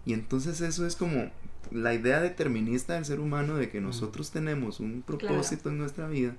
Y 0.05 0.13
entonces 0.13 0.59
eso 0.61 0.85
es 0.85 0.95
como 0.95 1.31
la 1.71 1.93
idea 1.93 2.19
determinista 2.19 2.95
del 2.95 3.05
ser 3.05 3.19
humano 3.19 3.55
de 3.55 3.69
que 3.69 3.79
Mm. 3.79 3.85
nosotros 3.85 4.31
tenemos 4.31 4.79
un 4.79 5.01
propósito 5.01 5.69
en 5.69 5.77
nuestra 5.77 6.07
vida 6.07 6.35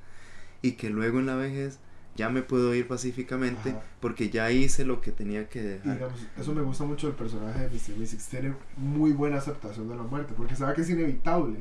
y 0.63 0.73
que 0.73 0.91
luego 0.91 1.19
en 1.19 1.27
la 1.27 1.35
vejez 1.37 1.79
ya 2.17 2.29
me 2.29 2.43
puedo 2.43 2.75
ir 2.75 2.87
pacíficamente 2.87 3.71
Ajá. 3.71 3.83
porque 4.01 4.31
ya 4.31 4.51
hice 4.51 4.85
lo 4.85 5.01
que 5.01 5.11
tenía 5.13 5.49
que 5.49 5.61
Y 5.61 5.63
dejar. 5.65 5.95
digamos, 5.95 6.21
eso 6.39 6.55
me 6.55 6.63
gusta 6.63 6.85
mucho 6.85 7.09
del 7.09 7.17
personaje 7.17 7.61
de 7.61 7.69
Mr. 7.69 7.97
Mystics. 7.99 8.29
Tiene 8.29 8.55
muy 8.77 9.13
buena 9.13 9.39
aceptación 9.39 9.89
de 9.89 9.97
la 9.97 10.03
muerte 10.05 10.33
porque 10.37 10.55
sabe 10.57 10.75
que 10.75 10.83
es 10.83 10.91
inevitable. 10.91 11.59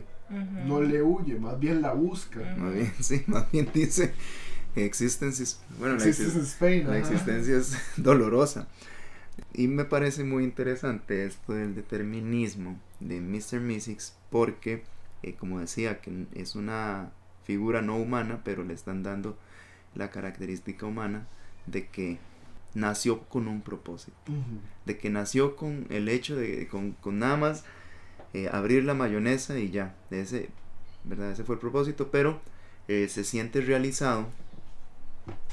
No 0.65 0.81
le 0.81 1.01
huye, 1.03 1.37
más 1.39 1.59
bien 1.59 1.81
la 1.81 1.93
busca. 1.93 2.39
Más 2.57 2.73
bien, 2.73 2.91
sí, 2.99 3.23
más 3.27 3.51
bien 3.51 3.69
dice, 3.73 4.13
existencia 4.75 5.43
es, 5.43 5.59
bueno, 5.79 5.95
la 5.95 6.05
exist- 6.05 6.41
Spain. 6.41 6.87
La 6.87 6.97
existencia 6.97 7.57
es 7.57 7.77
dolorosa. 7.97 8.67
Y 9.53 9.67
me 9.67 9.85
parece 9.85 10.23
muy 10.23 10.43
interesante 10.43 11.25
esto 11.25 11.53
del 11.53 11.75
determinismo 11.75 12.79
de 12.99 13.21
Mr. 13.21 13.59
Mystics 13.59 14.15
porque, 14.29 14.83
eh, 15.23 15.33
como 15.33 15.59
decía, 15.59 15.99
que 16.01 16.25
es 16.33 16.55
una 16.55 17.11
figura 17.43 17.81
no 17.81 17.97
humana, 17.97 18.41
pero 18.43 18.63
le 18.63 18.73
están 18.73 19.03
dando 19.03 19.37
la 19.95 20.09
característica 20.09 20.85
humana 20.85 21.27
de 21.65 21.87
que 21.87 22.19
nació 22.73 23.21
con 23.21 23.47
un 23.47 23.61
propósito, 23.61 24.17
de 24.85 24.97
que 24.97 25.09
nació 25.09 25.55
con 25.55 25.85
el 25.89 26.09
hecho 26.09 26.35
de, 26.35 26.67
con, 26.67 26.93
con 26.93 27.19
nada 27.19 27.37
más 27.37 27.63
eh, 28.33 28.49
abrir 28.51 28.83
la 28.83 28.93
mayonesa 28.93 29.59
y 29.59 29.69
ya, 29.69 29.95
ese, 30.09 30.49
¿verdad? 31.03 31.31
Ese 31.31 31.43
fue 31.43 31.55
el 31.55 31.61
propósito, 31.61 32.09
pero 32.09 32.41
eh, 32.87 33.07
se 33.07 33.23
siente 33.23 33.61
realizado, 33.61 34.27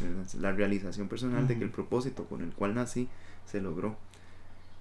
¿verdad? 0.00 0.26
la 0.38 0.53
realización 0.53 1.09
personal 1.09 1.46
de 1.46 1.59
que 1.59 1.64
el 1.64 1.70
propósito 1.70 2.24
con 2.24 2.42
el 2.42 2.53
cual 2.53 2.74
nací 2.74 3.09
se 3.44 3.61
logró 3.61 3.96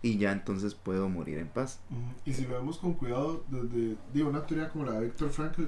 y 0.02 0.18
ya 0.18 0.32
entonces 0.32 0.76
puedo 0.76 1.10
morir 1.10 1.40
en 1.40 1.48
paz. 1.48 1.80
Y 2.26 2.34
si 2.34 2.44
lo 2.44 2.56
vemos 2.56 2.78
con 2.78 2.94
cuidado, 2.94 3.44
desde 3.50 3.98
digo, 4.14 4.30
una 4.30 4.46
teoría 4.46 4.70
como 4.70 4.86
la 4.86 4.94
de 4.94 5.06
Viktor 5.06 5.30
Frankl, 5.30 5.64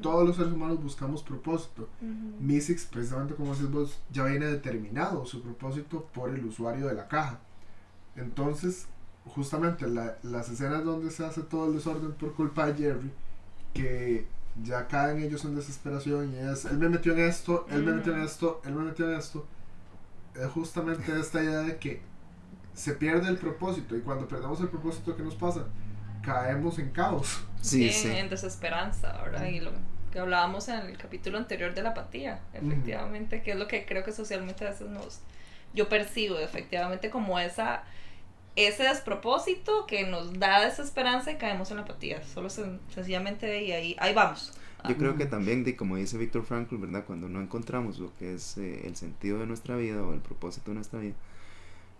Todos 0.00 0.26
los 0.26 0.36
seres 0.36 0.52
humanos 0.52 0.82
buscamos 0.82 1.22
propósito. 1.22 1.88
Ujú. 2.00 2.36
Mystics, 2.42 2.86
precisamente 2.86 3.34
como 3.34 3.52
decís 3.54 3.70
vos, 3.70 4.00
ya 4.10 4.24
viene 4.24 4.46
determinado 4.46 5.24
su 5.26 5.42
propósito 5.42 6.06
por 6.14 6.30
el 6.30 6.44
usuario 6.44 6.86
de 6.86 6.94
la 6.94 7.08
caja. 7.08 7.40
Entonces, 8.16 8.86
justamente 9.26 9.86
la- 9.88 10.16
las 10.22 10.48
escenas 10.48 10.84
donde 10.84 11.10
se 11.10 11.24
hace 11.24 11.42
todo 11.42 11.66
el 11.68 11.74
desorden 11.74 12.12
por 12.12 12.34
culpa 12.34 12.66
de 12.66 12.74
Jerry, 12.74 13.10
que 13.74 14.26
ya 14.64 14.88
caen 14.88 15.22
ellos 15.22 15.44
en 15.44 15.54
desesperación 15.54 16.32
y 16.34 16.38
es, 16.38 16.64
él 16.64 16.78
me 16.78 16.88
metió 16.88 17.12
en 17.12 17.20
esto, 17.20 17.66
él 17.70 17.84
me 17.84 17.92
metió 17.92 18.14
en 18.14 18.22
esto, 18.22 18.60
él 18.64 18.74
me 18.74 18.84
metió 18.84 19.08
en 19.10 19.16
esto, 19.16 19.46
es 20.34 20.46
justamente 20.50 21.18
esta 21.18 21.42
idea 21.42 21.60
de 21.60 21.76
que 21.78 22.00
se 22.74 22.94
pierde 22.94 23.28
el 23.28 23.36
propósito 23.36 23.96
y 23.96 24.00
cuando 24.00 24.26
perdemos 24.26 24.60
el 24.60 24.68
propósito, 24.68 25.14
¿qué 25.16 25.22
nos 25.22 25.34
pasa? 25.34 25.66
Caemos 26.22 26.78
en 26.78 26.90
caos. 26.90 27.40
Sí, 27.60 27.88
en 28.10 28.28
desesperanza, 28.30 29.12
¿verdad? 29.22 29.46
Y 29.46 29.60
lo 29.60 29.72
que 30.12 30.18
hablábamos 30.18 30.68
en 30.68 30.80
el 30.86 30.96
capítulo 30.98 31.38
anterior 31.38 31.74
de 31.74 31.82
la 31.82 31.90
apatía, 31.90 32.40
efectivamente, 32.52 33.42
que 33.42 33.52
es 33.52 33.58
lo 33.58 33.68
que 33.68 33.84
creo 33.86 34.02
que 34.04 34.12
socialmente 34.12 34.66
a 34.66 34.70
veces 34.70 34.88
nos, 34.88 35.20
yo 35.72 35.88
percibo 35.88 36.38
efectivamente 36.38 37.10
como 37.10 37.38
esa, 37.38 37.84
ese 38.56 38.84
despropósito 38.84 39.86
que 39.86 40.06
nos 40.06 40.38
da 40.38 40.60
desesperanza 40.64 41.32
y 41.32 41.36
caemos 41.36 41.70
en 41.70 41.76
la 41.78 41.82
apatía, 41.84 42.22
solo 42.24 42.48
sen- 42.48 42.80
sencillamente 42.94 43.62
y 43.64 43.72
ahí, 43.72 43.96
ahí 44.00 44.14
vamos. 44.14 44.52
Yo 44.84 44.96
creo 44.96 45.16
que 45.16 45.26
también, 45.26 45.62
de, 45.64 45.76
como 45.76 45.96
dice 45.96 46.16
Víctor 46.18 46.44
Frankl, 46.44 46.76
¿verdad? 46.78 47.04
Cuando 47.06 47.28
no 47.28 47.40
encontramos 47.42 47.98
lo 47.98 48.14
que 48.16 48.34
es 48.34 48.56
eh, 48.58 48.86
el 48.86 48.96
sentido 48.96 49.38
de 49.38 49.46
nuestra 49.46 49.76
vida 49.76 50.02
o 50.02 50.14
el 50.14 50.20
propósito 50.20 50.70
de 50.70 50.76
nuestra 50.76 51.00
vida, 51.00 51.14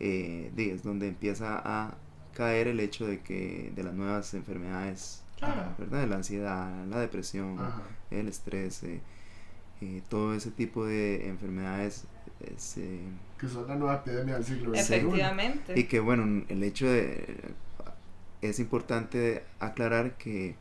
eh, 0.01 0.53
es 0.57 0.83
donde 0.83 1.09
empieza 1.09 1.61
a 1.65 1.95
caer 2.35 2.69
el 2.69 2.81
hecho 2.81 3.07
de 3.07 3.21
que 3.21 3.73
de 3.75 3.83
las 3.83 3.95
nuevas 3.95 4.35
enfermedades, 4.35 5.20
Claro. 5.41 5.75
¿verdad? 5.79 6.01
De 6.03 6.07
la 6.07 6.17
ansiedad, 6.17 6.87
la 6.87 7.01
depresión, 7.01 7.59
Ajá. 7.59 7.83
el 8.11 8.29
estrés, 8.29 8.83
eh, 8.85 9.01
eh, 9.81 10.03
todo 10.09 10.35
ese 10.35 10.51
tipo 10.53 10.85
de 10.87 11.29
enfermedades. 11.29 12.05
es, 12.41 12.77
eh, 12.79 13.01
Que 13.39 13.49
son 13.49 13.67
la 13.67 13.75
nueva 13.75 13.97
epidemia 13.97 14.35
del 14.35 14.45
siglo 14.45 14.71
XXI. 14.75 14.81
Efectivamente. 14.81 15.81
y 15.81 15.85
que 15.85 15.99
bueno, 16.01 16.45
el 16.49 16.63
hecho 16.63 16.87
de... 16.87 17.53
Es 18.43 18.59
importante 18.61 19.43
aclarar 19.59 20.13
que 20.17 20.55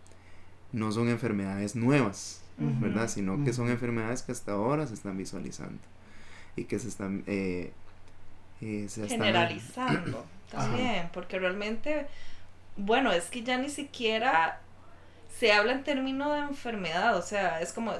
no 0.74 0.92
son 0.92 1.08
enfermedades 1.10 1.76
nuevas. 1.76 2.42
¿verdad? 2.58 3.08
Sino 3.08 3.42
que 3.46 3.54
son 3.54 3.70
enfermedades 3.70 4.22
que 4.22 4.34
hasta 4.34 4.52
ahora 4.52 4.86
se 4.86 4.94
están 4.94 5.18
visualizando 5.18 5.80
y 6.58 6.66
que 6.66 6.78
se 6.78 6.90
están... 6.90 7.24
eh, 7.26 7.72
eh, 8.60 8.86
se 8.90 9.04
están- 9.04 9.10
generalizando 9.20 10.26
también, 10.52 11.10
porque 11.14 11.40
realmente, 11.40 12.08
bueno, 12.76 13.14
es 13.14 13.26
que 13.30 13.44
ya 13.44 13.58
ni 13.58 13.70
siquiera 13.70 14.60
se 15.38 15.52
habla 15.54 15.74
en 15.74 15.84
términos 15.84 16.34
de 16.34 16.40
enfermedad, 16.40 17.16
o 17.18 17.22
sea, 17.22 17.62
es 17.62 17.72
como, 17.74 17.94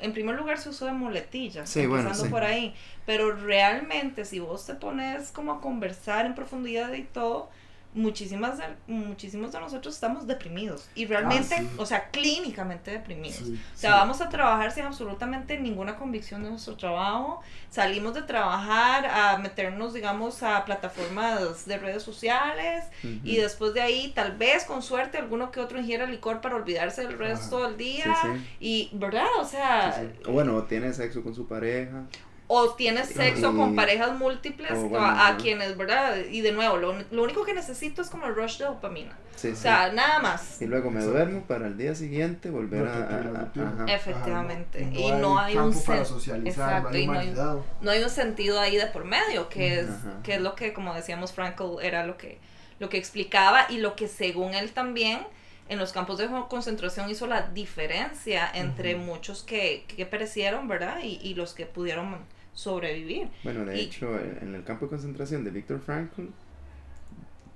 en 0.00 0.12
primer 0.12 0.36
lugar 0.36 0.58
se 0.58 0.70
usa 0.70 0.88
de 0.88 0.94
muletilla, 0.94 1.66
Sí, 1.66 1.86
bueno, 1.86 2.02
empezando 2.04 2.24
sí. 2.24 2.30
por 2.30 2.44
ahí, 2.44 2.74
pero 3.06 3.32
realmente 3.36 4.24
si 4.24 4.40
vos 4.40 4.66
te 4.66 4.74
pones 4.74 5.30
como 5.32 5.52
a 5.52 5.60
conversar 5.60 6.26
en 6.26 6.34
profundidad 6.34 6.92
y 6.94 7.02
todo, 7.02 7.50
muchísimas 7.92 8.58
de, 8.58 8.64
muchísimos 8.86 9.50
de 9.52 9.58
nosotros 9.60 9.94
estamos 9.94 10.26
deprimidos 10.26 10.88
y 10.94 11.06
realmente, 11.06 11.54
Ah, 11.58 11.62
sí. 11.62 11.68
o 11.76 11.86
sea, 11.86 12.08
clínicamente 12.10 12.92
deprimidos. 12.92 13.38
Sí, 13.38 13.60
O 13.74 13.76
sea, 13.78 13.90
sí. 13.92 13.96
vamos 13.98 14.20
a 14.20 14.28
trabajar 14.28 14.70
sin 14.72 14.84
absolutamente 14.84 15.58
ninguna 15.58 15.96
convicción 15.96 16.44
de 16.44 16.50
nuestro 16.50 16.76
trabajo. 16.76 17.42
Salimos 17.70 18.14
de 18.14 18.22
trabajar 18.22 19.06
a 19.06 19.38
meternos, 19.38 19.92
digamos, 19.94 20.42
a 20.42 20.64
plataformas 20.64 21.66
de 21.66 21.78
redes 21.78 22.02
sociales 22.02 22.84
y 23.02 23.36
después 23.36 23.74
de 23.74 23.80
ahí, 23.80 24.12
tal 24.14 24.36
vez 24.36 24.64
con 24.64 24.82
suerte, 24.82 25.18
alguno 25.18 25.50
que 25.50 25.60
otro 25.60 25.78
ingiera 25.80 26.06
licor 26.06 26.40
para 26.40 26.56
olvidarse 26.56 27.02
del 27.06 27.18
resto 27.18 27.62
del 27.64 27.76
día. 27.76 28.14
Y, 28.60 28.90
¿verdad? 28.92 29.26
O 29.40 29.44
sea. 29.44 30.02
O 30.26 30.32
bueno, 30.32 30.62
tiene 30.64 30.92
sexo 30.92 31.22
con 31.22 31.34
su 31.34 31.46
pareja. 31.46 32.04
O 32.52 32.70
tienes 32.70 33.08
sexo 33.10 33.54
con 33.56 33.76
parejas 33.76 34.18
múltiples 34.18 34.72
o 34.72 34.88
bueno, 34.88 35.06
a, 35.06 35.28
a 35.28 35.36
quienes, 35.36 35.76
¿verdad? 35.76 36.16
Y 36.28 36.40
de 36.40 36.50
nuevo, 36.50 36.78
lo, 36.78 36.94
lo 37.12 37.22
único 37.22 37.44
que 37.44 37.54
necesito 37.54 38.02
es 38.02 38.10
como 38.10 38.26
el 38.26 38.34
rush 38.34 38.58
de 38.58 38.64
dopamina. 38.64 39.16
Sí, 39.36 39.48
O 39.48 39.54
sí. 39.54 39.62
sea, 39.62 39.92
nada 39.92 40.18
más. 40.18 40.60
Y 40.60 40.66
luego 40.66 40.90
me 40.90 41.00
duermo 41.00 41.42
para 41.42 41.68
el 41.68 41.78
día 41.78 41.94
siguiente 41.94 42.50
volver 42.50 42.88
a... 42.88 42.98
La 42.98 43.04
a- 43.06 43.64
a- 43.64 43.84
ajá. 43.84 43.84
Efectivamente. 43.94 44.82
Y 44.92 45.12
no 45.12 45.38
hay 45.38 45.56
un 45.56 45.70
campo 45.70 45.84
para 45.86 46.02
sen- 46.02 46.06
socializar, 46.06 46.68
Exacto, 46.78 46.90
no 46.90 46.96
hay 46.96 47.02
y 47.02 47.06
no 47.06 47.12
hay- 47.20 47.60
no 47.82 47.90
hay 47.92 48.02
un 48.02 48.10
sentido 48.10 48.58
ahí 48.60 48.76
de 48.76 48.86
por 48.86 49.04
medio, 49.04 49.48
que 49.48 49.78
es, 49.80 49.88
Ajá. 49.88 50.20
que 50.24 50.34
es 50.34 50.40
lo 50.40 50.56
que, 50.56 50.72
como 50.72 50.92
decíamos, 50.92 51.32
Frankl 51.32 51.80
era 51.82 52.04
lo 52.04 52.16
que, 52.16 52.38
lo 52.80 52.88
que 52.88 52.98
explicaba 52.98 53.66
y 53.68 53.78
lo 53.78 53.94
que 53.94 54.08
según 54.08 54.54
él 54.54 54.72
también 54.72 55.20
en 55.68 55.78
los 55.78 55.92
campos 55.92 56.18
de 56.18 56.28
concentración 56.48 57.08
hizo 57.10 57.28
la 57.28 57.42
diferencia 57.42 58.50
entre 58.52 58.96
muchos 58.96 59.44
que, 59.44 59.84
que 59.86 60.04
perecieron, 60.04 60.66
¿verdad? 60.66 60.98
Y, 61.04 61.20
y 61.22 61.34
los 61.34 61.54
que 61.54 61.64
pudieron 61.64 62.16
sobrevivir. 62.60 63.28
Bueno, 63.42 63.64
de 63.64 63.76
Y- 63.78 63.80
hecho, 63.82 64.18
en 64.18 64.54
el 64.54 64.64
campo 64.64 64.86
de 64.86 64.90
concentración 64.90 65.44
de 65.44 65.50
Víctor 65.50 65.80
Frankl, 65.80 66.26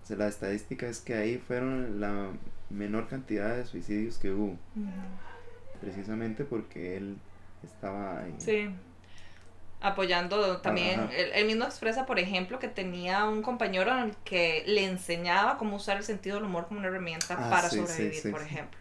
la 0.09 0.29
estadística 0.29 0.87
es 0.87 1.01
que 1.01 1.15
ahí 1.15 1.39
fueron 1.39 2.01
la 2.01 2.31
menor 2.71 3.09
cantidad 3.09 3.57
de 3.57 3.65
suicidios 3.67 4.19
que 4.19 4.31
hubo, 4.33 4.57
precisamente 5.81 6.45
porque 6.45 6.97
él 6.97 7.17
estaba 7.63 8.21
ahí. 8.21 8.35
Sí. 8.39 8.69
Apoyando 9.81 10.59
también, 10.63 11.11
él, 11.15 11.31
él 11.35 11.47
mismo 11.47 11.65
expresa, 11.67 12.07
por 12.07 12.19
ejemplo, 12.19 12.59
que 12.59 12.69
tenía 12.69 13.25
un 13.27 13.43
compañero 13.43 13.91
en 13.93 14.05
el 14.05 14.17
que 14.25 14.63
le 14.67 14.85
enseñaba 14.87 15.59
cómo 15.59 15.77
usar 15.77 15.99
el 15.99 16.05
sentido 16.05 16.37
del 16.37 16.47
humor 16.47 16.67
como 16.69 16.81
una 16.81 16.89
herramienta 16.89 17.35
Ah, 17.39 17.51
para 17.51 17.69
sí, 17.69 17.77
sobrevivir, 17.77 18.15
sí, 18.23 18.31
por 18.31 18.41
sí. 18.41 18.47
ejemplo. 18.47 18.79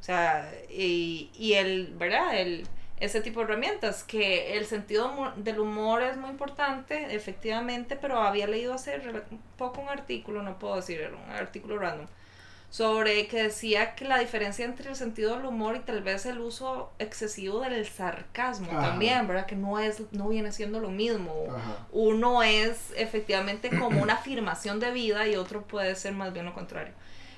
O 0.00 0.02
sea, 0.02 0.52
y, 0.68 1.30
y 1.38 1.52
el, 1.54 1.94
¿verdad? 1.96 2.36
El, 2.40 2.66
ese 3.00 3.20
tipo 3.20 3.40
de 3.40 3.46
herramientas, 3.46 4.04
que 4.04 4.56
el 4.56 4.66
sentido 4.66 5.32
del 5.36 5.58
humor 5.60 6.02
es 6.02 6.16
muy 6.16 6.30
importante, 6.30 7.14
efectivamente, 7.14 7.96
pero 7.96 8.18
había 8.20 8.46
leído 8.46 8.74
hace 8.74 9.00
poco 9.58 9.80
un 9.80 9.88
artículo, 9.88 10.42
no 10.42 10.58
puedo 10.58 10.76
decir, 10.76 11.00
era 11.00 11.14
un 11.16 11.30
artículo 11.30 11.78
random, 11.78 12.06
sobre 12.70 13.28
que 13.28 13.42
decía 13.44 13.94
que 13.94 14.04
la 14.04 14.18
diferencia 14.18 14.64
entre 14.64 14.88
el 14.90 14.96
sentido 14.96 15.36
del 15.36 15.44
humor 15.46 15.76
y 15.76 15.80
tal 15.80 16.02
vez 16.02 16.26
el 16.26 16.38
uso 16.40 16.90
excesivo 16.98 17.60
del 17.60 17.86
sarcasmo 17.86 18.70
Ajá. 18.72 18.90
también, 18.90 19.28
¿verdad? 19.28 19.46
Que 19.46 19.54
no 19.54 19.78
es, 19.78 20.02
no 20.12 20.28
viene 20.28 20.50
siendo 20.50 20.80
lo 20.80 20.90
mismo. 20.90 21.46
Ajá. 21.50 21.86
Uno 21.92 22.42
es 22.42 22.92
efectivamente 22.96 23.70
como 23.78 24.02
una 24.02 24.14
afirmación 24.14 24.80
de 24.80 24.90
vida 24.90 25.26
y 25.28 25.36
otro 25.36 25.62
puede 25.62 25.94
ser 25.94 26.14
más 26.14 26.32
bien 26.32 26.46
lo 26.46 26.54
contrario. 26.54 26.92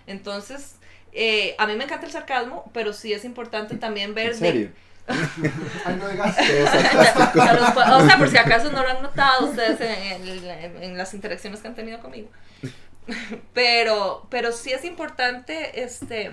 Entonces, 0.07 0.77
eh, 1.13 1.55
a 1.59 1.67
mí 1.67 1.75
me 1.77 1.85
encanta 1.85 2.07
el 2.07 2.13
sarcasmo, 2.13 2.71
pero 2.73 2.93
sí 2.95 3.13
es 3.13 3.25
importante 3.27 3.77
también 3.77 4.15
ver 4.15 4.33
¿En 4.33 4.41
de- 4.41 4.49
serio? 4.51 4.71
Ay, 5.85 5.97
no 5.97 6.09
digas. 6.09 6.37
O 7.97 8.07
sea, 8.07 8.19
por 8.19 8.29
si 8.29 8.37
acaso 8.37 8.71
no 8.73 8.83
lo 8.83 8.89
han 8.91 9.03
notado 9.03 9.47
ustedes 9.47 9.81
en, 9.81 10.27
en- 10.49 10.83
en 10.83 10.99
las 10.99 11.15
interacciones 11.15 11.61
que 11.61 11.69
han 11.69 11.75
tenido 11.75 12.01
conmigo. 12.01 12.29
Pero, 13.55 14.27
pero 14.31 14.51
sí 14.51 14.73
es 14.73 14.85
importante 14.85 15.83
este 15.85 16.33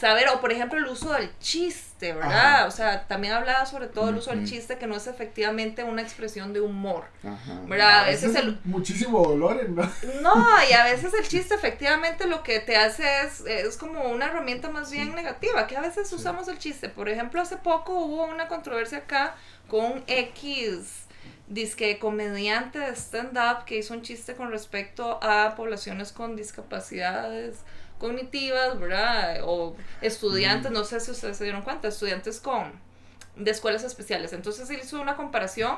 saber, 0.00 0.28
o 0.30 0.40
por 0.40 0.50
ejemplo 0.50 0.78
el 0.78 0.86
uso 0.86 1.12
del 1.12 1.30
chiste, 1.38 2.14
¿verdad? 2.14 2.54
Ajá. 2.56 2.66
O 2.66 2.70
sea, 2.70 3.06
también 3.06 3.34
hablaba 3.34 3.66
sobre 3.66 3.86
todo 3.86 4.08
el 4.08 4.16
uso 4.16 4.30
del 4.30 4.46
chiste, 4.46 4.78
que 4.78 4.86
no 4.86 4.96
es 4.96 5.06
efectivamente 5.06 5.84
una 5.84 6.00
expresión 6.02 6.52
de 6.52 6.60
humor. 6.60 7.04
Ajá. 7.22 7.60
¿Verdad? 7.66 8.00
A 8.00 8.06
veces 8.06 8.34
el, 8.34 8.58
Muchísimo 8.64 9.22
dolor 9.22 9.60
en 9.60 9.76
no, 9.76 10.34
y 10.68 10.72
a 10.72 10.84
veces 10.90 11.12
el 11.14 11.28
chiste 11.28 11.54
efectivamente 11.54 12.26
lo 12.26 12.42
que 12.42 12.60
te 12.60 12.76
hace 12.76 13.04
es, 13.22 13.40
es 13.46 13.76
como 13.76 14.04
una 14.04 14.26
herramienta 14.26 14.70
más 14.70 14.90
bien 14.90 15.14
negativa, 15.14 15.66
que 15.66 15.76
a 15.76 15.80
veces 15.80 16.08
Sí. 16.08 16.14
usamos 16.14 16.48
el 16.48 16.58
chiste. 16.58 16.88
Por 16.88 17.08
ejemplo, 17.08 17.40
hace 17.40 17.56
poco 17.58 17.92
hubo 17.98 18.24
una 18.24 18.48
controversia 18.48 18.98
acá 18.98 19.36
con 19.68 19.84
un 19.84 20.04
X 20.06 21.04
disque 21.48 21.98
comediante 21.98 22.78
de 22.78 22.94
stand-up 22.94 23.64
que 23.66 23.76
hizo 23.78 23.92
un 23.92 24.02
chiste 24.02 24.34
con 24.36 24.50
respecto 24.50 25.18
a 25.22 25.54
poblaciones 25.56 26.12
con 26.12 26.36
discapacidades 26.36 27.56
cognitivas, 28.00 28.80
¿verdad? 28.80 29.42
O 29.44 29.76
estudiantes, 30.00 30.70
Mm. 30.72 30.74
no 30.74 30.84
sé 30.84 30.98
si 30.98 31.12
ustedes 31.12 31.36
se 31.36 31.44
dieron 31.44 31.62
cuenta, 31.62 31.86
estudiantes 31.86 32.40
con 32.40 32.72
de 33.36 33.50
escuelas 33.52 33.84
especiales. 33.84 34.32
Entonces 34.32 34.68
él 34.70 34.80
hizo 34.82 35.00
una 35.00 35.16
comparación 35.16 35.76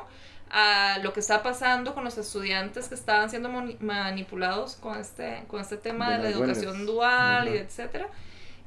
a 0.51 0.99
lo 1.03 1.13
que 1.13 1.21
está 1.21 1.43
pasando 1.43 1.95
con 1.95 2.05
los 2.05 2.17
estudiantes 2.19 2.89
que 2.89 2.95
estaban 2.95 3.29
siendo 3.31 3.49
manipulados 3.81 4.77
con 4.77 4.99
este, 4.99 5.45
con 5.49 5.61
este 5.61 5.77
tema 5.77 6.11
De 6.11 6.17
de, 6.19 6.23
la 6.25 6.31
educación 6.31 6.87
dual 6.87 7.49
y 7.49 7.53
Ajá. 7.53 7.59
etcétera, 7.61 8.09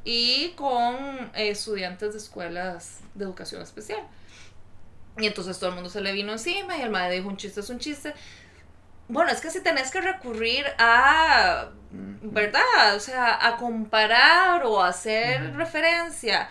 y 0.03 0.49
con 0.55 0.95
eh, 1.35 1.49
estudiantes 1.49 2.13
de 2.13 2.17
escuelas 2.19 2.99
de 3.13 3.25
educación 3.25 3.61
especial. 3.61 4.01
Y 5.17 5.27
entonces 5.27 5.57
todo 5.59 5.69
el 5.69 5.75
mundo 5.75 5.89
se 5.89 6.01
le 6.01 6.11
vino 6.11 6.31
encima 6.33 6.77
y 6.77 6.81
el 6.81 6.89
madre 6.89 7.15
dijo 7.15 7.29
un 7.29 7.37
chiste 7.37 7.59
es 7.61 7.69
un 7.69 7.79
chiste. 7.79 8.13
Bueno, 9.07 9.31
es 9.31 9.39
que 9.41 9.49
si 9.51 9.61
tenés 9.61 9.91
que 9.91 10.01
recurrir 10.01 10.65
a. 10.79 11.69
¿verdad? 12.27 12.95
O 12.95 12.99
sea, 12.99 13.47
a 13.47 13.55
comparar 13.57 14.63
o 14.65 14.81
hacer 14.83 15.55
referencia 15.55 16.49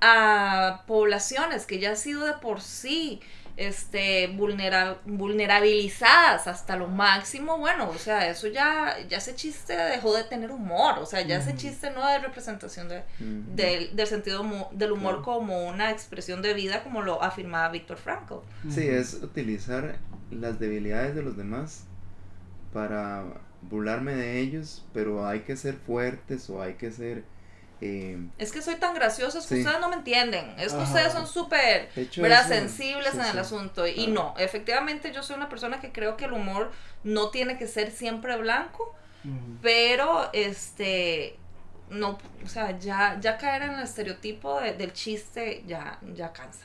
a 0.00 0.84
poblaciones 0.86 1.66
que 1.66 1.78
ya 1.80 1.90
han 1.90 1.96
sido 1.96 2.24
de 2.24 2.34
por 2.34 2.60
sí 2.60 3.20
este 3.56 4.28
vulnera- 4.28 4.98
vulnerabilizadas 5.06 6.46
hasta 6.46 6.76
lo 6.76 6.88
máximo, 6.88 7.58
bueno, 7.58 7.88
o 7.88 7.98
sea, 7.98 8.28
eso 8.28 8.46
ya 8.48 8.96
ya 9.08 9.18
ese 9.18 9.34
chiste 9.34 9.74
dejó 9.76 10.14
de 10.14 10.24
tener 10.24 10.50
humor, 10.50 10.98
o 10.98 11.06
sea, 11.06 11.22
ya 11.22 11.38
ese 11.38 11.54
chiste 11.56 11.90
no 11.90 12.08
es 12.08 12.20
representación 12.22 12.88
de, 12.88 13.02
del, 13.18 13.96
del 13.96 14.06
sentido 14.06 14.44
del 14.72 14.92
humor 14.92 15.14
Claro. 15.16 15.22
como 15.24 15.66
una 15.66 15.90
expresión 15.90 16.42
de 16.42 16.52
vida 16.54 16.82
como 16.82 17.02
lo 17.02 17.22
afirmaba 17.22 17.68
Víctor 17.70 17.96
Frankl. 17.96 18.34
Sí, 18.70 18.86
es 18.86 19.14
utilizar 19.14 19.96
las 20.30 20.58
debilidades 20.60 21.14
de 21.14 21.22
los 21.22 21.36
demás 21.36 21.84
para 22.72 23.24
burlarme 23.62 24.14
de 24.14 24.40
ellos, 24.40 24.84
pero 24.92 25.26
hay 25.26 25.40
que 25.40 25.56
ser 25.56 25.74
fuertes 25.76 26.48
o 26.50 26.62
hay 26.62 26.74
que 26.74 26.90
ser... 26.92 27.24
eh, 27.80 28.18
Es 28.38 28.52
que 28.52 28.62
soy 28.62 28.76
tan 28.76 28.94
gracioso, 28.94 29.38
es 29.38 29.46
que 29.46 29.56
Sí. 29.56 29.60
ustedes 29.62 29.80
no 29.80 29.88
me 29.88 29.96
entienden, 29.96 30.54
es 30.58 30.72
que 30.72 30.82
Ajá. 30.82 30.84
ustedes 30.84 31.12
son 31.12 31.26
súper 31.26 31.88
sensibles 31.92 33.12
sí, 33.12 33.18
en 33.20 33.26
el 33.26 33.38
asunto. 33.38 33.86
Y 33.86 34.06
no, 34.08 34.34
efectivamente 34.38 35.12
yo 35.12 35.22
soy 35.22 35.36
una 35.36 35.48
persona 35.48 35.80
que 35.80 35.92
creo 35.92 36.16
que 36.16 36.26
el 36.26 36.32
humor 36.32 36.70
no 37.04 37.30
tiene 37.30 37.58
que 37.58 37.66
ser 37.66 37.90
siempre 37.90 38.36
blanco, 38.36 38.94
pero 39.62 40.30
este 40.32 41.36
no, 41.90 42.18
o 42.44 42.48
sea, 42.48 42.78
ya, 42.78 43.18
ya 43.20 43.38
caer 43.38 43.62
en 43.62 43.70
el 43.74 43.82
estereotipo 43.82 44.60
de- 44.60 44.72
del 44.74 44.92
chiste 44.92 45.62
ya, 45.66 45.98
ya 46.14 46.32
cansa. 46.32 46.64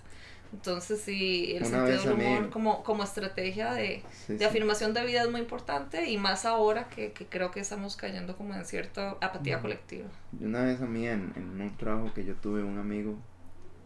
Entonces 0.53 1.01
sí, 1.01 1.53
el 1.55 1.65
Una 1.65 1.65
sentido 1.65 2.01
del 2.01 2.11
humor 2.11 2.49
como, 2.49 2.83
como 2.83 3.03
estrategia 3.03 3.73
de, 3.73 4.03
Sí, 4.09 4.37
de 4.37 4.45
sí. 4.45 4.45
afirmación 4.45 4.93
de 4.93 5.05
vida 5.05 5.23
es 5.23 5.29
muy 5.31 5.41
importante 5.41 6.09
y 6.09 6.17
más 6.17 6.45
ahora 6.45 6.89
que, 6.89 7.13
que 7.13 7.25
creo 7.27 7.51
que 7.51 7.61
estamos 7.61 7.95
cayendo 7.95 8.35
como 8.37 8.53
en 8.53 8.65
cierta 8.65 9.11
apatía 9.21 9.61
colectiva. 9.61 10.09
Una 10.39 10.63
vez 10.65 10.81
a 10.81 10.85
mí 10.87 11.07
en, 11.07 11.31
en 11.35 11.61
un 11.61 11.77
trabajo 11.77 12.13
que 12.13 12.25
yo 12.25 12.35
tuve, 12.35 12.63
un 12.63 12.77
amigo 12.79 13.15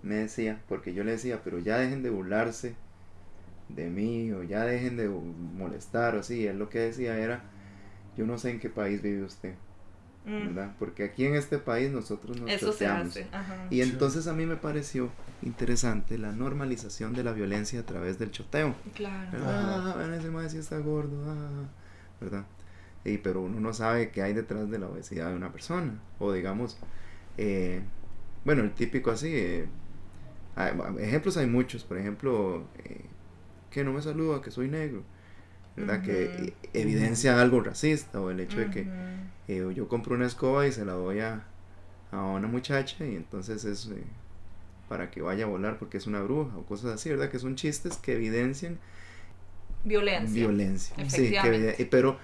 me 0.04 0.16
decía, 0.16 0.62
porque 0.70 0.94
yo 0.94 1.04
le 1.04 1.14
decía, 1.14 1.42
pero 1.44 1.60
ya 1.60 1.78
dejen 1.80 2.04
de 2.04 2.10
burlarse 2.12 2.76
de 3.70 3.90
mí 3.90 4.32
o 4.34 4.44
ya 4.44 4.66
dejen 4.66 4.98
de 4.98 5.10
molestar 5.10 6.16
o 6.16 6.22
así. 6.22 6.48
Él 6.48 6.60
lo 6.60 6.70
que 6.70 6.80
decía 6.80 7.18
era, 7.20 7.44
yo 8.18 8.26
no 8.28 8.38
sé 8.38 8.52
en 8.52 8.60
qué 8.60 8.70
país 8.70 9.02
vive 9.02 9.24
usted, 9.24 9.56
Mm, 10.26 10.48
¿verdad? 10.48 10.76
Porque 10.80 11.04
aquí 11.04 11.26
en 11.26 11.36
este 11.36 11.58
país 11.60 11.92
nosotros 11.92 12.40
nos 12.40 12.50
Eso 12.50 12.72
se 12.74 12.88
hace. 12.88 13.28
Ajá. 13.32 13.68
Y 13.70 13.82
entonces 13.82 14.28
a 14.28 14.34
mí 14.34 14.46
me 14.46 14.56
pareció 14.56 15.10
interesante 15.42 16.18
la 16.18 16.32
normalización 16.32 17.14
de 17.14 17.24
la 17.24 17.32
violencia 17.32 17.80
a 17.80 17.84
través 17.86 18.18
del 18.18 18.32
choteo. 18.32 18.76
Claro. 18.94 19.38
Ah, 19.44 20.12
ese 20.18 20.50
sí 20.50 20.58
está 20.58 20.80
gordo, 20.80 21.16
ah, 21.28 21.68
¿verdad? 22.20 22.46
Y, 23.04 23.18
pero 23.20 23.42
uno 23.42 23.60
no 23.60 23.74
sabe 23.74 24.10
qué 24.10 24.24
hay 24.24 24.34
detrás 24.34 24.70
de 24.70 24.80
la 24.80 24.88
obesidad 24.88 25.30
de 25.30 25.36
una 25.36 25.52
persona. 25.52 26.00
O 26.20 26.34
digamos, 26.34 26.78
eh, 27.38 27.82
bueno, 28.44 28.64
el 28.64 28.72
típico 28.74 29.12
así, 29.12 29.30
eh, 29.32 29.68
hay- 30.56 30.74
ejemplos 31.00 31.38
hay 31.38 31.48
muchos, 31.48 31.84
por 31.84 31.98
ejemplo, 31.98 32.64
eh, 32.84 33.02
que 33.70 33.84
no 33.84 33.94
me 33.94 34.02
saluda, 34.02 34.42
que 34.42 34.50
soy 34.52 34.70
negro, 34.70 35.04
¿verdad? 35.76 36.02
Que 36.02 36.54
evidencia 36.74 37.40
algo 37.40 37.62
racista, 37.62 38.22
o 38.22 38.32
el 38.32 38.40
hecho 38.40 38.60
de 38.60 38.70
que. 38.72 38.88
Eh, 39.48 39.66
yo 39.76 39.88
compro 39.88 40.16
una 40.16 40.26
escoba 40.28 40.68
y 40.68 40.72
se 40.72 40.86
la 40.86 40.94
doy 40.94 41.20
a, 41.22 41.44
a 42.12 42.22
una 42.24 42.48
muchacha 42.48 43.06
y 43.06 43.16
entonces 43.16 43.66
es 43.66 43.88
eh, 43.88 44.04
para 44.90 45.12
que 45.12 45.22
vaya 45.22 45.46
a 45.46 45.48
volar 45.48 45.80
porque 45.80 45.98
es 45.98 46.08
una 46.08 46.22
bruja 46.22 46.58
o 46.58 46.66
cosas 46.66 46.94
así, 46.94 47.10
¿verdad? 47.10 47.30
Que 47.30 47.40
son 47.40 47.56
chistes 47.56 47.98
que 47.98 48.14
evidencian 48.16 48.80
Violencia. 49.84 50.34
violencia. 50.48 50.96
Sí, 51.10 51.30
que 51.32 51.38
evide- 51.78 51.88
pero, 51.90 52.18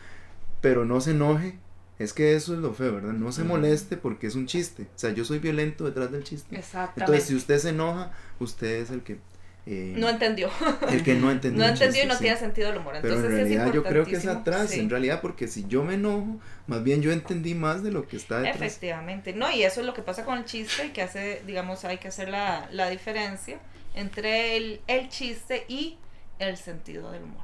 pero 0.62 0.86
no 0.86 1.02
se 1.02 1.12
enoje 1.12 1.60
Es 2.00 2.14
que 2.14 2.36
eso 2.36 2.54
es 2.56 2.60
lo 2.60 2.74
feo, 2.74 2.96
¿verdad? 2.96 3.14
No 3.14 3.32
se 3.32 3.44
moleste 3.44 3.96
porque 3.96 4.26
es 4.26 4.34
un 4.36 4.48
chiste. 4.48 4.84
O 4.96 4.98
sea, 5.00 5.12
yo 5.14 5.24
soy 5.24 5.38
violento 5.38 5.86
detrás 5.86 6.12
del 6.12 6.24
chiste. 6.24 6.56
Exactamente. 6.58 7.02
Entonces, 7.02 7.26
si 7.26 7.36
usted 7.36 7.60
se 7.60 7.70
enoja, 7.70 8.12
usted 8.40 8.82
es 8.82 8.90
el 8.90 9.04
que... 9.04 9.20
eh, 9.66 9.94
no 9.96 10.10
entendió. 10.10 10.50
el 10.90 11.04
que 11.04 11.14
no 11.14 11.30
entendió. 11.30 11.60
no 11.64 11.70
entendió 11.70 12.02
chiste, 12.02 12.06
y 12.06 12.08
no 12.08 12.14
sí. 12.16 12.22
tiene 12.22 12.38
sentido 12.38 12.70
el 12.70 12.78
humor. 12.78 12.96
Pero 13.02 13.16
Entonces, 13.16 13.40
en 13.40 13.48
sí 13.48 13.54
es 13.54 13.60
realidad 13.60 13.74
yo 13.74 13.84
creo 13.84 14.06
que 14.06 14.16
es 14.16 14.26
atrás, 14.26 14.72
sí. 14.72 14.80
en 14.80 14.90
realidad, 14.90 15.22
porque 15.22 15.48
si 15.48 15.68
yo 15.68 15.84
me 15.84 15.96
enojo, 15.96 16.40
más 16.68 16.84
bien 16.84 17.02
yo 17.02 17.12
entendí 17.12 17.54
más 17.54 17.84
de 17.84 17.92
lo 17.92 18.08
que 18.08 18.18
está 18.18 18.40
detrás. 18.40 18.56
Efectivamente, 18.56 19.34
no, 19.34 19.52
y 19.52 19.64
eso 19.64 19.82
es 19.82 19.86
lo 19.86 19.94
que 19.94 20.02
pasa 20.02 20.26
con 20.26 20.40
el 20.40 20.46
chiste, 20.46 20.88
y 20.88 20.90
que 20.90 21.04
hace, 21.04 21.44
digamos, 21.46 21.86
hay 21.86 21.98
que 21.98 22.08
hacer 22.08 22.30
la, 22.30 22.68
la 22.72 22.90
diferencia 22.90 23.60
entre 23.94 24.58
el, 24.58 24.82
el 24.88 25.10
chiste 25.10 25.66
y 25.68 25.98
el 26.40 26.58
sentido 26.58 27.12
del 27.12 27.24
humor. 27.24 27.44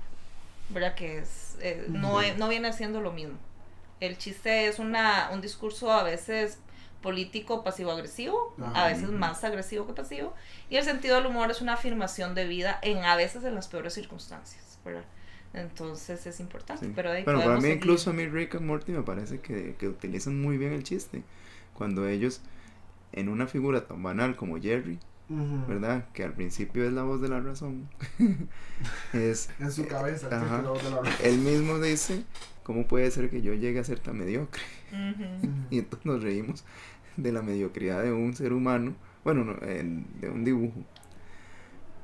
¿Verdad? 0.70 0.96
Que 0.96 1.20
es, 1.20 1.58
eh, 1.62 1.86
no, 1.88 2.20
no 2.38 2.50
viene 2.50 2.74
siendo 2.74 3.00
lo 3.00 3.12
mismo. 3.12 3.38
El 4.00 4.18
chiste 4.18 4.68
es 4.68 4.80
una, 4.80 5.30
un 5.32 5.42
discurso 5.42 5.92
a 5.92 6.04
veces 6.04 6.60
político 7.08 7.64
pasivo-agresivo, 7.64 8.54
a 8.74 8.88
veces 8.88 9.10
más 9.12 9.42
agresivo 9.46 9.88
que 9.88 9.94
pasivo, 9.94 10.34
y 10.70 10.76
el 10.76 10.84
sentido 10.84 11.16
del 11.16 11.28
humor 11.28 11.50
es 11.50 11.62
una 11.62 11.74
afirmación 11.76 12.36
de 12.36 12.46
vida 12.46 12.80
en 12.82 12.98
a 13.06 13.16
veces 13.16 13.46
en 13.46 13.56
las 13.56 13.70
peores 13.70 13.94
circunstancias, 13.94 14.78
¿verdad? 14.84 15.06
Entonces 15.54 16.28
es 16.28 16.42
importante, 16.42 16.86
Sí. 16.86 16.92
pero 16.94 17.12
ahí 17.12 17.24
Bueno, 17.24 17.40
para 17.40 17.56
mí 17.56 17.62
seguir. 17.62 17.78
incluso 17.78 18.10
a 18.10 18.14
mí 18.14 18.26
Rick 18.28 18.56
and 18.56 18.66
Morty 18.66 18.92
me 18.92 19.04
parece 19.04 19.40
que, 19.40 19.76
que 19.80 19.88
utilizan 19.88 20.42
muy 20.42 20.58
bien 20.58 20.74
el 20.74 20.84
chiste. 20.84 21.24
Cuando 21.74 22.06
ellos, 22.10 22.42
en 23.14 23.30
una 23.30 23.48
figura 23.48 23.88
tan 23.88 24.04
banal 24.04 24.36
como 24.36 24.60
Jerry. 24.60 25.00
¿verdad? 25.30 26.06
Que 26.14 26.24
al 26.24 26.32
principio 26.34 26.86
es 26.86 26.94
la 26.94 27.04
voz 27.04 27.20
de 27.22 27.28
la 27.30 27.40
razón. 27.42 27.90
es, 29.14 29.50
En 29.60 29.72
su 29.72 29.86
cabeza, 29.88 30.28
Ajá. 30.28 30.58
que 30.58 30.64
la 30.64 30.70
voz 30.70 30.84
de 30.84 30.90
la 30.92 31.02
razón. 31.02 31.14
él 31.24 31.38
mismo 31.40 31.80
dice, 31.80 32.24
¿cómo 32.64 32.88
puede 32.88 33.12
ser 33.12 33.30
que 33.30 33.42
yo 33.42 33.54
llegue 33.54 33.80
a 33.80 33.84
ser 33.84 34.00
tan 34.00 34.18
mediocre? 34.18 34.62
Ujú. 34.92 35.24
Ujú. 35.24 35.54
Y 35.70 35.80
entonces 35.80 36.06
nos 36.06 36.24
reímos 36.24 36.64
de 37.18 37.32
la 37.32 37.42
mediocridad 37.42 38.04
de 38.04 38.12
un 38.14 38.34
ser 38.36 38.54
humano, 38.54 38.96
bueno, 39.24 39.44
no, 39.44 39.54
de 39.56 40.30
un 40.30 40.44
dibujo, 40.46 40.80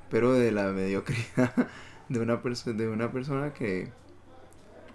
pero 0.10 0.34
de 0.34 0.52
la 0.52 0.68
mediocridad 0.72 1.54
de 2.10 2.20
una, 2.20 2.42
perso- 2.42 2.74
de 2.74 2.88
una 2.88 3.12
persona 3.12 3.54
que, 3.54 3.90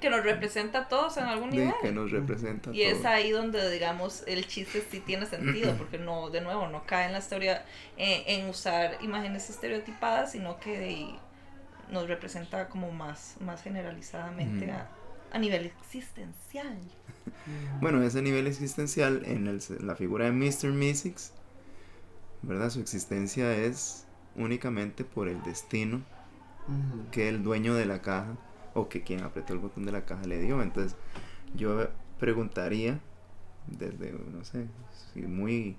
que 0.01 0.11
nos 0.11 0.23
representa 0.23 0.81
a 0.81 0.89
todos 0.89 1.17
en 1.17 1.25
algún 1.25 1.51
nivel. 1.51 1.73
que 1.83 1.91
nos 1.93 2.11
representa. 2.11 2.71
Y 2.73 2.83
es 2.83 3.05
ahí 3.05 3.31
donde, 3.31 3.69
digamos, 3.71 4.23
el 4.27 4.47
chiste 4.47 4.85
sí 4.91 5.01
tiene 5.01 5.27
sentido, 5.27 5.75
porque 5.77 5.99
no, 5.99 6.31
de 6.31 6.41
nuevo, 6.41 6.69
no 6.69 6.85
cae 6.87 7.07
en 7.07 7.13
la 7.13 7.19
historia, 7.19 7.65
eh, 7.97 8.25
en 8.29 8.49
usar 8.49 8.99
imágenes 9.01 9.51
estereotipadas, 9.51 10.33
sino 10.33 10.61
que 10.61 10.79
de- 10.79 11.15
nos 11.91 12.07
representa 12.07 12.69
como 12.69 12.91
más, 12.93 13.37
más 13.41 13.63
generalizadamente 13.63 14.71
a, 14.71 14.89
a 15.33 15.39
nivel 15.39 15.67
existencial. 15.67 16.79
Bueno, 17.81 18.03
ese 18.03 18.23
nivel 18.23 18.47
existencial 18.47 19.23
en 19.25 19.47
el- 19.47 19.61
la 19.87 19.95
figura 19.95 20.25
de 20.27 20.33
Mr. 20.33 20.73
Mystics, 20.73 21.33
¿verdad? 22.43 22.71
Su 22.71 22.81
existencia 22.81 23.55
es 23.57 24.05
únicamente 24.37 25.05
por 25.05 25.29
el 25.29 25.43
destino 25.43 26.03
que 27.13 27.29
el 27.29 27.43
dueño 27.43 27.75
de 27.75 27.87
la 27.87 28.03
caja 28.03 28.37
o 28.75 28.89
que 28.89 29.03
quien 29.03 29.23
apretó 29.23 29.53
el 29.53 29.59
botón 29.59 29.85
de 29.87 29.93
la 29.93 30.05
caja 30.05 30.25
le 30.25 30.41
dio. 30.41 30.63
Entonces, 30.63 30.97
yo 31.57 31.89
preguntaría, 32.21 33.01
desde, 33.67 34.13
no 34.13 34.45
sé, 34.45 34.67
si 35.15 35.23
muy, 35.23 35.77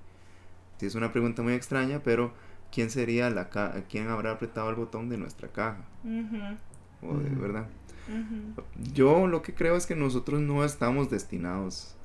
si 0.79 0.85
es 0.87 0.95
una 0.95 1.11
pregunta 1.11 1.41
muy 1.41 1.53
extraña, 1.53 2.01
pero 2.03 2.33
¿quién 2.71 2.89
sería 2.89 3.29
la 3.29 3.49
ca 3.49 3.83
quién 3.89 4.07
habrá 4.09 4.31
apretado 4.31 4.69
el 4.69 4.75
botón 4.75 5.09
de 5.09 5.17
nuestra 5.17 5.49
caja? 5.49 5.83
O 7.01 7.17
de- 7.17 7.29
Ujú. 7.29 7.65
Yo 8.93 9.27
lo 9.27 9.41
que 9.41 9.53
creo 9.53 9.75
es 9.75 9.85
que 9.85 9.95
nosotros 9.95 10.41
no 10.41 10.63
estamos 10.63 11.09
destinados 11.09 11.95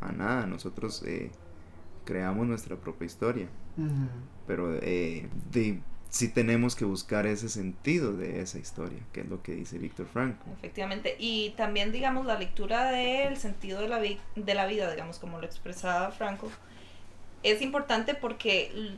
a 0.00 0.12
nada, 0.12 0.46
nosotros 0.46 1.02
eh, 1.06 1.30
creamos 2.04 2.46
nuestra 2.46 2.76
propia 2.76 3.06
historia, 3.06 3.48
pero 4.46 4.74
eh, 4.82 5.28
de, 5.52 5.80
sí 6.10 6.28
tenemos 6.28 6.76
que 6.76 6.84
buscar 6.84 7.26
ese 7.26 7.48
sentido 7.48 8.12
de 8.16 8.40
esa 8.40 8.58
historia, 8.58 8.98
que 9.12 9.22
es 9.22 9.28
lo 9.28 9.42
que 9.42 9.54
dice 9.54 9.78
Víctor 9.78 10.06
Frank. 10.06 10.36
Efectivamente. 10.58 11.16
Y 11.18 11.50
también, 11.56 11.90
digamos, 11.92 12.26
la 12.26 12.38
lectura 12.38 12.90
del 12.90 13.36
sentido 13.36 13.80
de 13.80 13.88
la, 13.88 13.98
vi- 13.98 14.20
de 14.36 14.54
la 14.54 14.66
vida, 14.66 14.90
digamos, 14.90 15.18
como 15.18 15.38
lo 15.38 15.46
expresaba 15.46 16.10
Franco, 16.10 16.50
es 17.42 17.62
importante 17.62 18.14
porque 18.14 18.96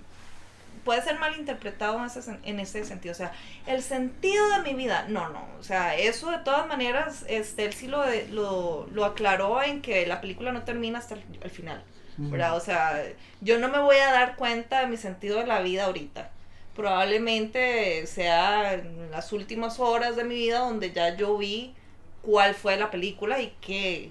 puede 0.86 1.02
ser 1.02 1.18
mal 1.18 1.36
interpretado 1.36 1.98
en 1.98 2.06
ese, 2.06 2.38
en 2.44 2.60
ese 2.60 2.84
sentido. 2.86 3.12
O 3.12 3.16
sea, 3.16 3.32
el 3.66 3.82
sentido 3.82 4.48
de 4.50 4.60
mi 4.62 4.74
vida, 4.74 5.06
no, 5.08 5.28
no. 5.30 5.46
O 5.60 5.64
sea, 5.64 5.96
eso 5.96 6.30
de 6.30 6.38
todas 6.38 6.66
maneras, 6.68 7.26
este, 7.28 7.66
él 7.66 7.74
sí 7.74 7.88
lo, 7.88 8.02
de- 8.02 8.28
lo, 8.28 8.86
lo 8.92 9.04
aclaró 9.04 9.62
en 9.62 9.82
que 9.82 10.06
la 10.06 10.20
película 10.22 10.52
no 10.52 10.62
termina 10.64 10.98
hasta 11.00 11.14
el, 11.16 11.24
el 11.42 11.50
final. 11.50 11.84
¿verdad? 12.30 12.56
O 12.56 12.60
sea, 12.60 13.04
yo 13.42 13.58
no 13.58 13.68
me 13.68 13.78
voy 13.80 13.96
a 13.96 14.10
dar 14.12 14.36
cuenta 14.36 14.80
de 14.80 14.86
mi 14.86 14.96
sentido 14.96 15.38
de 15.40 15.46
la 15.46 15.60
vida 15.60 15.84
ahorita. 15.86 16.30
Probablemente 16.74 18.06
sea 18.06 18.74
en 18.74 19.10
las 19.10 19.32
últimas 19.32 19.80
horas 19.80 20.16
de 20.16 20.24
mi 20.24 20.34
vida 20.36 20.60
donde 20.60 20.92
ya 20.92 21.16
yo 21.16 21.36
vi 21.36 21.74
cuál 22.22 22.54
fue 22.54 22.76
la 22.76 22.90
película 22.90 23.40
y 23.40 23.54
qué, 23.60 24.10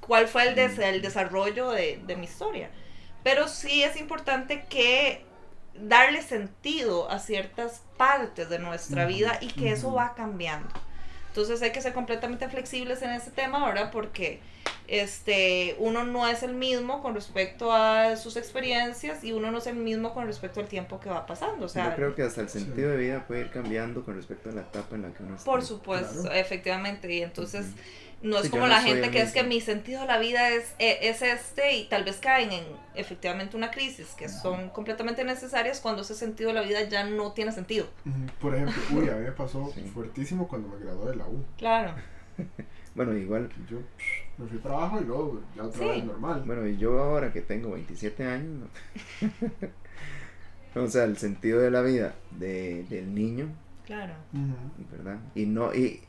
cuál 0.00 0.28
fue 0.28 0.48
el, 0.48 0.54
des- 0.56 0.78
el 0.78 1.02
desarrollo 1.02 1.70
de, 1.70 2.00
de 2.06 2.16
mi 2.16 2.24
historia. 2.24 2.70
Pero 3.22 3.48
sí 3.48 3.82
es 3.84 3.96
importante 3.96 4.64
que 4.68 5.25
darle 5.82 6.22
sentido 6.22 7.10
a 7.10 7.18
ciertas 7.18 7.82
partes 7.96 8.48
de 8.48 8.58
nuestra 8.58 9.04
vida 9.06 9.38
y 9.40 9.48
que 9.48 9.72
eso 9.72 9.92
va 9.92 10.14
cambiando. 10.14 10.68
Entonces 11.28 11.60
hay 11.62 11.70
que 11.72 11.82
ser 11.82 11.92
completamente 11.92 12.48
flexibles 12.48 13.02
en 13.02 13.10
ese 13.10 13.30
tema, 13.30 13.64
¿verdad? 13.66 13.90
Porque 13.92 14.40
este, 14.88 15.76
uno 15.78 16.04
no 16.04 16.26
es 16.28 16.42
el 16.42 16.54
mismo 16.54 17.02
con 17.02 17.14
respecto 17.14 17.72
a 17.72 18.16
sus 18.16 18.36
experiencias 18.36 19.22
y 19.24 19.32
uno 19.32 19.50
no 19.50 19.58
es 19.58 19.66
el 19.66 19.76
mismo 19.76 20.14
con 20.14 20.26
respecto 20.26 20.60
al 20.60 20.68
tiempo 20.68 21.00
que 21.00 21.08
va 21.10 21.26
pasando. 21.26 21.66
O 21.66 21.68
sea, 21.68 21.90
Yo 21.90 21.96
creo 21.96 22.14
que 22.14 22.22
hasta 22.22 22.40
el 22.40 22.48
Sí. 22.48 22.60
sentido 22.60 22.90
de 22.90 22.96
vida 22.96 23.26
puede 23.26 23.42
ir 23.42 23.50
cambiando 23.50 24.04
con 24.04 24.14
respecto 24.16 24.48
a 24.48 24.52
la 24.52 24.62
etapa 24.62 24.94
en 24.96 25.02
la 25.02 25.12
que 25.12 25.22
uno 25.24 25.34
está. 25.34 25.44
por 25.44 25.62
supuesto, 25.62 26.22
Claro. 26.22 26.36
efectivamente. 26.36 27.12
Y 27.12 27.22
entonces. 27.22 27.66
No 28.22 28.38
es 28.38 28.44
Sí, 28.44 28.50
como 28.50 28.62
no 28.62 28.68
la 28.68 28.80
gente 28.80 29.10
que 29.10 29.20
es 29.20 29.32
que 29.32 29.42
mi 29.44 29.60
sentido 29.60 30.00
de 30.00 30.06
la 30.06 30.18
vida 30.18 30.48
es, 30.50 30.74
e- 30.78 30.98
es 31.08 31.22
este 31.22 31.76
y 31.76 31.84
tal 31.88 32.04
vez 32.04 32.16
caen 32.16 32.50
en 32.50 32.64
efectivamente 32.94 33.56
una 33.56 33.70
crisis 33.70 34.08
que 34.18 34.28
son 34.28 34.70
completamente 34.70 35.22
necesarias 35.24 35.80
cuando 35.80 36.02
ese 36.02 36.14
sentido 36.14 36.48
de 36.48 36.54
la 36.54 36.62
vida 36.62 36.82
ya 36.88 37.04
no 37.04 37.32
tiene 37.32 37.52
sentido. 37.52 37.86
Por 38.40 38.54
ejemplo, 38.54 38.74
uy, 38.94 39.08
a 39.10 39.14
mí 39.16 39.24
me 39.24 39.32
pasó 39.32 39.70
Sí. 39.74 39.82
fuertísimo 39.94 40.48
cuando 40.48 40.68
me 40.68 40.78
gradué 40.84 41.10
de 41.10 41.16
la 41.16 41.26
U. 41.26 41.44
Claro. 41.58 41.94
Bueno, 42.96 43.14
igual, 43.14 43.50
Que 43.50 43.56
Yo 43.70 43.78
me 44.38 44.46
fui 44.48 44.58
a 44.58 44.62
trabajo 44.62 44.98
y 44.98 45.04
luego 45.04 45.42
ya 45.54 45.64
otra 45.64 45.80
Sí. 45.82 45.86
vez 45.86 46.04
normal. 46.04 46.42
bueno, 46.46 46.66
y 46.66 46.78
yo 46.78 46.98
ahora 46.98 47.30
que 47.30 47.42
tengo 47.42 47.72
27 47.72 48.24
años, 48.24 48.70
¿no? 49.20 49.30
o 50.82 50.88
sea, 50.88 51.04
el 51.04 51.16
sentido 51.18 51.60
de 51.60 51.70
la 51.70 51.82
vida 51.82 52.14
de, 52.30 52.84
del 52.84 53.14
niño 53.14 53.48
Claro. 53.84 54.14
¿verdad? 54.90 55.18
Y 55.34 55.44
no, 55.46 55.74
y 55.74 56.00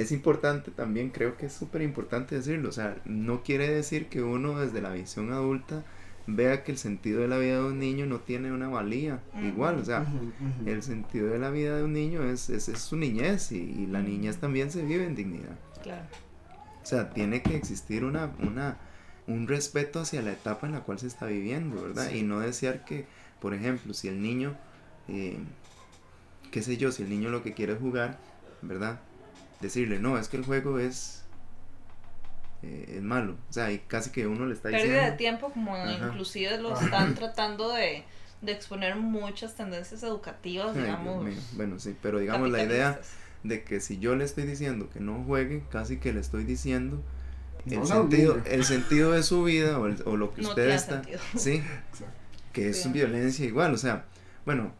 es 0.00 0.12
importante 0.12 0.70
también, 0.70 1.10
creo 1.10 1.36
que 1.36 1.46
es 1.46 1.52
súper 1.52 1.82
importante 1.82 2.34
decirlo, 2.34 2.68
o 2.68 2.72
sea, 2.72 2.96
no 3.04 3.42
quiere 3.42 3.68
decir 3.68 4.08
que 4.08 4.22
uno 4.22 4.58
desde 4.58 4.80
la 4.80 4.90
visión 4.90 5.32
adulta 5.32 5.84
vea 6.26 6.62
que 6.62 6.72
el 6.72 6.78
sentido 6.78 7.20
de 7.20 7.28
la 7.28 7.38
vida 7.38 7.56
de 7.56 7.64
un 7.64 7.78
niño 7.78 8.06
no 8.06 8.20
tiene 8.20 8.52
una 8.52 8.68
valía, 8.68 9.20
igual, 9.42 9.78
o 9.78 9.84
sea, 9.84 10.06
el 10.64 10.82
sentido 10.82 11.28
de 11.28 11.38
la 11.38 11.50
vida 11.50 11.76
de 11.76 11.82
un 11.82 11.92
niño 11.92 12.22
es, 12.22 12.50
es, 12.50 12.68
es 12.68 12.78
su 12.78 12.96
niñez 12.96 13.52
y, 13.52 13.58
y 13.58 13.86
la 13.86 14.00
niñez 14.00 14.38
también 14.38 14.70
se 14.70 14.84
vive 14.84 15.04
en 15.06 15.14
dignidad. 15.14 15.58
Claro. 15.82 16.06
O 16.82 16.86
sea, 16.86 17.10
tiene 17.10 17.42
que 17.42 17.56
existir 17.56 18.04
una, 18.04 18.32
una, 18.40 18.78
un 19.26 19.48
respeto 19.48 20.00
hacia 20.00 20.22
la 20.22 20.32
etapa 20.32 20.66
en 20.66 20.72
la 20.72 20.80
cual 20.80 20.98
se 20.98 21.06
está 21.06 21.26
viviendo, 21.26 21.82
¿verdad? 21.82 22.08
Sí. 22.10 22.18
Y 22.18 22.22
no 22.22 22.40
desear 22.40 22.84
que, 22.84 23.06
por 23.40 23.54
ejemplo, 23.54 23.92
si 23.92 24.08
el 24.08 24.22
niño, 24.22 24.56
eh, 25.08 25.36
qué 26.50 26.62
sé 26.62 26.76
yo, 26.76 26.92
si 26.92 27.02
el 27.02 27.10
niño 27.10 27.30
lo 27.30 27.42
que 27.42 27.54
quiere 27.54 27.74
es 27.74 27.78
jugar, 27.78 28.18
¿verdad? 28.62 29.00
Decirle, 29.60 29.98
no, 29.98 30.16
es 30.18 30.28
que 30.28 30.36
el 30.38 30.44
juego 30.44 30.78
es, 30.78 31.24
eh, 32.62 32.94
es 32.96 33.02
malo. 33.02 33.36
O 33.48 33.52
sea, 33.52 33.70
y 33.72 33.78
casi 33.80 34.10
que 34.10 34.26
uno 34.26 34.46
le 34.46 34.54
está 34.54 34.70
Pérdida 34.70 34.84
de 34.86 34.92
diciendo... 34.94 35.16
tiempo, 35.16 35.50
como 35.52 35.74
Ajá. 35.76 36.06
inclusive 36.08 36.58
lo 36.60 36.78
están 36.78 37.14
tratando 37.14 37.70
de, 37.72 38.04
de 38.42 38.52
exponer 38.52 38.96
muchas 38.96 39.54
tendencias 39.56 40.02
educativas, 40.02 40.74
digamos. 40.74 41.26
Bueno, 41.52 41.78
sí, 41.78 41.96
pero 42.00 42.18
digamos 42.18 42.50
la 42.50 42.62
idea 42.62 43.00
de 43.42 43.64
que 43.64 43.80
si 43.80 43.98
yo 43.98 44.16
le 44.16 44.24
estoy 44.24 44.44
diciendo 44.44 44.88
que 44.90 45.00
no 45.00 45.22
juegue, 45.24 45.62
casi 45.70 45.98
que 45.98 46.12
le 46.12 46.20
estoy 46.20 46.44
diciendo 46.44 47.02
el, 47.66 47.80
No 47.80 47.86
sentido, 47.86 48.40
el 48.46 48.64
sentido 48.64 49.12
de 49.12 49.22
su 49.22 49.44
vida 49.44 49.78
o, 49.78 49.86
el- 49.86 50.02
o 50.06 50.16
lo 50.16 50.32
que 50.32 50.42
No 50.42 50.50
usted 50.50 50.70
está... 50.70 51.02
sentido. 51.02 51.20
Sí, 51.36 51.56
Exacto. 51.90 52.04
que 52.52 52.70
es 52.70 52.82
Sí. 52.82 52.88
violencia 52.90 53.44
igual, 53.46 53.72
o 53.74 53.78
sea, 53.78 54.04
bueno, 54.46 54.72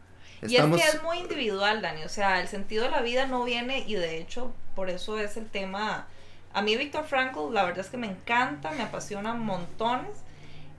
Y 0.48 0.56
es 0.56 0.62
que 0.76 0.88
es 0.96 1.02
muy 1.02 1.18
individual, 1.18 1.82
Dani. 1.82 2.02
O 2.04 2.08
sea, 2.08 2.40
el 2.40 2.48
sentido 2.48 2.84
de 2.84 2.90
la 2.90 3.00
vida 3.02 3.26
no 3.26 3.44
viene, 3.44 3.80
y 3.86 3.94
de 3.94 4.18
hecho, 4.18 4.52
por 4.74 4.88
eso 4.90 5.18
es 5.18 5.36
el 5.36 5.48
tema. 5.48 6.06
A 6.52 6.62
mí, 6.62 6.76
Víctor 6.76 7.04
Frankl, 7.04 7.52
la 7.52 7.64
verdad 7.64 7.80
es 7.80 7.90
que 7.90 7.96
me 7.96 8.06
encanta, 8.08 8.70
me 8.72 8.82
apasiona 8.82 9.34
montones. 9.34 10.10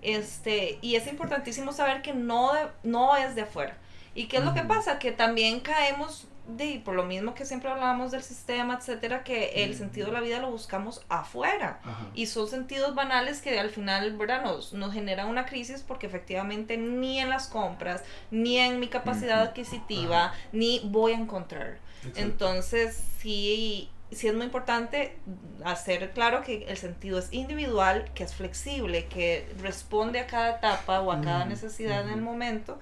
Este, 0.02 0.80
y 0.82 0.96
es 0.96 1.06
importantísimo 1.08 1.72
saber 1.74 2.02
que 2.02 2.14
no, 2.14 2.54
de- 2.54 2.68
no 2.84 3.16
es 3.18 3.36
de 3.36 3.42
afuera. 3.44 3.78
¿Y 4.16 4.28
qué 4.28 4.38
es 4.38 4.44
lo 4.44 4.54
que 4.54 4.62
pasa? 4.64 5.00
Que 5.00 5.12
también 5.12 5.60
caemos 5.62 6.28
de, 6.58 6.82
por 6.84 6.96
lo 6.96 7.04
mismo 7.04 7.34
que 7.34 7.46
siempre 7.46 7.70
hablábamos 7.70 8.12
del 8.12 8.24
sistema, 8.24 8.76
etcétera, 8.76 9.24
que 9.24 9.64
el 9.64 9.76
sentido 9.76 10.08
de 10.08 10.14
la 10.14 10.22
vida 10.22 10.40
lo 10.40 10.52
buscamos 10.52 11.02
afuera. 11.10 11.80
Ajá. 11.84 12.08
Y 12.14 12.28
son 12.28 12.48
sentidos 12.48 12.96
banales 12.96 13.42
que 13.42 13.60
al 13.60 13.70
final, 13.70 14.16
¿verdad? 14.18 14.44
Nos, 14.44 14.74
nos 14.74 14.94
generan 14.94 15.28
una 15.28 15.46
crisis 15.46 15.84
porque 15.88 16.08
efectivamente 16.08 16.78
ni 16.78 17.20
en 17.20 17.30
las 17.30 17.48
compras, 17.48 18.04
ni 18.30 18.58
en 18.58 18.80
mi 18.80 18.88
capacidad 18.88 19.42
adquisitiva, 19.42 20.34
ni 20.52 20.82
voy 20.86 21.14
a 21.14 21.18
encontrar. 21.18 21.80
Exacto. 22.00 22.20
Entonces, 22.20 23.04
sí, 23.20 23.90
sí 24.12 24.28
es 24.28 24.34
muy 24.34 24.46
importante 24.46 25.18
hacer 25.64 26.12
claro 26.12 26.44
que 26.44 26.66
el 26.66 26.78
sentido 26.78 27.20
es 27.20 27.32
individual, 27.32 28.12
que 28.14 28.24
es 28.24 28.34
flexible, 28.34 29.06
que 29.06 29.48
responde 29.62 30.20
a 30.20 30.28
cada 30.28 30.58
etapa 30.58 31.02
o 31.02 31.12
a 31.12 31.22
cada 31.22 31.46
necesidad 31.46 32.08
en 32.08 32.14
el 32.14 32.22
momento 32.22 32.80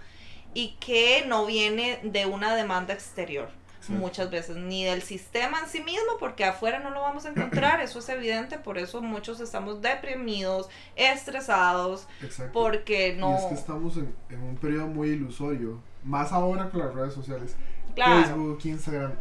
y 0.54 0.76
que 0.80 1.24
no 1.28 1.46
viene 1.46 2.00
de 2.04 2.26
una 2.26 2.56
demanda 2.56 2.94
exterior. 2.94 3.50
Muchas 3.88 4.30
veces, 4.30 4.56
ni 4.56 4.86
del 4.86 5.02
sistema 5.02 5.62
en 5.62 5.68
sí 5.68 5.82
mismo, 5.82 6.18
porque 6.20 6.46
afuera 6.46 6.78
no 6.80 6.92
lo 6.92 7.02
vamos 7.02 7.26
a 7.26 7.30
encontrar, 7.30 7.80
eso 7.82 7.98
es 7.98 8.10
evidente, 8.10 8.60
por 8.60 8.78
eso 8.78 9.02
muchos 9.02 9.40
estamos 9.40 9.82
deprimidos, 9.82 10.70
estresados, 10.96 12.06
Exacto. 12.22 12.52
porque 12.54 13.16
no... 13.16 13.32
Y 13.32 13.36
es 13.38 13.46
que 13.46 13.54
estamos 13.56 13.98
en, 13.98 14.14
en 14.30 14.44
un 14.44 14.58
periodo 14.58 14.86
muy 14.86 15.10
ilusorio. 15.10 15.82
Más 16.04 16.32
ahora 16.32 16.70
con 16.70 16.82
las 16.82 16.94
redes 16.94 17.16
sociales. 17.16 17.56
Claro, 17.96 18.24
Facebook, 18.24 18.60
Instagram. 18.64 19.14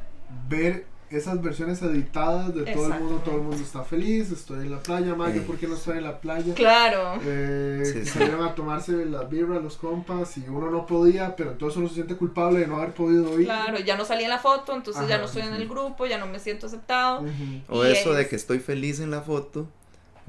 Ver 0.48 0.84
esas 1.10 1.40
versiones 1.42 1.80
editadas 1.82 2.54
de 2.54 2.64
todo 2.72 2.86
el 2.92 3.00
mundo. 3.00 3.22
Todo 3.24 3.36
el 3.36 3.40
mundo 3.42 3.56
está 3.56 3.82
feliz. 3.84 4.30
Estoy 4.30 4.60
en 4.66 4.70
la 4.70 4.78
playa. 4.80 5.14
Ma, 5.14 5.30
¿yo 5.30 5.40
Eh. 5.40 5.44
por 5.46 5.56
qué 5.56 5.66
no 5.66 5.74
estoy 5.74 5.98
en 5.98 6.04
la 6.04 6.20
playa? 6.20 6.54
claro, 6.54 7.18
Eh, 7.24 7.82
Sí, 7.84 8.00
sí. 8.04 8.06
salieron 8.06 8.44
a 8.44 8.54
tomarse 8.54 8.92
las 9.06 9.28
birras 9.30 9.62
los 9.62 9.76
compas 9.76 10.36
y 10.38 10.44
uno 10.48 10.70
no 10.70 10.86
podía, 10.86 11.34
pero 11.36 11.52
entonces 11.52 11.76
uno 11.78 11.88
se 11.88 11.94
siente 11.94 12.16
culpable 12.16 12.60
de 12.60 12.66
no 12.66 12.76
haber 12.76 12.92
podido 12.94 13.38
ir. 13.40 13.46
claro, 13.46 13.78
ya 13.78 13.96
no 13.96 14.04
salí 14.04 14.24
en 14.24 14.30
la 14.30 14.38
foto, 14.38 14.74
entonces 14.74 15.06
ya 15.08 15.14
Ajá, 15.14 15.22
no 15.22 15.26
estoy 15.26 15.42
en 15.42 15.52
ujú. 15.52 15.62
el 15.62 15.68
grupo, 15.68 16.06
ya 16.06 16.18
no 16.18 16.26
me 16.26 16.38
siento 16.38 16.66
aceptado. 16.66 17.20
Ujú. 17.20 17.30
O 17.68 17.84
Y 17.86 17.90
eso 17.92 18.12
de 18.12 18.22
es- 18.22 18.28
que 18.28 18.36
estoy 18.36 18.58
feliz 18.58 19.00
en 19.00 19.10
la 19.10 19.22
foto, 19.22 19.66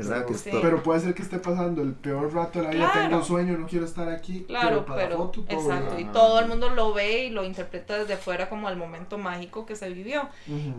¿verdad? 0.07 0.15
Pero, 0.17 0.27
que 0.27 0.33
Sí. 0.33 0.49
estoy- 0.49 0.61
pero 0.61 0.83
puede 0.83 0.99
ser 0.99 1.13
que 1.13 1.21
esté 1.21 1.39
pasando 1.39 1.81
el 1.81 1.93
peor 1.93 2.33
rato 2.33 2.59
de 2.59 2.65
la 2.65 2.71
vida. 2.71 2.91
Claro. 2.91 3.09
Tengo 3.09 3.23
sueño, 3.23 3.57
no 3.57 3.67
quiero 3.67 3.85
estar 3.85 4.09
aquí. 4.09 4.45
Claro, 4.47 4.85
para 4.85 5.01
pero, 5.03 5.09
la 5.11 5.17
foto, 5.17 5.41
todo 5.43 5.59
exacto, 5.59 5.99
y 5.99 6.05
todo 6.05 6.39
el 6.39 6.47
mundo 6.47 6.69
lo 6.69 6.93
ve 6.93 7.25
y 7.25 7.29
lo 7.29 7.43
interpreta 7.43 7.97
desde 7.97 8.17
fuera 8.17 8.49
como 8.49 8.69
el 8.69 8.75
momento 8.77 9.17
mágico 9.17 9.65
que 9.65 9.75
se 9.75 9.89
vivió. 9.89 10.27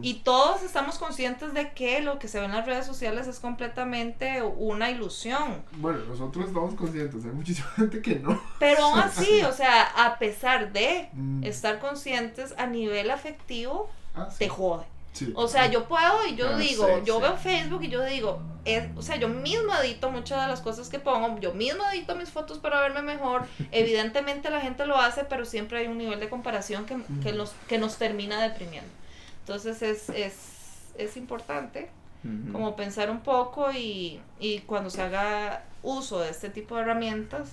Y 0.03 0.14
todos 0.25 0.62
estamos 0.62 0.99
conscientes 0.99 1.55
de 1.55 1.71
que 1.73 2.01
lo 2.01 2.18
que 2.18 2.29
se 2.29 2.39
ve 2.41 2.47
en 2.47 2.53
las 2.53 2.66
redes 2.66 2.87
sociales 2.87 3.27
es 3.27 3.39
completamente 3.41 4.43
una 4.43 4.91
ilusión. 4.91 5.62
Bueno, 5.77 6.01
nosotros 6.09 6.47
estamos 6.47 6.75
conscientes, 6.75 7.25
hay 7.25 7.31
muchísima 7.33 7.68
gente 7.77 8.03
que 8.03 8.16
no. 8.16 8.41
Pero 8.59 8.85
aún 8.85 8.99
así, 9.01 9.43
o 9.43 9.53
sea, 9.53 9.83
a 10.07 10.18
pesar 10.18 10.73
de 10.73 11.09
Mm. 11.12 11.45
estar 11.45 11.79
conscientes 11.79 12.55
a 12.59 12.66
nivel 12.66 13.11
afectivo, 13.11 13.89
Ah, 14.14 14.29
sí. 14.31 14.39
te 14.41 14.49
jode. 14.49 14.85
Sí. 15.13 15.33
O 15.35 15.49
sea, 15.49 15.67
yo 15.71 15.87
puedo 15.89 16.27
y 16.27 16.37
yo 16.37 16.49
Ah, 16.51 16.57
digo, 16.59 16.87
sí, 16.87 17.03
yo 17.05 17.17
sí. 17.17 17.23
veo 17.23 17.37
Facebook 17.37 17.83
y 17.83 17.89
yo 17.89 18.05
digo, 18.05 18.41
es, 18.65 18.85
o 18.97 19.03
sea, 19.03 19.17
yo 19.17 19.29
mismo 19.29 19.75
edito 19.77 20.11
muchas 20.11 20.41
de 20.43 20.49
las 20.49 20.61
cosas 20.61 20.89
que 20.89 20.99
pongo, 21.01 21.39
yo 21.41 21.53
mismo 21.53 21.83
edito 21.93 22.15
mis 22.15 22.31
fotos 22.31 22.59
para 22.59 22.81
verme 22.81 23.03
mejor. 23.03 23.45
Evidentemente 23.73 24.51
la 24.51 24.61
gente 24.61 24.87
lo 24.87 24.97
hace, 24.97 25.25
pero 25.25 25.45
siempre 25.45 25.79
hay 25.81 25.87
un 25.89 25.99
nivel 25.99 26.21
de 26.21 26.29
comparación 26.29 26.87
que, 26.87 26.97
que, 27.23 27.33
nos, 27.33 27.53
que 27.69 27.79
nos 27.79 27.97
termina 27.97 28.41
deprimiendo. 28.43 28.91
Entonces 29.41 29.83
es, 29.83 30.09
es, 30.11 30.35
es 30.97 31.17
importante 31.17 31.91
como 32.53 32.77
pensar 32.77 33.11
un 33.11 33.21
poco 33.21 33.73
y, 33.73 34.21
y 34.39 34.59
cuando 34.61 34.91
se 34.91 35.01
haga 35.01 35.65
uso 35.83 36.21
de 36.21 36.29
este 36.29 36.51
tipo 36.51 36.77
de 36.77 36.83
herramientas, 36.83 37.53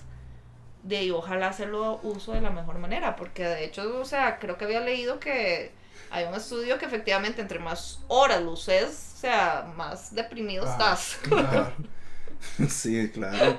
de 0.82 1.10
ojalá 1.10 1.48
hacerlo 1.48 1.98
uso 2.02 2.32
de 2.32 2.42
la 2.42 2.50
mejor 2.50 2.78
manera, 2.78 3.16
porque 3.16 3.44
de 3.44 3.64
hecho, 3.64 3.98
o 3.98 4.04
sea, 4.04 4.38
creo 4.38 4.58
que 4.58 4.66
había 4.66 4.80
leído 4.80 5.20
que 5.20 5.72
hay 6.10 6.26
un 6.26 6.34
estudio 6.34 6.78
que 6.78 6.86
efectivamente 6.86 7.40
entre 7.40 7.58
más 7.58 8.02
horas 8.08 8.42
lo 8.42 8.52
uses, 8.52 9.12
o 9.16 9.18
sea, 9.20 9.72
más 9.76 10.14
deprimido 10.14 10.64
Ah, 10.66 10.72
estás. 10.72 11.18
claro. 11.28 11.72
Sí, 12.68 13.10
claro. 13.12 13.58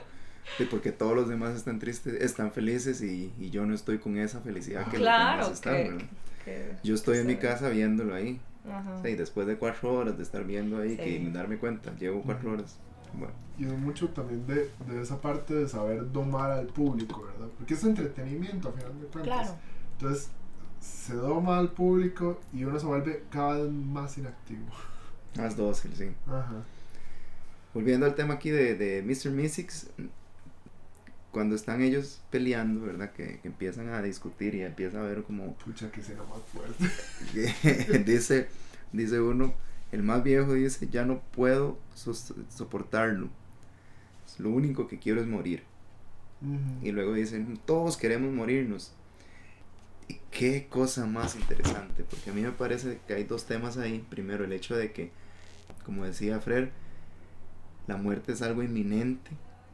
Sí, 0.57 0.65
porque 0.65 0.91
todos 0.91 1.15
los 1.15 1.27
demás 1.29 1.55
están 1.55 1.79
tristes, 1.79 2.21
están 2.21 2.51
felices 2.51 3.01
y, 3.01 3.31
y 3.37 3.49
yo 3.49 3.65
no 3.65 3.75
estoy 3.75 3.99
con 3.99 4.17
esa 4.17 4.39
felicidad 4.41 4.85
que 4.85 4.97
los 4.97 5.01
claro, 5.07 5.41
demás 5.43 5.53
están, 5.53 5.75
que, 5.75 5.89
¿verdad? 5.89 6.05
que- 6.45 6.75
Yo 6.83 6.95
estoy 6.95 7.17
en 7.19 7.27
mi 7.27 7.35
casa 7.35 7.69
viéndolo 7.69 8.15
ahí. 8.15 8.39
Ajá. 8.69 9.01
Sí, 9.03 9.15
después 9.15 9.47
de 9.47 9.57
cuatro 9.57 9.93
horas 9.93 10.17
de 10.17 10.23
estar 10.23 10.43
viendo 10.43 10.79
ahí, 10.79 10.91
Sí. 10.91 10.97
que 10.97 11.29
darme 11.31 11.57
cuenta, 11.57 11.93
llevo 11.97 12.21
cuatro 12.23 12.49
Ujú. 12.49 12.57
horas. 12.59 12.77
Bueno, 13.13 13.33
Y 13.57 13.65
es 13.65 13.71
mucho 13.73 14.09
también 14.09 14.45
de, 14.47 14.69
de 14.87 15.01
esa 15.01 15.19
parte 15.19 15.53
de 15.53 15.67
saber 15.67 16.11
domar 16.11 16.51
al 16.51 16.67
público, 16.67 17.23
¿verdad? 17.25 17.47
Porque 17.57 17.73
es 17.73 17.83
entretenimiento, 17.83 18.69
a 18.69 18.71
final 18.73 18.99
de 19.01 19.07
cuentas. 19.07 19.23
Claro, 19.23 19.57
Entonces, 19.93 20.29
se 20.89 21.13
doma 21.13 21.57
al 21.57 21.71
público 21.71 22.39
y 22.53 22.63
uno 22.63 22.79
se 22.79 22.85
vuelve 22.85 23.23
cada 23.31 23.59
vez 23.61 23.71
más 23.71 24.17
inactivo. 24.17 24.65
más 25.37 25.55
dócil, 25.55 25.91
sí. 25.95 26.09
Ajá. 26.27 26.63
Volviendo 27.73 28.05
al 28.05 28.15
tema 28.15 28.35
aquí 28.35 28.49
de, 28.49 28.75
de 28.75 29.01
Mr. 29.03 29.31
Mystics, 29.31 29.89
cuando 31.31 31.55
están 31.55 31.81
ellos 31.81 32.21
peleando, 32.31 32.81
¿verdad? 32.81 33.11
Que, 33.11 33.39
que 33.39 33.47
empiezan 33.47 33.89
a 33.89 34.01
discutir 34.01 34.55
y 34.55 34.61
empieza 34.61 34.99
a 34.99 35.03
ver 35.03 35.23
como 35.23 35.53
Pucha, 35.53 35.91
que 35.91 36.01
será 36.01 36.23
más 36.23 36.41
fuerte. 36.51 38.03
dice, 38.05 38.47
dice 38.91 39.21
uno, 39.21 39.53
el 39.91 40.03
más 40.03 40.23
viejo 40.23 40.53
dice, 40.53 40.87
ya 40.89 41.05
no 41.05 41.21
puedo 41.35 41.77
soportarlo. 42.49 43.29
Lo 44.37 44.49
único 44.49 44.87
que 44.87 44.99
quiero 44.99 45.21
es 45.21 45.27
morir. 45.27 45.63
Y 46.81 46.91
luego 46.91 47.13
dicen, 47.13 47.59
todos 47.65 47.97
queremos 47.97 48.31
morirnos. 48.31 48.93
Qué 50.31 50.67
cosa 50.69 51.05
más 51.05 51.35
interesante, 51.35 52.03
porque 52.03 52.29
a 52.29 52.33
mí 52.33 52.41
me 52.41 52.51
parece 52.51 53.01
que 53.05 53.13
hay 53.13 53.25
dos 53.25 53.45
temas 53.45 53.77
ahí. 53.77 54.05
Primero, 54.09 54.45
el 54.45 54.53
hecho 54.53 54.75
de 54.75 54.93
que, 54.93 55.11
como 55.83 56.05
decía 56.05 56.39
Fred, 56.39 56.69
la 57.87 57.97
muerte 57.97 58.31
es 58.31 58.41
algo 58.41 58.63
inminente, 58.63 59.31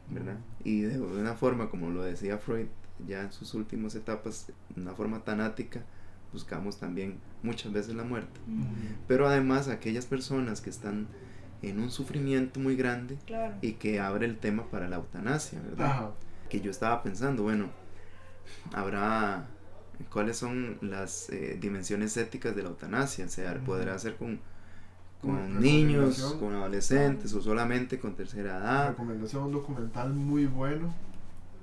¿verdad? 0.10 0.38
Y 0.64 0.82
de 0.82 1.00
una 1.00 1.36
forma, 1.36 1.70
como 1.70 1.90
lo 1.92 2.02
decía 2.02 2.40
Freud, 2.40 2.66
ya 3.08 3.22
en 3.22 3.32
sus 3.32 3.54
últimas 3.54 3.94
etapas, 3.94 4.52
de 4.74 4.82
una 4.82 4.96
forma 4.96 5.20
tan 5.24 5.40
ática, 5.40 5.84
buscamos 6.34 6.80
también 6.80 7.20
muchas 7.44 7.72
veces 7.72 7.94
la 7.94 8.04
muerte. 8.04 8.40
Pero 9.08 9.28
además, 9.28 9.68
aquellas 9.68 10.06
personas 10.06 10.62
que 10.62 10.70
están 10.70 11.08
en 11.62 11.80
un 11.80 11.92
sufrimiento 11.92 12.60
muy 12.60 12.76
grande 12.76 13.18
claro. 13.26 13.56
y 13.62 13.74
que 13.74 14.00
abre 14.00 14.26
el 14.26 14.38
tema 14.38 14.70
para 14.70 14.88
la 14.90 14.96
eutanasia, 14.96 15.62
¿verdad? 15.62 15.86
Ajá. 15.86 16.12
que 16.50 16.62
yo 16.62 16.72
estaba 16.72 17.04
pensando, 17.04 17.44
bueno, 17.44 17.70
habrá 18.74 19.48
cuáles 20.12 20.38
son 20.38 20.78
las 20.82 21.30
eh, 21.30 21.58
dimensiones 21.60 22.16
éticas 22.18 22.56
de 22.56 22.64
la 22.64 22.70
eutanasia, 22.70 23.26
o 23.26 23.30
sea, 23.30 23.54
podrá 23.66 23.98
ser 24.00 24.16
con, 24.16 24.40
con 25.22 25.60
niños, 25.60 26.36
con 26.40 26.54
adolescentes 26.54 27.34
o 27.34 27.42
solamente 27.42 28.00
con 28.00 28.16
tercera 28.16 28.58
edad. 28.58 28.90
Recomendación, 28.90 29.44
un 29.44 29.52
documental 29.52 30.14
muy 30.14 30.46
bueno 30.46 30.94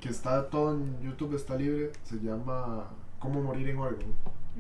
que 0.01 0.09
está 0.09 0.49
todo 0.49 0.74
en 0.74 1.01
YouTube, 1.01 1.37
está 1.37 1.55
libre. 1.57 1.93
Se 2.05 2.16
llama 2.16 2.89
Cómo 3.18 3.41
morir 3.41 3.68
en 3.68 3.78
Oregon. 3.78 4.11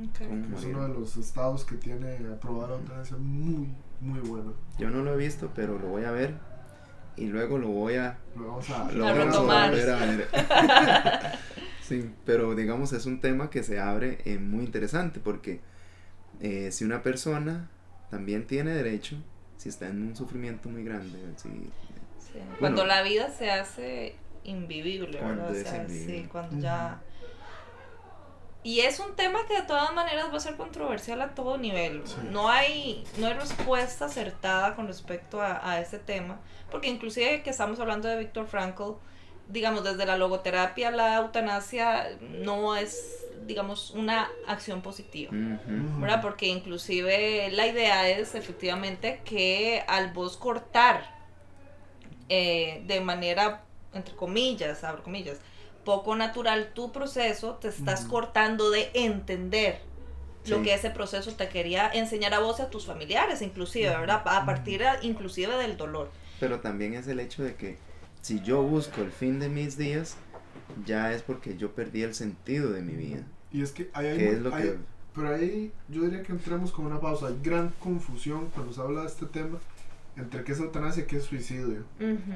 Ok. 0.08 0.28
¿Cómo 0.28 0.48
que 0.48 0.54
es 0.54 0.64
uno 0.64 0.88
de 0.88 0.94
los 0.94 1.16
estados 1.16 1.64
que 1.64 1.74
tiene 1.76 2.16
aprobada 2.32 2.68
la 2.68 2.74
eutanasia. 2.76 3.16
Muy, 3.16 3.68
muy 4.00 4.20
bueno. 4.20 4.54
Yo 4.78 4.88
no 4.88 5.02
lo 5.02 5.14
he 5.14 5.16
visto, 5.16 5.50
pero 5.54 5.78
lo 5.78 5.88
voy 5.88 6.04
a 6.04 6.12
ver 6.12 6.34
y 7.16 7.26
luego 7.26 7.58
lo 7.58 7.68
voy 7.68 7.96
a 7.96 8.16
Lo 8.36 8.46
vamos 8.48 8.70
a, 8.70 8.90
lo 8.92 9.06
A 9.06 9.12
vamos 9.12 9.26
retomar. 9.26 9.70
volver 9.70 9.90
a 9.90 9.96
ver. 9.98 10.28
sí, 11.92 12.10
pero 12.24 12.54
digamos 12.54 12.92
es 12.92 13.06
un 13.06 13.20
tema 13.20 13.50
que 13.50 13.62
se 13.62 13.78
abre 13.78 14.18
eh, 14.24 14.38
muy 14.38 14.64
interesante 14.64 15.20
porque 15.20 15.60
eh, 16.40 16.72
si 16.72 16.84
una 16.84 17.02
persona 17.02 17.68
también 18.10 18.46
tiene 18.46 18.72
derecho, 18.72 19.16
si 19.58 19.68
está 19.68 19.88
en 19.88 20.02
un 20.02 20.16
sufrimiento 20.16 20.68
muy 20.68 20.84
grande, 20.84 21.18
si, 21.36 21.48
Sí, 22.18 22.38
Cuando 22.58 22.86
la 22.86 23.02
vida 23.02 23.30
se 23.30 23.50
hace 23.50 24.16
invivible, 24.44 25.18
Cuando 25.18 25.44
¿verdad? 25.44 25.60
O 25.60 25.70
sea, 25.70 25.82
invivible. 25.82 26.22
sí, 26.22 26.28
cuando 26.30 26.58
ya... 26.58 27.02
Y 28.64 28.80
es 28.80 29.00
un 29.00 29.16
tema 29.16 29.40
que 29.46 29.54
de 29.54 29.62
todas 29.62 29.92
maneras 29.92 30.32
va 30.32 30.36
a 30.36 30.40
ser 30.40 30.56
controversial 30.56 31.20
a 31.20 31.34
todo 31.34 31.58
nivel. 31.58 32.02
Sí. 32.06 32.16
No 32.30 32.48
hay 32.48 33.04
no 33.18 33.26
hay 33.26 33.34
respuesta 33.34 34.06
acertada 34.06 34.76
con 34.76 34.86
respecto 34.86 35.42
a, 35.42 35.68
a 35.68 35.80
ese 35.80 35.98
tema, 35.98 36.40
porque 36.70 36.88
inclusive 36.88 37.42
que 37.42 37.50
estamos 37.50 37.80
hablando 37.80 38.08
de 38.08 38.18
Víctor 38.18 38.46
Frankl, 38.46 38.92
digamos, 39.48 39.84
desde 39.84 40.06
la 40.06 40.16
logoterapia, 40.16 40.90
la 40.90 41.16
eutanasia 41.18 42.10
no 42.20 42.76
es, 42.76 43.26
digamos, 43.46 43.90
una 43.90 44.28
acción 44.46 44.82
positiva. 44.82 45.30
¿verdad? 45.32 46.20
Porque 46.20 46.46
inclusive 46.46 47.50
la 47.52 47.66
idea 47.66 48.08
es 48.08 48.34
efectivamente 48.34 49.20
que 49.24 49.84
al 49.86 50.12
vos 50.12 50.36
cortar 50.36 51.22
eh, 52.28 52.82
de 52.86 53.00
manera, 53.00 53.64
entre 53.92 54.14
comillas, 54.14 54.84
abro 54.84 55.02
comillas, 55.02 55.38
poco 55.84 56.14
natural 56.16 56.72
tu 56.74 56.92
proceso, 56.92 57.54
te 57.54 57.68
estás 57.68 58.04
cortando 58.04 58.70
de 58.70 58.90
entender 58.94 59.80
lo 60.46 60.62
que 60.62 60.74
ese 60.74 60.90
proceso 60.90 61.32
te 61.32 61.48
quería 61.48 61.90
enseñar 61.92 62.34
a 62.34 62.40
vos 62.40 62.58
y 62.58 62.62
a 62.62 62.70
tus 62.70 62.86
familiares, 62.86 63.42
inclusive. 63.42 63.88
¿verdad? 63.90 64.22
A 64.24 64.46
partir 64.46 64.82
inclusive 65.02 65.56
del 65.56 65.76
dolor. 65.76 66.10
Pero 66.40 66.60
también 66.60 66.94
es 66.94 67.06
el 67.06 67.20
hecho 67.20 67.42
de 67.42 67.54
que 67.54 67.78
si 68.22 68.40
yo 68.40 68.62
busco 68.62 69.02
el 69.02 69.10
fin 69.12 69.38
de 69.38 69.48
mis 69.50 69.76
días, 69.76 70.16
ya 70.86 71.12
es 71.12 71.22
porque 71.22 71.56
yo 71.58 71.72
perdí 71.72 72.02
el 72.02 72.14
sentido 72.14 72.70
de 72.72 72.80
mi 72.80 72.94
vida. 72.94 73.22
Y 73.50 73.60
es 73.62 73.72
que 73.72 73.90
hay, 73.92 74.06
hay, 74.06 74.18
¿Qué 74.18 74.30
es 74.32 74.40
lo 74.40 74.54
hay- 74.54 74.62
que 74.62 74.76
pero 75.14 75.28
ahí 75.34 75.70
yo 75.90 76.04
diría 76.04 76.22
que 76.22 76.32
entremos 76.32 76.72
con 76.72 76.86
una 76.86 76.98
pausa. 76.98 77.26
Hay 77.26 77.38
gran 77.42 77.68
confusión 77.78 78.48
cuando 78.54 78.72
se 78.72 78.80
habla 78.80 79.02
de 79.02 79.08
este 79.08 79.26
tema 79.26 79.58
entre 80.16 80.42
qué 80.42 80.52
es 80.52 80.58
eutanasia 80.60 81.02
y 81.02 81.06
qué 81.06 81.18
es 81.18 81.24
suicidio. 81.24 81.80
Ujú. 82.00 82.32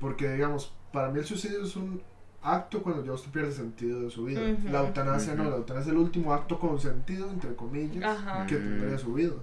Porque, 0.00 0.32
digamos, 0.32 0.72
para 0.90 1.10
mí 1.10 1.18
el 1.18 1.26
suicidio 1.26 1.62
es 1.64 1.76
un 1.76 2.00
acto 2.42 2.82
cuando 2.82 3.04
ya 3.04 3.12
usted 3.12 3.30
pierde 3.30 3.52
sentido 3.52 4.00
de 4.00 4.10
su 4.10 4.24
vida. 4.24 4.40
Ujú. 4.40 4.68
La 4.70 4.80
eutanasia 4.86 5.34
no, 5.34 5.42
Ujú. 5.42 5.50
la 5.50 5.56
eutanasia 5.58 5.90
es 5.90 5.94
el 5.94 5.98
último 6.02 6.32
acto 6.32 6.58
con 6.58 6.80
sentido, 6.80 7.28
entre 7.30 7.54
comillas, 7.54 8.18
que 8.48 8.56
tendría 8.56 8.96
su 8.96 9.12
vida. 9.12 9.34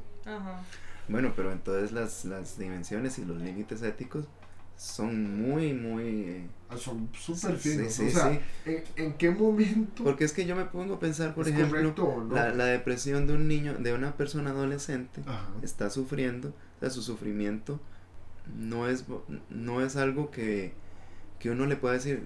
Bueno, 1.07 1.33
pero 1.35 1.51
entonces 1.51 1.91
las, 1.91 2.25
las 2.25 2.57
dimensiones 2.57 3.19
y 3.19 3.25
los 3.25 3.37
límites 3.41 3.81
éticos 3.83 4.25
son 4.77 5.41
muy, 5.41 5.73
muy... 5.73 6.47
Ah, 6.69 6.77
Son 6.77 7.09
súper 7.13 7.59
Sí, 7.59 7.69
finos. 7.77 7.93
sí, 7.93 8.07
o 8.07 8.09
sea, 8.09 8.31
sí. 8.31 8.39
¿en, 8.65 8.83
en 8.95 9.13
qué 9.13 9.29
momento 9.29 10.03
Porque 10.03 10.23
es 10.23 10.31
que 10.33 10.45
yo 10.45 10.55
me 10.55 10.65
pongo 10.65 10.95
a 10.95 10.99
pensar, 10.99 11.35
por 11.35 11.47
ejemplo, 11.47 11.77
correcto 11.77 12.03
o 12.05 12.23
no? 12.23 12.33
la, 12.35 12.53
la 12.53 12.65
depresión 12.65 13.27
de 13.27 13.33
un 13.33 13.47
niño, 13.47 13.73
de 13.77 13.93
una 13.93 14.15
persona 14.15 14.51
adolescente, 14.51 15.21
Ajá. 15.25 15.49
está 15.61 15.89
sufriendo, 15.89 16.49
o 16.49 16.79
sea, 16.79 16.89
su 16.89 17.01
sufrimiento 17.01 17.79
no 18.57 18.87
es, 18.87 19.05
no 19.49 19.81
es 19.85 19.95
algo 19.97 20.31
que, 20.31 20.73
que 21.39 21.49
uno 21.51 21.65
le 21.65 21.75
pueda 21.75 21.93
decir, 21.95 22.23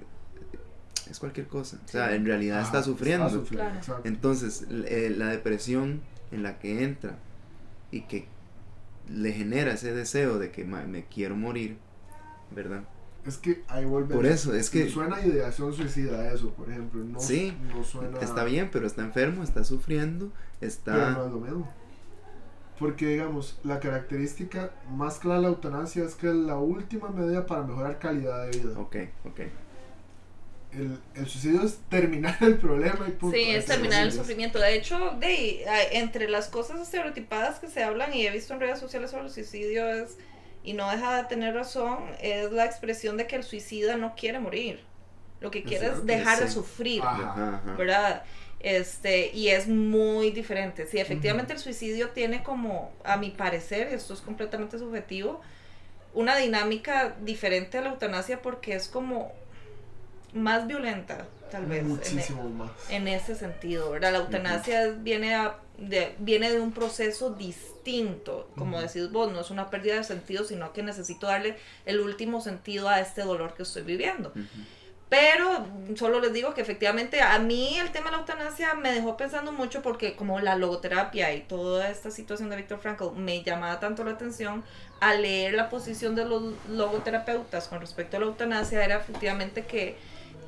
es 1.09 1.19
cualquier 1.19 1.47
cosa. 1.47 1.79
O 1.83 1.87
sea, 1.87 2.15
en 2.15 2.25
realidad 2.25 2.59
Ajá, 2.59 2.65
está 2.67 2.83
sufriendo. 2.83 3.43
Claro. 3.43 3.79
Entonces, 4.03 4.65
eh, 4.69 5.13
la 5.15 5.27
depresión 5.27 6.01
en 6.31 6.43
la 6.43 6.57
que 6.59 6.83
entra 6.83 7.17
y 7.91 8.01
que 8.01 8.27
le 9.09 9.31
genera 9.33 9.73
ese 9.73 9.93
deseo 9.93 10.39
de 10.39 10.51
que 10.51 10.65
"Ma- 10.65 10.83
me 10.85 11.05
quiero 11.05 11.35
morir, 11.35 11.77
¿verdad? 12.51 12.83
Es 13.25 13.37
que 13.37 13.63
ahí 13.67 13.85
vuelve. 13.85 14.13
Por 14.13 14.25
eso, 14.27 14.53
es 14.53 14.69
que 14.69 14.87
Suena 14.87 15.25
ideación 15.25 15.73
suicida 15.73 16.31
eso, 16.31 16.51
por 16.51 16.69
ejemplo. 16.69 17.03
No, 17.03 17.19
Sí, 17.19 17.57
no 17.73 17.83
suena. 17.83 18.19
está 18.19 18.43
bien, 18.43 18.69
pero 18.71 18.85
está 18.85 19.01
enfermo, 19.01 19.43
está 19.43 19.63
sufriendo, 19.63 20.31
Pero 20.59 20.71
está... 20.71 21.11
no 21.11 21.25
es 21.25 21.31
lo 21.31 21.39
mismo. 21.39 21.73
Porque, 22.77 23.07
digamos, 23.07 23.57
la 23.63 23.79
característica 23.79 24.71
más 24.91 25.17
clara 25.17 25.37
de 25.37 25.43
la 25.43 25.47
eutanasia 25.49 26.03
es 26.03 26.13
que 26.13 26.27
es 26.27 26.35
la 26.35 26.57
última 26.57 27.09
medida 27.09 27.45
para 27.45 27.63
mejorar 27.63 27.97
calidad 27.99 28.45
de 28.47 28.59
vida. 28.59 28.77
Ok, 28.79 28.95
ok. 29.25 29.39
El, 30.73 30.99
el 31.15 31.25
suicidio 31.25 31.61
es 31.63 31.77
terminar 31.89 32.35
el 32.41 32.57
problema 32.57 33.07
y 33.07 33.11
punto. 33.11 33.35
Sí, 33.35 33.43
es 33.49 33.65
terminar 33.65 34.03
el 34.03 34.11
sufrimiento. 34.11 34.59
De 34.59 34.75
hecho, 34.75 35.15
de, 35.19 35.63
entre 35.93 36.27
las 36.27 36.49
cosas 36.49 36.81
estereotipadas 36.81 37.59
que 37.59 37.69
se 37.69 37.81
hablan 37.81 38.13
y 38.13 38.27
he 38.27 38.31
visto 38.31 38.53
en 38.53 38.59
redes 38.59 38.79
sociales 38.79 39.09
sobre 39.09 39.23
el 39.23 39.31
suicidio 39.31 39.87
es, 39.87 40.17
y 40.65 40.73
no 40.73 40.89
deja 40.89 41.17
de 41.17 41.23
tener 41.25 41.53
razón, 41.53 41.99
es 42.21 42.51
la 42.51 42.65
expresión 42.65 43.17
de 43.17 43.27
que 43.27 43.35
el 43.35 43.43
suicida 43.43 43.95
no 43.95 44.15
quiere 44.15 44.39
morir. 44.39 44.83
Lo 45.39 45.51
que 45.51 45.63
quiere 45.63 45.87
es 45.87 46.05
dejar 46.05 46.39
de 46.39 46.49
sufrir. 46.49 47.01
Ajá. 47.03 47.31
Ajá, 47.31 47.61
ajá. 47.63 47.75
¿verdad? 47.75 48.23
Este, 48.59 49.29
y 49.31 49.49
es 49.49 49.67
muy 49.67 50.31
diferente. 50.31 50.87
Sí, 50.87 50.97
efectivamente 50.97 51.53
el 51.53 51.59
suicidio 51.59 52.09
tiene 52.09 52.41
como, 52.41 52.91
a 53.03 53.15
mi 53.17 53.29
parecer, 53.29 53.89
y 53.91 53.93
esto 53.93 54.13
es 54.13 54.21
completamente 54.21 54.79
subjetivo, 54.79 55.41
una 56.15 56.35
dinámica 56.37 57.15
diferente 57.21 57.77
a 57.77 57.81
la 57.81 57.89
eutanasia 57.89 58.41
porque 58.41 58.73
es 58.73 58.87
como 58.87 59.33
más 60.35 60.67
violenta, 60.67 61.25
tal 61.49 61.65
vez, 61.65 61.79
en, 61.79 61.85
e- 61.85 61.89
Muchísimo 61.89 62.43
más. 62.49 62.71
en 62.89 63.07
ese 63.07 63.35
sentido, 63.35 63.89
¿verdad? 63.91 64.11
La 64.11 64.17
eutanasia 64.19 64.89
viene, 64.99 65.33
a- 65.35 65.55
de, 65.77 66.13
viene 66.19 66.51
de 66.51 66.59
un 66.59 66.71
proceso 66.71 67.31
distinto, 67.31 68.49
como 68.57 68.79
decís 68.81 69.11
vos, 69.11 69.31
no 69.31 69.41
es 69.41 69.49
una 69.49 69.69
pérdida 69.69 69.95
de 69.95 70.03
sentido, 70.03 70.43
sino 70.43 70.73
que 70.73 70.83
necesito 70.83 71.27
darle 71.27 71.57
el 71.85 71.99
último 71.99 72.41
sentido 72.41 72.89
a 72.89 72.99
este 72.99 73.21
dolor 73.23 73.53
que 73.55 73.63
estoy 73.63 73.83
viviendo. 73.83 74.31
Pero 75.07 75.67
solo 75.95 76.19
les 76.19 76.33
digo 76.33 76.55
que 76.55 76.61
efectivamente 76.61 77.21
a 77.21 77.37
mí 77.37 77.77
el 77.77 77.91
tema 77.91 78.07
de 78.07 78.13
la 78.13 78.17
eutanasia 78.21 78.73
me 78.73 78.91
dejó 78.91 79.15
pensando 79.15 79.51
mucho 79.51 79.83
porque 79.83 80.15
como 80.15 80.39
la 80.39 80.55
logoterapia 80.55 81.31
y 81.33 81.41
toda 81.41 81.89
esta 81.89 82.09
situación 82.09 82.49
de 82.49 82.55
Víctor 82.57 82.79
Frankl 82.79 83.11
me 83.15 83.43
llamaba 83.43 83.79
tanto 83.79 84.03
la 84.03 84.11
atención, 84.11 84.63
al 84.99 85.21
leer 85.21 85.53
la 85.53 85.69
posición 85.69 86.15
de 86.15 86.25
los 86.25 86.55
logoterapeutas 86.69 87.67
con 87.67 87.81
respecto 87.81 88.17
a 88.17 88.19
la 88.21 88.25
eutanasia 88.25 88.83
era 88.83 88.97
efectivamente 88.97 89.65
que 89.65 89.95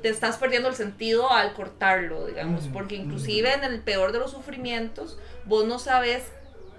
te 0.02 0.08
estás 0.08 0.36
perdiendo 0.38 0.68
el 0.68 0.74
sentido 0.74 1.30
al 1.32 1.54
cortarlo, 1.54 2.26
digamos, 2.26 2.68
porque 2.72 2.94
inclusive 2.96 3.52
en 3.54 3.64
el 3.64 3.80
peor 3.82 4.12
de 4.12 4.18
los 4.20 4.30
sufrimientos 4.32 5.18
vos 5.44 5.66
no 5.66 5.78
sabes 5.78 6.32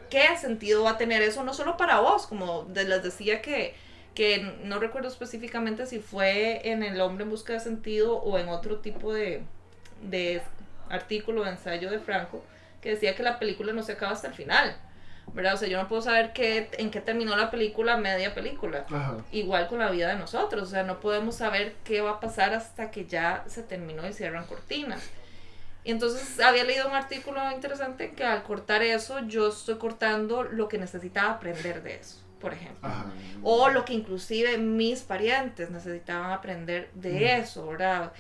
qué 0.09 0.37
sentido 0.37 0.83
va 0.83 0.91
a 0.91 0.97
tener 0.97 1.21
eso, 1.21 1.43
no 1.43 1.53
solo 1.53 1.77
para 1.77 1.99
vos, 1.99 2.27
como 2.27 2.63
de- 2.65 2.85
les 2.85 3.03
decía 3.03 3.41
que 3.41 3.75
que 4.15 4.57
no 4.63 4.79
recuerdo 4.79 5.07
específicamente 5.07 5.85
si 5.85 5.99
fue 5.99 6.67
en 6.69 6.83
El 6.83 6.99
hombre 6.99 7.23
en 7.23 7.29
busca 7.29 7.53
de 7.53 7.59
sentido 7.61 8.17
o 8.17 8.37
en 8.37 8.49
otro 8.49 8.79
tipo 8.79 9.13
de, 9.13 9.43
de 10.01 10.41
artículo 10.89 11.43
o 11.43 11.45
ensayo 11.45 11.89
de 11.89 11.99
Franco, 11.99 12.43
que 12.81 12.89
decía 12.89 13.15
que 13.15 13.23
la 13.23 13.39
película 13.39 13.71
no 13.71 13.83
se 13.83 13.93
acaba 13.93 14.11
hasta 14.11 14.27
el 14.27 14.33
final, 14.33 14.75
¿verdad? 15.33 15.53
O 15.55 15.57
sea, 15.57 15.67
yo 15.67 15.81
no 15.81 15.87
puedo 15.87 16.01
saber 16.01 16.33
qué, 16.33 16.69
en 16.77 16.91
qué 16.91 17.01
terminó 17.01 17.35
la 17.35 17.49
película, 17.51 17.97
media 17.97 18.33
película. 18.33 18.85
Ajá. 18.89 19.17
Igual 19.31 19.67
con 19.67 19.79
la 19.79 19.89
vida 19.91 20.09
de 20.09 20.15
nosotros, 20.15 20.63
o 20.63 20.65
sea, 20.71 20.83
no 20.83 20.99
podemos 20.99 21.35
saber 21.35 21.75
qué 21.83 22.01
va 22.01 22.11
a 22.11 22.19
pasar 22.19 22.53
hasta 22.53 22.91
que 22.91 23.05
ya 23.05 23.43
se 23.47 23.63
terminó 23.63 24.07
y 24.07 24.13
cierran 24.13 24.45
cortinas. 24.45 25.01
Y 25.83 25.91
entonces 25.91 26.39
había 26.41 26.63
leído 26.65 26.87
un 26.87 26.93
artículo 26.95 27.39
interesante 27.51 28.11
que 28.11 28.23
al 28.23 28.43
cortar 28.43 28.81
eso, 28.83 29.19
yo 29.27 29.47
estoy 29.49 29.75
cortando 29.77 30.43
lo 30.43 30.67
que 30.67 30.77
necesitaba 30.77 31.31
aprender 31.31 31.81
de 31.83 31.95
eso, 31.95 32.17
por 32.41 32.53
ejemplo. 32.53 32.87
Ajá. 32.87 33.05
O 33.43 33.69
lo 33.69 33.85
que 33.85 33.93
inclusive 33.93 34.57
mis 34.57 35.01
parientes 35.01 35.71
necesitaban 35.71 36.31
aprender 36.31 36.89
de 36.93 37.11
Mm. 37.11 37.41
eso, 37.43 37.65
¿verdad? 37.67 38.11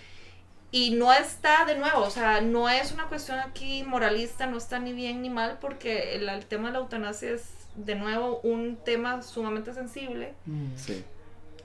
Y 0.71 0.91
no 0.91 1.11
está, 1.11 1.65
de 1.65 1.75
nuevo, 1.75 2.01
o 2.01 2.09
sea, 2.11 2.41
no 2.41 2.69
es 2.69 2.91
una 2.91 3.07
cuestión 3.07 3.39
aquí 3.39 3.83
moralista, 3.83 4.45
no 4.45 4.57
está 4.57 4.77
ni 4.79 4.93
bien 4.93 5.21
ni 5.23 5.29
mal, 5.29 5.57
porque 5.59 6.13
el, 6.15 6.29
el 6.29 6.45
tema 6.45 6.67
de 6.67 6.73
la 6.73 6.79
eutanasia 6.79 7.31
es, 7.31 7.45
de 7.75 7.95
nuevo, 7.95 8.39
un 8.43 8.77
tema 8.77 9.21
sumamente 9.23 9.73
sensible 9.73 10.33
Mm. 10.45 10.75
Sí. 10.75 11.03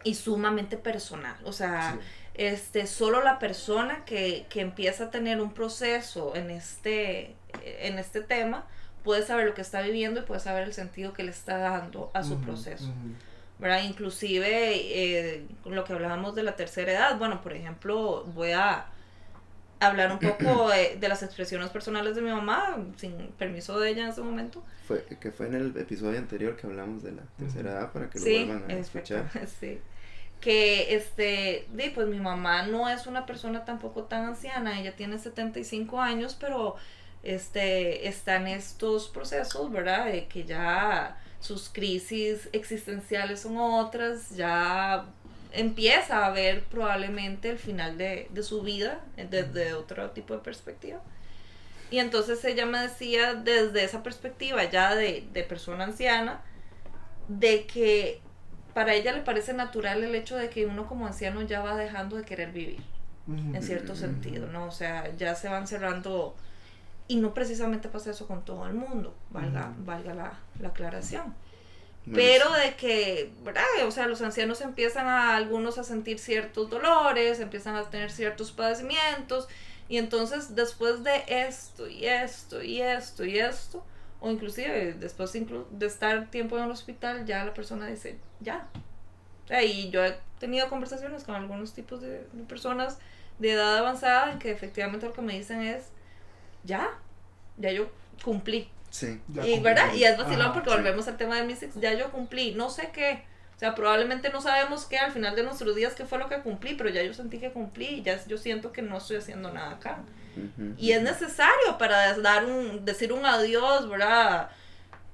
y 0.04 0.14
sumamente 0.14 0.76
personal. 0.78 1.36
O 1.44 1.52
sea, 1.52 1.92
Sí. 1.92 1.98
este, 2.34 2.86
solo 2.86 3.22
la 3.22 3.38
persona 3.38 4.04
que, 4.06 4.46
que 4.48 4.60
empieza 4.62 5.04
a 5.04 5.10
tener 5.10 5.40
un 5.40 5.52
proceso 5.52 6.34
en 6.34 6.50
este, 6.50 7.34
en 7.62 7.98
este 7.98 8.20
tema 8.22 8.64
puede 9.02 9.22
saber 9.26 9.46
lo 9.46 9.52
que 9.54 9.60
está 9.60 9.82
viviendo 9.82 10.20
y 10.20 10.22
puede 10.22 10.40
saber 10.40 10.62
el 10.64 10.72
sentido 10.72 11.12
que 11.12 11.24
le 11.24 11.30
está 11.30 11.58
dando 11.58 12.10
a 12.14 12.22
su 12.24 12.40
proceso. 12.40 12.84
ujú. 12.86 13.14
¿verdad? 13.58 13.82
Inclusive 13.84 14.48
eh, 14.74 15.46
con 15.62 15.74
lo 15.76 15.84
que 15.84 15.92
hablábamos 15.92 16.34
de 16.34 16.42
la 16.42 16.56
tercera 16.56 16.90
edad, 16.92 17.18
bueno, 17.18 17.40
por 17.42 17.52
ejemplo, 17.52 18.24
voy 18.34 18.50
a 18.52 18.86
hablar 19.86 20.12
un 20.12 20.20
poco 20.20 20.68
de, 20.70 20.96
de 20.98 21.08
las 21.08 21.22
expresiones 21.22 21.70
personales 21.70 22.14
de 22.16 22.22
mi 22.22 22.30
mamá, 22.30 22.76
sin 22.96 23.32
permiso 23.32 23.78
de 23.80 23.90
ella 23.90 24.04
en 24.04 24.08
ese 24.10 24.22
momento. 24.22 24.64
Fue, 24.82 25.04
que 25.20 25.30
fue 25.32 25.46
en 25.46 25.54
el 25.54 25.76
episodio 25.76 26.18
anterior 26.18 26.56
que 26.56 26.66
hablamos 26.66 27.02
de 27.02 27.12
la 27.12 27.22
tercera 27.36 27.72
edad 27.72 27.92
para 27.92 28.10
que 28.10 28.20
lo 28.20 28.26
Sí, 28.26 28.44
vuelvan 28.44 28.70
a 28.70 28.78
escuchar. 28.78 29.30
sí. 29.60 29.80
Que 30.40 30.94
este, 30.94 31.66
di, 31.72 31.90
pues 31.90 32.06
mi 32.08 32.20
mamá 32.20 32.66
no 32.66 32.88
es 32.88 33.06
una 33.06 33.24
persona 33.26 33.64
tampoco 33.64 34.04
tan 34.04 34.24
anciana, 34.26 34.78
ella 34.78 34.94
tiene 34.96 35.18
75 35.18 36.00
años, 36.00 36.36
pero 36.38 36.76
este, 37.22 38.08
está 38.08 38.36
en 38.36 38.48
estos 38.48 39.08
procesos, 39.08 39.70
¿verdad? 39.72 40.06
De 40.06 40.28
que 40.28 40.44
ya 40.44 41.18
sus 41.40 41.68
crisis 41.70 42.48
existenciales 42.52 43.40
son 43.40 43.56
otras, 43.58 44.30
ya 44.36 45.06
empieza 45.54 46.26
a 46.26 46.30
ver 46.30 46.64
probablemente 46.64 47.48
el 47.48 47.58
final 47.58 47.96
de, 47.96 48.28
de 48.30 48.42
su 48.42 48.62
vida 48.62 49.00
desde 49.30 49.74
otro 49.74 50.10
tipo 50.10 50.34
de 50.34 50.40
perspectiva. 50.40 51.00
Y 51.90 51.98
entonces 51.98 52.44
ella 52.44 52.66
me 52.66 52.78
decía 52.78 53.34
desde 53.34 53.84
esa 53.84 54.02
perspectiva 54.02 54.64
ya 54.64 54.94
de, 54.94 55.26
de 55.32 55.42
persona 55.44 55.84
anciana, 55.84 56.42
de 57.28 57.66
que 57.66 58.20
para 58.74 58.94
ella 58.94 59.12
le 59.12 59.20
parece 59.20 59.52
natural 59.52 60.02
el 60.02 60.14
hecho 60.14 60.36
de 60.36 60.50
que 60.50 60.66
uno 60.66 60.88
como 60.88 61.06
anciano 61.06 61.42
ya 61.42 61.60
va 61.60 61.76
dejando 61.76 62.16
de 62.16 62.24
querer 62.24 62.50
vivir, 62.50 62.80
en 63.28 63.62
cierto 63.62 63.94
sentido, 63.94 64.48
¿no? 64.48 64.66
O 64.66 64.70
sea, 64.72 65.14
ya 65.16 65.34
se 65.36 65.48
van 65.48 65.68
cerrando, 65.68 66.34
y 67.06 67.16
no 67.16 67.32
precisamente 67.32 67.88
pasa 67.88 68.10
eso 68.10 68.26
con 68.26 68.44
todo 68.44 68.66
el 68.66 68.74
mundo, 68.74 69.14
valga, 69.30 69.70
Ujú. 69.70 69.84
valga 69.84 70.14
la, 70.14 70.32
la 70.60 70.68
aclaración. 70.68 71.34
Pero 72.12 72.52
de 72.52 72.74
que, 72.74 73.32
¿verdad? 73.44 73.64
O 73.86 73.90
sea, 73.90 74.06
los 74.06 74.20
ancianos 74.20 74.60
empiezan 74.60 75.06
a 75.06 75.36
algunos 75.36 75.78
a 75.78 75.84
sentir 75.84 76.18
ciertos 76.18 76.68
dolores, 76.68 77.40
empiezan 77.40 77.76
a 77.76 77.88
tener 77.88 78.10
ciertos 78.10 78.52
padecimientos, 78.52 79.48
y 79.88 79.96
entonces 79.96 80.54
después 80.54 81.02
de 81.02 81.24
esto 81.28 81.88
y 81.88 82.06
esto 82.06 82.62
y 82.62 82.82
esto 82.82 83.24
y 83.24 83.38
esto, 83.38 83.84
o 84.20 84.30
inclusive 84.30 84.94
después 84.94 85.32
de 85.32 85.86
estar 85.86 86.30
tiempo 86.30 86.58
en 86.58 86.64
el 86.64 86.70
hospital, 86.70 87.24
ya 87.24 87.44
la 87.44 87.54
persona 87.54 87.86
dice, 87.86 88.18
ya. 88.40 88.68
Y 89.62 89.90
yo 89.90 90.04
he 90.04 90.16
tenido 90.38 90.68
conversaciones 90.68 91.24
con 91.24 91.34
algunos 91.34 91.72
tipos 91.72 92.02
de, 92.02 92.26
de 92.32 92.44
personas 92.46 92.98
de 93.38 93.52
edad 93.52 93.78
avanzada 93.78 94.32
en 94.32 94.38
que 94.38 94.50
efectivamente 94.50 95.06
lo 95.06 95.12
que 95.12 95.22
me 95.22 95.34
dicen 95.34 95.62
es, 95.62 95.88
ya, 96.64 96.98
ya 97.56 97.72
yo 97.72 97.88
cumplí. 98.22 98.68
Sí. 98.94 99.20
Ya 99.26 99.44
y 99.44 99.58
verdad, 99.58 99.92
y 99.92 100.04
es 100.04 100.16
vacilón 100.16 100.42
Ajá, 100.42 100.52
porque 100.52 100.70
sí. 100.70 100.76
volvemos 100.76 101.08
al 101.08 101.16
tema 101.16 101.34
de 101.34 101.42
mis 101.42 101.60
ex, 101.64 101.74
ya 101.80 101.94
yo 101.94 102.12
cumplí, 102.12 102.54
no 102.54 102.70
sé 102.70 102.90
qué. 102.92 103.24
O 103.56 103.58
sea, 103.58 103.74
probablemente 103.74 104.30
no 104.30 104.40
sabemos 104.40 104.84
qué 104.84 104.98
al 104.98 105.10
final 105.10 105.34
de 105.34 105.42
nuestros 105.42 105.74
días 105.74 105.94
qué 105.94 106.04
fue 106.04 106.18
lo 106.18 106.28
que 106.28 106.38
cumplí, 106.42 106.74
pero 106.74 106.90
ya 106.90 107.02
yo 107.02 107.12
sentí 107.12 107.38
que 107.38 107.50
cumplí 107.50 107.86
y 107.86 108.02
ya 108.02 108.24
yo 108.24 108.38
siento 108.38 108.70
que 108.70 108.82
no 108.82 108.98
estoy 108.98 109.16
haciendo 109.16 109.52
nada 109.52 109.72
acá. 109.72 109.98
Ujú. 110.36 110.74
Y 110.78 110.92
es 110.92 111.02
necesario 111.02 111.76
para 111.76 112.16
dar 112.18 112.44
un, 112.44 112.84
decir 112.84 113.12
un 113.12 113.26
adiós, 113.26 113.88
¿verdad? 113.88 114.50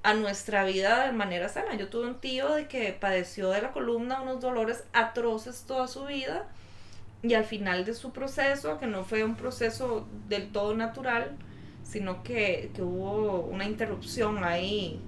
A 0.03 0.13
nuestra 0.13 0.63
vida 0.63 1.07
de 1.07 1.11
manera 1.11 1.49
sana. 1.49 1.73
Yo 1.73 1.89
tuve 1.89 2.05
un 2.05 2.19
tío 2.21 2.53
de 2.53 2.67
que 2.67 2.93
padeció 2.93 3.49
de 3.49 3.63
la 3.63 3.71
columna 3.71 4.21
unos 4.21 4.41
dolores 4.41 4.83
atroces 4.93 5.63
toda 5.63 5.87
su 5.87 6.05
vida 6.05 6.45
y 7.23 7.33
al 7.33 7.45
final 7.45 7.83
de 7.83 7.95
su 7.95 8.11
proceso, 8.11 8.77
que 8.77 8.85
no 8.85 9.05
fue 9.05 9.23
un 9.23 9.35
proceso 9.35 10.07
del 10.27 10.51
todo 10.51 10.75
natural, 10.75 11.35
sino 11.91 12.23
que, 12.23 12.71
que 12.73 12.81
hubo 12.81 13.41
una 13.41 13.65
interrupción 13.65 14.45
ahí 14.45 15.01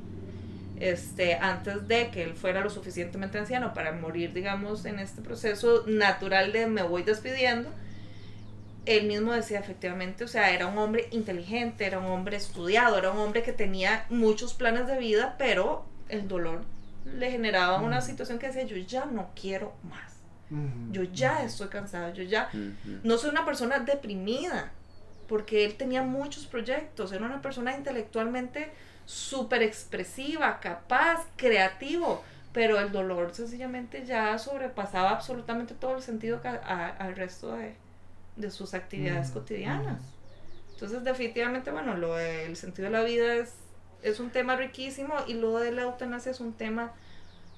este, 0.82 1.36
antes 1.36 1.88
de 1.88 2.12
que 2.12 2.24
él 2.24 2.34
fuera 2.34 2.60
lo 2.60 2.70
suficientemente 2.70 3.38
anciano 3.38 3.74
para 3.74 3.94
morir, 3.94 4.34
digamos, 4.34 4.84
en 4.84 5.00
este 5.00 5.22
proceso 5.22 5.86
natural 5.88 6.52
de 6.52 6.68
me 6.68 6.84
voy 6.84 7.04
despidiendo, 7.04 7.70
él 8.86 9.08
mismo 9.08 9.32
decía 9.32 9.60
efectivamente, 9.60 10.26
o 10.26 10.28
sea, 10.28 10.54
era 10.54 10.68
un 10.68 10.78
hombre 10.78 11.08
inteligente, 11.12 11.86
era 11.86 12.00
un 12.00 12.08
hombre 12.08 12.36
estudiado, 12.36 12.98
era 12.98 13.12
un 13.12 13.20
hombre 13.20 13.44
que 13.44 13.54
tenía 13.54 14.06
muchos 14.10 14.54
planes 14.54 14.86
de 14.86 14.98
vida, 14.98 15.36
pero 15.38 15.86
el 16.10 16.28
dolor 16.28 16.66
le 17.06 17.32
generaba 17.32 17.80
una 17.80 18.02
situación 18.02 18.40
que 18.40 18.48
decía, 18.48 18.64
yo 18.64 18.76
ya 18.76 19.06
no 19.06 19.30
quiero 19.40 19.74
más, 19.84 20.12
yo 20.92 21.04
ya 21.04 21.46
estoy 21.46 21.70
cansado, 21.70 22.14
yo 22.14 22.24
ya 22.24 22.50
no 23.04 23.18
soy 23.18 23.30
una 23.30 23.46
persona 23.46 23.80
deprimida, 23.80 24.74
porque 25.28 25.66
él 25.66 25.76
tenía 25.78 26.04
muchos 26.04 26.48
proyectos, 26.48 27.12
era 27.12 27.26
una 27.26 27.42
persona 27.42 27.76
intelectualmente 27.78 28.74
súper 29.06 29.64
expresiva, 29.64 30.60
capaz, 30.60 31.28
creativo, 31.36 32.24
pero 32.52 32.80
el 32.80 32.92
dolor 32.92 33.34
sencillamente 33.34 34.06
ya 34.06 34.38
sobrepasaba 34.38 35.12
absolutamente 35.12 35.74
todo 35.76 35.96
el 35.98 36.02
sentido 36.04 36.42
a- 36.46 36.88
al 36.90 37.16
resto 37.16 37.54
de, 37.56 37.78
de 38.36 38.52
sus 38.52 38.74
actividades 38.74 39.32
Ujú, 39.32 39.32
cotidianas. 39.32 40.02
Entonces, 40.72 41.04
definitivamente, 41.04 41.72
bueno, 41.72 41.96
lo 41.96 42.16
del 42.16 42.56
sentido 42.56 42.86
de 42.88 42.92
la 42.92 43.04
vida 43.04 43.36
es, 43.36 43.56
es 44.02 44.20
un 44.20 44.32
tema 44.32 44.56
riquísimo 44.56 45.16
y 45.28 45.36
lo 45.36 45.60
de 45.60 45.72
la 45.72 45.84
eutanasia 45.84 46.32
es 46.32 46.40
un 46.40 46.54
tema 46.54 46.94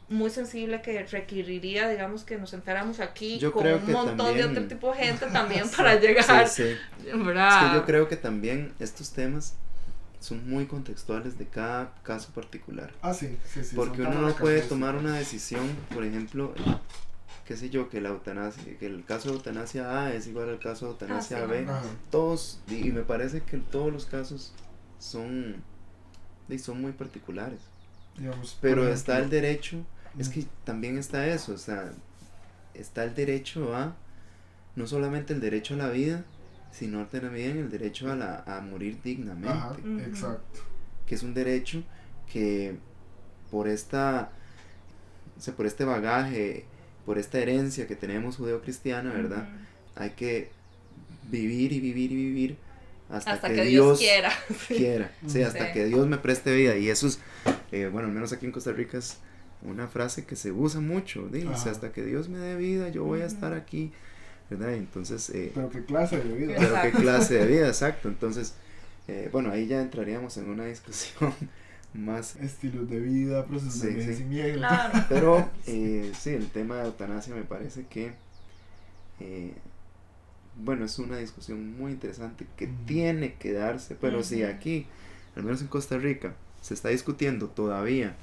muy 0.08 0.30
sensible 0.30 0.82
que 0.82 1.04
requeriría, 1.06 1.90
digamos, 1.90 2.24
que 2.24 2.38
nos 2.38 2.52
sentáramos 2.52 3.00
aquí 3.00 3.40
Yo 3.40 3.52
con 3.52 3.64
creo 3.64 3.78
un 3.78 3.86
que 3.86 3.92
montón 3.92 4.36
de 4.36 4.44
otro 4.46 4.68
tipo 4.68 4.92
de 4.94 4.98
gente 5.06 5.26
también 5.28 5.68
para 5.76 6.00
llegar, 6.00 6.48
Sí, 6.48 6.64
sí. 7.04 7.10
¿verdad? 7.18 7.64
Es 7.66 7.70
que 7.72 7.76
yo 7.78 7.86
creo 7.86 8.08
que 8.08 8.16
también 8.16 8.74
estos 8.80 9.12
temas 9.12 9.56
son 10.20 10.48
muy 10.50 10.66
contextuales 10.66 11.38
de 11.38 11.46
cada 11.48 11.94
caso 12.04 12.32
particular. 12.34 12.92
Ah, 13.02 13.14
sí, 13.14 13.38
sí, 13.52 13.64
sí. 13.64 13.76
Porque 13.76 14.02
uno 14.02 14.22
no 14.22 14.36
puede 14.36 14.62
tomar 14.62 14.96
una 14.96 15.16
decisión, 15.18 15.68
por 15.94 16.04
ejemplo, 16.04 16.54
qué 17.46 17.56
sé 17.56 17.70
yo, 17.70 17.90
que 17.90 18.02
la 18.02 18.10
eutanasia, 18.10 18.78
que 18.80 18.86
el 18.88 19.04
caso 19.06 19.30
de 19.30 19.36
eutanasia 19.36 20.04
A 20.04 20.14
es 20.14 20.26
igual 20.28 20.50
al 20.50 20.60
caso 20.60 20.86
de 20.86 20.92
eutanasia 20.94 21.38
Ah, 21.38 21.42
sí, 21.46 21.48
B. 21.52 21.66
Ajá. 21.70 21.82
Todos, 22.10 22.60
y 22.68 22.88
y 22.88 22.92
me 22.92 23.02
parece 23.02 23.42
que 23.42 23.58
todos 23.58 23.92
los 23.94 24.06
casos 24.08 24.54
son, 25.00 25.56
y 26.50 26.58
son 26.60 26.82
muy 26.82 26.92
particulares. 26.92 27.60
Digamos, 28.18 28.58
Pero 28.62 28.88
está 28.88 29.20
el 29.20 29.30
derecho, 29.30 29.86
es 30.18 30.30
que 30.30 30.46
también 30.64 30.98
está 30.98 31.28
eso, 31.28 31.54
o 31.54 31.58
sea, 31.58 31.92
está 32.74 33.04
el 33.04 33.16
derecho 33.16 33.76
a, 33.76 33.96
no 34.76 34.88
solamente 34.88 35.34
el 35.34 35.42
derecho 35.42 35.74
a 35.74 35.78
la 35.78 35.90
vida, 35.90 36.24
sino 36.72 37.06
también 37.08 37.58
el 37.58 37.70
derecho 37.70 38.12
a, 38.12 38.16
la, 38.16 38.44
a 38.46 38.62
morir 38.62 39.00
dignamente 39.04 39.50
Ajá, 39.50 39.76
exacto. 40.06 40.60
que 41.08 41.16
es 41.16 41.24
un 41.24 41.34
derecho 41.34 41.84
que 42.32 42.76
por 43.52 43.68
esta 43.68 44.30
o 45.38 45.42
sea, 45.42 45.54
por 45.56 45.66
este 45.66 45.84
bagaje, 45.86 46.66
por 47.06 47.18
esta 47.18 47.40
herencia 47.40 47.88
que 47.88 47.96
tenemos 47.96 48.38
judeocristiana, 48.38 49.12
¿verdad? 49.12 49.48
Hay 49.96 50.12
que 50.12 50.50
vivir 51.30 51.72
y 51.74 51.80
vivir 51.80 52.12
y 52.12 52.16
vivir 52.16 52.58
hasta, 53.10 53.34
Hasta 53.34 53.50
que, 53.50 53.56
que 53.56 53.64
Dios, 53.66 54.00
Dios 54.00 54.00
quiera. 54.00 54.32
quiera, 54.68 55.12
sí, 55.28 55.42
hasta 55.44 55.68
Sí. 55.68 55.74
que 55.74 55.86
Dios 55.86 56.08
me 56.08 56.18
preste 56.18 56.56
vida 56.56 56.76
y 56.78 56.90
eso 56.90 57.08
es, 57.08 57.20
eh, 57.72 57.88
bueno, 57.92 58.08
al 58.08 58.14
menos 58.14 58.32
aquí 58.34 58.46
en 58.46 58.52
Costa 58.52 58.72
Rica 58.72 58.98
es 58.98 59.18
una 59.68 59.88
frase 59.88 60.26
que 60.26 60.36
se 60.36 60.52
usa 60.52 60.82
mucho, 60.82 61.28
dice, 61.30 61.70
hasta 61.70 61.92
que 61.92 62.04
Dios 62.04 62.30
me 62.30 62.38
dé 62.40 62.56
vida, 62.56 62.90
yo 62.90 63.04
voy 63.04 63.22
a 63.22 63.26
estar 63.26 63.54
aquí, 63.54 63.92
¿verdad? 64.50 64.74
Entonces, 64.74 65.30
eh, 65.32 65.52
Pero 65.54 65.70
qué 65.70 65.84
clase 65.86 66.18
de 66.22 66.34
vida. 66.36 66.56
pero 66.58 66.74
qué 66.82 66.88
Exacto. 66.88 67.00
clase 67.00 67.34
de 67.36 67.48
vida, 67.48 67.68
exacto. 67.76 68.08
Entonces, 68.10 68.54
eh, 69.08 69.30
bueno, 69.32 69.52
ahí 69.52 69.68
ya 69.68 69.82
entraríamos 69.82 70.38
en 70.38 70.50
una 70.50 70.66
discusión 70.66 71.34
más. 71.94 72.36
Estilos 72.38 72.90
de 72.90 73.00
vida, 73.00 73.46
procesos 73.46 73.74
Sí, 73.76 73.88
de 73.88 73.88
sí. 73.88 74.00
envejecimiento. 74.00 74.58
Claro. 74.60 75.06
Pero 75.10 75.50
eh, 75.68 76.12
sí, 76.20 76.32
el 76.32 76.50
tema 76.50 76.78
de 76.78 76.86
eutanasia 76.86 77.34
me 77.36 77.44
parece 77.44 77.86
que, 77.88 78.14
eh, 79.20 79.54
bueno, 80.64 80.86
es 80.86 80.98
una 81.00 81.18
discusión 81.18 81.78
muy 81.78 81.92
interesante 81.94 82.46
que 82.58 82.68
tiene 82.86 83.34
que 83.36 83.52
darse, 83.54 83.96
pero 83.96 84.24
si 84.24 84.44
Ujú. 84.44 84.52
aquí, 84.54 84.88
al 85.36 85.44
menos 85.44 85.62
en 85.62 85.68
Costa 85.68 85.98
Rica, 85.98 86.36
se 86.62 86.74
está 86.74 86.90
discutiendo 86.90 87.48
todavía 87.50 88.16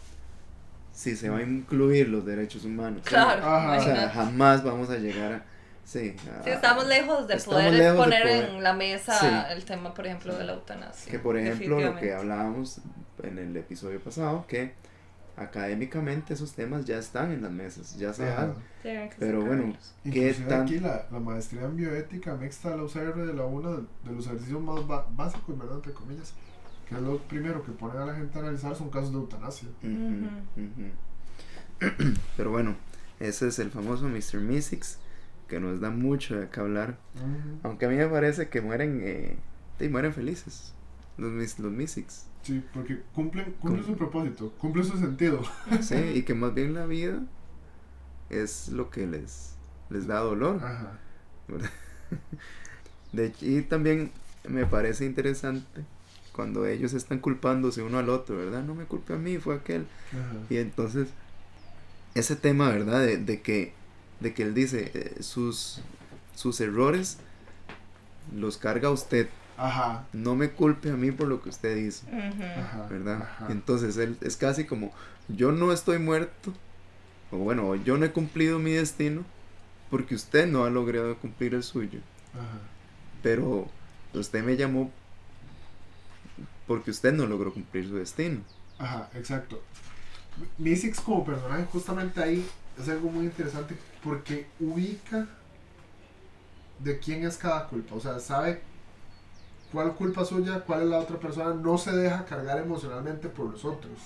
si 0.93 1.16
se 1.16 1.28
va 1.30 1.38
a 1.38 1.43
incluir 1.43 2.09
los 2.09 2.24
derechos 2.24 2.64
humanos. 2.64 3.03
Claro, 3.05 3.45
Ajá. 3.45 3.78
O 3.78 3.82
sea, 3.82 4.11
jamás 4.11 4.62
vamos 4.62 4.90
a 4.90 4.97
llegar 4.99 5.32
a... 5.32 5.45
Sí, 5.84 6.14
a- 6.30 6.45
Sí, 6.45 6.51
estamos 6.51 6.86
lejos 6.86 7.26
de 7.26 7.34
estamos 7.34 7.57
poder 7.61 7.74
lejos 7.74 7.97
de 7.97 8.03
poner 8.05 8.22
poder- 8.22 8.49
en 8.51 8.62
la 8.62 8.72
mesa 8.72 9.18
Sí. 9.18 9.26
el 9.53 9.64
tema, 9.64 9.93
por 9.95 10.07
ejemplo, 10.07 10.36
de 10.36 10.45
la 10.45 10.53
eutanasia. 10.53 11.11
Que 11.11 11.18
por 11.18 11.36
ejemplo 11.36 11.80
lo 11.80 11.97
que 11.97 12.12
hablábamos 12.14 12.80
en 13.22 13.38
el 13.38 13.57
episodio 13.57 14.01
pasado, 14.01 14.45
que 14.47 14.74
académicamente 15.36 16.34
esos 16.34 16.53
temas 16.53 16.84
ya 16.84 16.99
están 16.99 17.32
en 17.32 17.43
las 17.43 17.51
mesas, 17.51 17.97
ya 17.99 18.12
se 18.12 18.26
dan. 18.26 18.55
Pero 19.18 19.45
bueno. 19.45 19.72
¿qué 20.05 20.32
tan... 20.49 20.62
aquí 20.62 20.78
la, 20.78 21.07
la 21.11 21.18
maestría 21.18 21.62
en 21.62 21.76
bioética 21.76 22.34
mixta 22.34 22.70
de 22.70 22.76
la 22.76 22.82
UCR 22.84 23.14
de 23.26 23.32
la 23.34 23.45
UNA, 23.45 23.70
de, 23.70 23.82
de 24.05 24.12
los 24.16 24.26
ejercicios 24.26 24.61
más 24.61 24.80
básicos, 25.16 25.59
¿verdad? 25.59 25.76
Entre 25.76 25.93
comillas, 25.93 26.34
que 26.93 26.99
es 26.99 27.03
lo 27.03 27.18
primero 27.18 27.62
que 27.64 27.72
ponen 27.72 27.99
a 27.99 28.07
la 28.07 28.14
gente 28.14 28.38
a 28.38 28.43
analizar 28.43 28.74
son 28.76 28.90
casos 28.90 29.11
de 29.12 29.18
eutanasia. 29.18 29.68
Ujú, 29.82 30.26
ujú. 30.57 32.14
Pero 32.36 32.51
bueno, 32.51 32.76
ese 33.20 33.49
es 33.49 33.59
el 33.59 33.70
famoso 33.70 34.09
Mr. 34.09 34.40
Mystics, 34.40 34.99
que 35.49 35.59
nos 35.61 35.80
da 35.80 35.90
mucho 35.90 36.36
de 36.38 36.49
qué 36.49 36.61
hablar. 36.61 36.99
Ujú. 37.16 37.59
Aunque 37.64 37.86
a 37.86 37.88
mí 37.88 37.97
me 37.97 38.07
parece 38.07 38.49
que 38.49 38.61
mueren, 38.61 39.01
eh, 39.05 39.36
sí, 39.78 39.88
mueren 39.88 40.12
felices, 40.14 40.72
los, 41.16 41.32
los 41.59 41.72
Mystics. 41.72 42.26
Sí, 42.43 42.62
porque 42.74 43.01
cumplen, 43.14 43.53
cumplen 43.61 43.82
Cum- 43.84 43.93
su 43.93 43.97
propósito, 43.97 44.53
cumplen 44.59 44.84
su 44.84 44.99
sentido. 44.99 45.43
Sí, 45.82 45.95
y 46.14 46.22
que 46.22 46.34
más 46.34 46.55
bien 46.55 46.74
la 46.74 46.86
vida 46.86 47.20
es 48.30 48.68
lo 48.68 48.90
que 48.90 49.07
les, 49.07 49.55
les 49.90 50.07
da 50.07 50.20
dolor. 50.20 50.57
Ajá. 50.62 50.99
De 53.12 53.26
hecho, 53.26 53.45
y 53.47 53.62
también 53.62 54.11
me 54.49 54.66
parece 54.66 55.05
interesante 55.05 55.84
cuando 56.33 56.66
ellos 56.66 56.93
están 56.95 57.18
culpándose 57.18 57.83
uno 57.83 57.99
al 57.99 58.09
otro, 58.09 58.37
¿verdad? 58.37 58.62
No 58.62 58.74
me 58.74 58.85
culpe 58.85 59.14
a 59.14 59.18
mí, 59.18 59.39
fue 59.39 59.55
aquel. 59.57 59.87
Ajá. 60.12 60.35
Y 60.51 60.57
entonces, 60.57 61.09
ese 62.14 62.37
tema, 62.37 62.70
¿verdad? 62.70 63.01
De, 63.01 63.18
de 63.18 63.43
que, 63.43 63.74
de 64.20 64.33
que 64.35 64.43
él 64.43 64.55
dice, 64.55 64.91
eh, 64.95 65.22
sus, 65.22 65.80
sus 66.35 66.61
errores 66.61 67.18
los 68.35 68.57
carga 68.57 68.91
usted. 68.91 69.28
Ajá. 69.59 70.07
No 70.12 70.35
me 70.35 70.51
culpe 70.51 70.91
a 70.91 70.97
mí 70.97 71.11
por 71.12 71.28
lo 71.28 71.43
que 71.43 71.51
usted 71.51 71.76
hizo. 71.76 72.07
Ajá. 72.09 72.87
¿verdad? 72.89 73.28
Entonces 73.51 73.97
él 73.99 74.16
es 74.22 74.37
casi 74.37 74.64
como, 74.64 74.93
yo 75.28 75.53
no 75.53 75.72
estoy 75.72 75.99
muerto, 75.99 76.53
o 77.30 77.37
bueno, 77.39 77.74
yo 77.76 77.99
no 77.99 78.07
he 78.07 78.12
cumplido 78.12 78.59
mi 78.59 78.72
destino 78.72 79.24
porque 79.91 80.14
usted 80.14 80.47
no 80.47 80.64
ha 80.64 80.70
logrado 80.70 81.16
cumplir 81.18 81.55
el 81.55 81.62
suyo. 81.62 82.01
Ajá. 82.33 82.61
pero 83.22 83.68
usted 84.14 84.43
me 84.43 84.57
llamó 84.57 84.91
porque 86.73 86.91
usted 86.91 87.12
no 87.12 87.27
logró 87.27 87.53
cumplir 87.53 87.87
su 87.87 87.97
destino. 87.97 88.41
Ajá, 88.79 89.11
exacto. 89.14 89.61
Mystics 90.57 91.03
como 91.03 91.23
personaje 91.23 91.66
justamente 91.70 92.23
ahí 92.23 92.49
es 92.81 92.89
algo 92.89 93.11
muy 93.11 93.27
interesante 93.27 93.75
porque 94.03 94.47
ubica 94.59 95.27
de 96.79 96.99
quién 96.99 97.27
es 97.27 97.37
cada 97.37 97.68
culpa, 97.68 97.95
o 97.95 98.01
sea, 98.01 98.18
sabe 98.20 98.62
cuál 99.70 99.93
culpa 99.93 100.25
suya, 100.25 100.61
cuál 100.61 100.85
es 100.85 100.89
la 100.89 100.99
otra 101.01 101.18
persona, 101.18 101.53
no 101.53 101.77
se 101.77 101.93
deja 101.93 102.25
cargar 102.25 102.57
emocionalmente 102.57 103.29
por 103.29 103.51
los 103.51 103.66
otros. 103.66 103.99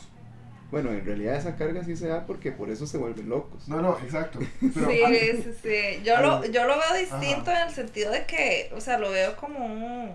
Bueno, 0.73 0.91
en 0.91 1.05
realidad 1.05 1.37
esa 1.37 1.55
carga 1.55 1.85
sí 1.85 1.95
se 1.95 2.09
da 2.09 2.27
porque 2.27 2.51
por 2.51 2.69
eso 2.69 2.85
se 2.85 2.99
vuelven 2.99 3.29
locos. 3.29 3.69
No, 3.69 3.81
no, 3.81 3.97
exacto. 4.01 4.41
Pero 4.75 4.89
sí, 4.89 5.43
sí, 5.45 5.55
sí. 5.63 6.03
Yo 6.05 6.21
lo, 6.21 6.45
yo 6.47 6.65
lo 6.67 6.75
veo 6.77 6.99
distinto 6.99 7.53
Ajá. 7.53 7.63
en 7.63 7.69
el 7.69 7.75
sentido 7.75 8.11
de 8.11 8.27
que, 8.27 8.73
o 8.75 8.81
sea, 8.81 8.99
lo 8.99 9.13
veo 9.13 9.37
como 9.37 9.65
un, 9.65 10.13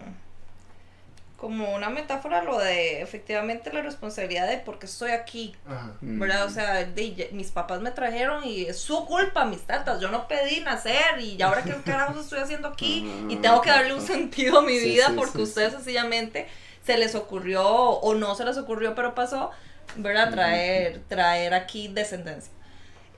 como 1.41 1.73
una 1.73 1.89
metáfora 1.89 2.43
lo 2.43 2.59
de 2.59 3.01
efectivamente 3.01 3.73
la 3.73 3.81
responsabilidad 3.81 4.47
de 4.47 4.59
por 4.59 4.77
qué 4.77 4.85
estoy 4.85 5.09
aquí, 5.09 5.55
Ajá. 5.65 5.95
Mm. 5.99 6.19
¿verdad? 6.19 6.45
O 6.45 6.51
sea, 6.51 6.85
de, 6.85 7.29
mis 7.31 7.49
papás 7.49 7.81
me 7.81 7.89
trajeron 7.89 8.43
y 8.43 8.65
es 8.65 8.77
su 8.77 9.07
culpa, 9.07 9.43
mis 9.45 9.61
tatas, 9.61 9.99
yo 9.99 10.09
no 10.09 10.27
pedí 10.27 10.59
nacer 10.59 11.19
y 11.19 11.41
ahora 11.41 11.63
qué 11.63 11.73
carajos 11.83 12.23
estoy 12.25 12.41
haciendo 12.41 12.67
aquí 12.67 13.11
y 13.27 13.37
tengo 13.37 13.59
que 13.63 13.71
darle 13.71 13.95
un 13.95 14.01
sentido 14.01 14.59
a 14.59 14.61
mi 14.61 14.77
Sí, 14.77 14.85
vida 14.91 15.07
sí, 15.07 15.13
porque 15.15 15.37
sí, 15.37 15.41
ustedes 15.41 15.71
sí. 15.71 15.77
sencillamente 15.77 16.47
se 16.85 16.95
les 16.99 17.15
ocurrió 17.15 17.63
o 17.67 18.13
no 18.13 18.35
se 18.35 18.45
les 18.45 18.57
ocurrió, 18.59 18.93
pero 18.93 19.15
pasó, 19.15 19.49
¿verdad? 19.95 20.29
Traer, 20.29 21.01
traer 21.07 21.55
aquí 21.55 21.87
descendencia. 21.87 22.53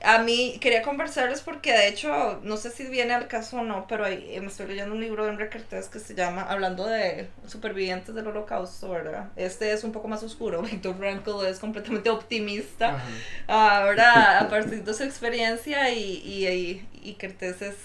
A 0.02 0.18
mí 0.18 0.58
quería 0.60 0.82
conversarles 0.82 1.40
porque 1.40 1.72
de 1.72 1.88
hecho, 1.88 2.40
no 2.42 2.56
sé 2.56 2.70
si 2.70 2.84
viene 2.86 3.14
al 3.14 3.26
caso 3.26 3.58
o 3.58 3.62
no, 3.62 3.86
pero 3.86 4.04
ahí, 4.04 4.38
me 4.40 4.48
estoy 4.48 4.66
leyendo 4.66 4.94
un 4.94 5.00
libro 5.00 5.24
de 5.24 5.30
Enrique 5.30 5.58
Cortés 5.58 5.88
que 5.88 5.98
se 5.98 6.14
llama 6.14 6.42
Hablando 6.42 6.86
de 6.86 7.28
supervivientes 7.46 8.14
del 8.14 8.26
holocausto, 8.26 8.90
¿verdad? 8.90 9.30
Este 9.36 9.72
es 9.72 9.82
un 9.82 9.92
poco 9.92 10.08
más 10.08 10.22
oscuro, 10.22 10.62
Víctor 10.70 10.96
Frankl 10.98 11.46
es 11.46 11.58
completamente 11.58 12.10
optimista, 12.10 13.02
ahora 13.46 14.38
a 14.40 14.48
partir 14.48 14.84
de 14.84 14.94
su 14.94 15.04
experiencia 15.04 15.90
y, 15.90 16.22
y, 16.24 16.86
y, 17.02 17.14
Cortés 17.14 17.62
es 17.62 17.76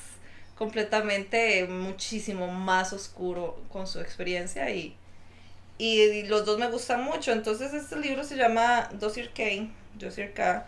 completamente 0.57 1.65
muchísimo 1.67 2.47
más 2.47 2.91
oscuro 2.91 3.61
con 3.71 3.87
su 3.87 4.01
experiencia 4.01 4.69
y, 4.71 4.95
y, 5.77 6.23
los 6.23 6.45
dos 6.45 6.59
me 6.59 6.69
gustan 6.69 7.01
mucho, 7.01 7.31
entonces 7.31 7.73
este 7.73 7.95
libro 7.97 8.25
se 8.25 8.35
llama 8.35 8.89
Dossier 8.93 9.31
K, 9.31 9.71
Dossier 9.95 10.33
K 10.33 10.65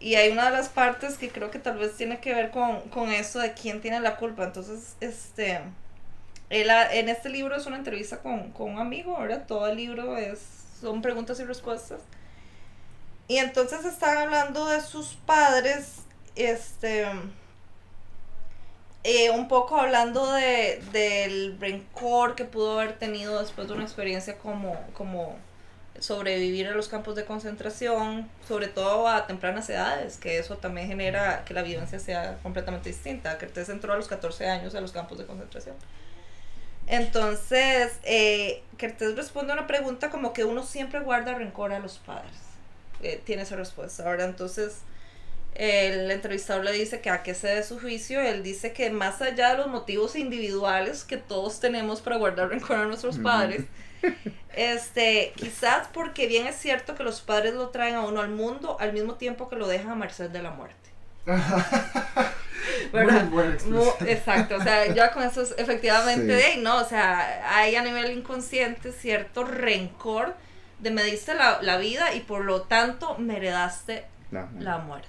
y 0.00 0.16
hay 0.16 0.30
una 0.32 0.46
de 0.46 0.50
las 0.50 0.68
partes 0.68 1.16
que 1.16 1.30
creo 1.30 1.50
que 1.50 1.58
tal 1.58 1.78
vez 1.78 1.96
tiene 1.96 2.20
que 2.20 2.34
ver 2.34 2.50
con, 2.50 2.80
con 2.90 3.10
eso 3.10 3.38
de 3.38 3.54
quién 3.54 3.80
tiene 3.80 4.00
la 4.00 4.16
culpa. 4.16 4.44
Entonces, 4.44 4.96
este, 5.00 5.60
él, 6.50 6.70
en 6.70 7.08
este 7.08 7.28
libro 7.28 7.56
es 7.56 7.66
una 7.66 7.76
entrevista 7.76 8.18
con, 8.18 8.50
con 8.52 8.72
un 8.72 8.78
amigo, 8.78 9.18
¿verdad? 9.18 9.44
Todo 9.46 9.66
el 9.68 9.76
libro 9.76 10.16
es, 10.16 10.40
son 10.80 11.00
preguntas 11.00 11.40
y 11.40 11.44
respuestas. 11.44 12.00
Y 13.28 13.38
entonces 13.38 13.84
están 13.84 14.18
hablando 14.18 14.66
de 14.66 14.82
sus 14.82 15.14
padres, 15.14 16.02
este, 16.36 17.06
eh, 19.04 19.30
un 19.30 19.48
poco 19.48 19.76
hablando 19.76 20.32
de, 20.32 20.82
del 20.92 21.58
rencor 21.58 22.34
que 22.34 22.44
pudo 22.44 22.80
haber 22.80 22.98
tenido 22.98 23.40
después 23.40 23.68
de 23.68 23.74
una 23.74 23.84
experiencia 23.84 24.36
como, 24.38 24.76
como 24.92 25.36
sobrevivir 26.04 26.68
a 26.68 26.72
los 26.72 26.88
campos 26.88 27.16
de 27.16 27.24
concentración, 27.24 28.28
sobre 28.46 28.68
todo 28.68 29.08
a 29.08 29.26
tempranas 29.26 29.68
edades, 29.70 30.18
que 30.18 30.38
eso 30.38 30.58
también 30.58 30.86
genera 30.86 31.44
que 31.44 31.54
la 31.54 31.62
vivencia 31.62 31.98
sea 31.98 32.38
completamente 32.42 32.90
distinta. 32.90 33.38
Kertész 33.38 33.70
entró 33.70 33.92
a 33.92 33.96
los 33.96 34.08
14 34.08 34.46
años 34.48 34.74
a 34.74 34.80
los 34.80 34.92
campos 34.92 35.18
de 35.18 35.26
concentración. 35.26 35.74
Entonces, 36.86 37.92
eh, 38.02 38.62
responde 39.16 39.52
a 39.52 39.54
una 39.54 39.66
pregunta 39.66 40.10
como 40.10 40.32
que 40.34 40.44
uno 40.44 40.62
siempre 40.62 41.00
guarda 41.00 41.34
rencor 41.34 41.72
a 41.72 41.78
los 41.78 41.98
padres. 41.98 42.34
Eh, 43.02 43.20
tiene 43.24 43.42
esa 43.42 43.56
respuesta. 43.56 44.04
Ahora, 44.04 44.24
entonces, 44.24 44.80
el 45.54 46.10
entrevistador 46.10 46.64
le 46.64 46.72
dice 46.72 47.00
que 47.00 47.10
a 47.10 47.22
qué 47.22 47.34
se 47.34 47.48
dé 47.48 47.62
su 47.62 47.80
juicio. 47.80 48.20
Él 48.20 48.42
dice 48.42 48.72
que 48.72 48.90
más 48.90 49.22
allá 49.22 49.52
de 49.52 49.58
los 49.58 49.68
motivos 49.68 50.16
individuales 50.16 51.04
que 51.04 51.16
todos 51.16 51.60
tenemos 51.60 52.02
para 52.02 52.16
guardar 52.16 52.50
rencor 52.50 52.76
a 52.76 52.84
nuestros 52.84 53.18
padres, 53.18 53.64
este, 54.54 55.32
quizás 55.36 55.88
porque 55.92 56.26
bien 56.26 56.46
es 56.46 56.56
cierto 56.56 56.94
que 56.94 57.02
los 57.02 57.20
padres 57.20 57.54
lo 57.54 57.68
traen 57.68 57.94
a 57.94 58.02
uno 58.02 58.20
al 58.20 58.30
mundo 58.30 58.76
al 58.80 58.92
mismo 58.92 59.14
tiempo 59.14 59.48
que 59.48 59.56
lo 59.56 59.66
dejan 59.66 59.90
a 59.90 59.94
merced 59.94 60.30
de 60.30 60.42
la 60.42 60.50
muerte. 60.50 60.90
¿verdad? 62.92 63.28
exacto, 64.06 64.56
o 64.56 64.62
sea, 64.62 64.92
ya 64.92 65.10
con 65.10 65.22
eso 65.22 65.42
es 65.42 65.54
efectivamente, 65.56 66.56
no, 66.58 66.76
o 66.76 66.84
sea, 66.84 67.56
hay 67.56 67.76
a 67.76 67.82
nivel 67.82 68.12
inconsciente 68.12 68.92
cierto 68.92 69.44
rencor 69.44 70.34
de 70.80 70.90
me 70.90 71.02
diste 71.02 71.34
la, 71.34 71.62
la 71.62 71.78
vida 71.78 72.14
y 72.14 72.20
por 72.20 72.44
lo 72.44 72.62
tanto 72.62 73.16
me 73.18 73.38
heredaste 73.38 74.04
la, 74.30 74.78
muerte. 74.78 75.08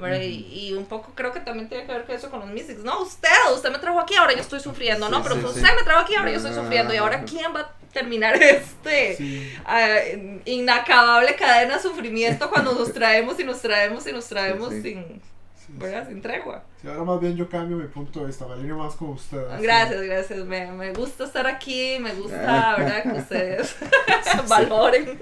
Ah, 0.00 0.16
y, 0.18 0.72
un 0.72 0.86
poco 0.86 1.12
creo 1.14 1.32
que 1.32 1.40
también 1.40 1.68
tiene 1.68 1.84
que 1.84 1.92
ver 1.92 2.04
con 2.04 2.14
eso 2.14 2.30
con 2.30 2.40
los 2.40 2.48
Mystics. 2.48 2.84
No, 2.84 3.02
usted, 3.02 3.28
usted 3.54 3.70
me 3.72 3.78
trajo 3.78 3.98
aquí, 3.98 4.14
ahora 4.16 4.32
yo 4.34 4.40
estoy 4.40 4.60
sufriendo. 4.60 5.08
no, 5.08 5.22
pero 5.22 5.36
usted 5.36 5.62
me 5.62 5.82
trajo 5.82 6.00
aquí, 6.00 6.14
ahora 6.14 6.30
yo 6.30 6.36
estoy 6.36 6.54
sufriendo. 6.54 6.94
Y 6.94 6.98
ahora, 6.98 7.24
¿quién 7.24 7.54
va 7.54 7.60
a 7.60 7.70
terminar 7.92 8.36
este 8.42 9.58
ah, 9.64 9.98
inacabable 10.44 11.34
cadena 11.34 11.76
de 11.76 11.82
sufrimiento 11.82 12.50
cuando 12.50 12.72
nos 12.74 12.92
traemos 12.92 13.38
y 13.40 13.44
nos 13.44 13.60
traemos 13.60 14.06
y 14.06 14.12
nos 14.12 14.26
traemos 14.26 14.72
sin, 14.82 15.20
¿verdad? 15.68 16.08
sin 16.08 16.22
tregua? 16.22 16.64
Sí, 16.80 16.88
ahora 16.88 17.04
más 17.04 17.20
bien 17.20 17.36
yo 17.36 17.48
cambio 17.48 17.76
mi 17.76 17.86
punto 17.86 18.20
de 18.20 18.26
vista, 18.26 18.46
me 18.46 18.54
alineo 18.54 18.78
más 18.78 18.94
con 18.94 19.10
ustedes. 19.10 19.60
Gracias, 19.60 20.02
gracias. 20.02 20.44
Me, 20.44 20.70
me, 20.72 20.92
gusta 20.92 21.24
estar 21.24 21.46
aquí, 21.46 21.98
me 22.00 22.14
gusta, 22.14 22.76
¿verdad? 22.78 23.02
Que 23.02 23.18
ustedes 23.18 23.76
valoren 24.48 25.18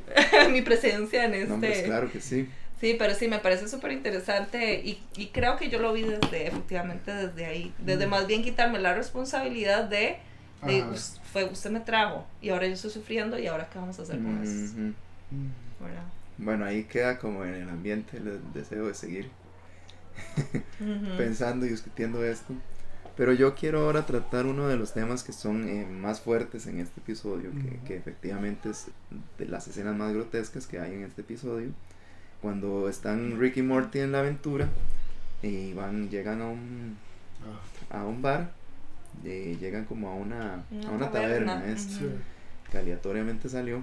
mi 0.50 0.62
presencia 0.62 1.24
en 1.24 1.34
este. 1.34 1.82
No, 1.82 1.86
claro 1.86 2.10
que 2.10 2.20
sí. 2.20 2.48
Sí, 2.80 2.94
pero 2.98 3.14
sí, 3.14 3.26
me 3.26 3.38
parece 3.38 3.68
súper 3.68 3.92
interesante 3.92 4.82
y, 4.84 5.02
y, 5.16 5.28
creo 5.28 5.56
que 5.56 5.70
yo 5.70 5.78
lo 5.78 5.94
vi 5.94 6.02
desde, 6.02 6.48
efectivamente, 6.48 7.10
desde 7.10 7.46
ahí. 7.46 7.74
Desde 7.78 8.06
más 8.06 8.26
bien 8.26 8.42
quitarme 8.42 8.78
la 8.78 8.92
responsabilidad 8.92 9.84
de, 9.84 10.18
fue 11.32 11.44
usted 11.44 11.70
me 11.70 11.80
trajo 11.80 12.26
y 12.42 12.50
ahora 12.50 12.66
yo 12.66 12.74
estoy 12.74 12.90
sufriendo 12.90 13.38
y 13.38 13.46
ahora 13.46 13.68
qué 13.72 13.78
vamos 13.78 13.98
a 13.98 14.02
hacer 14.02 14.16
con 14.16 14.42
eso. 14.42 14.94
Bueno, 16.38 16.66
ahí 16.66 16.84
queda 16.84 17.18
como 17.18 17.44
en 17.44 17.54
el 17.54 17.68
ambiente 17.70 18.18
el 18.18 18.40
deseo 18.52 18.88
de 18.88 18.94
seguir 18.94 19.30
pensando 21.16 21.66
y 21.66 21.70
discutiendo 21.70 22.24
esto. 22.24 22.54
Pero 23.16 23.32
yo 23.32 23.54
quiero 23.54 23.80
ahora 23.80 24.04
tratar 24.04 24.44
uno 24.44 24.68
de 24.68 24.76
los 24.76 24.92
temas 24.92 25.22
que 25.22 25.32
son 25.32 25.68
eh, 25.68 25.86
más 25.86 26.20
fuertes 26.20 26.66
en 26.66 26.80
este 26.80 27.00
episodio, 27.00 27.50
que, 27.50 27.78
que 27.86 27.96
efectivamente 27.96 28.68
es 28.68 28.88
de 29.38 29.46
las 29.46 29.66
escenas 29.68 29.96
más 29.96 30.12
grotescas 30.12 30.66
que 30.66 30.80
hay 30.80 30.92
en 30.92 31.04
este 31.04 31.22
episodio. 31.22 31.70
Cuando 32.42 32.90
están 32.90 33.40
Rick 33.40 33.56
y 33.56 33.62
Morty 33.62 34.00
en 34.00 34.12
la 34.12 34.20
aventura 34.20 34.68
y 35.42 35.72
van 35.72 36.10
llegan 36.10 36.42
a 36.42 36.48
un 36.48 36.96
a 37.90 38.04
un 38.04 38.20
bar 38.20 38.50
y 39.24 39.56
llegan 39.56 39.84
como 39.84 40.10
a 40.10 40.14
una, 40.14 40.64
a 40.86 40.90
una 40.90 41.10
taberna, 41.10 41.64
que 42.70 42.78
aleatoriamente 42.78 43.48
salió 43.48 43.82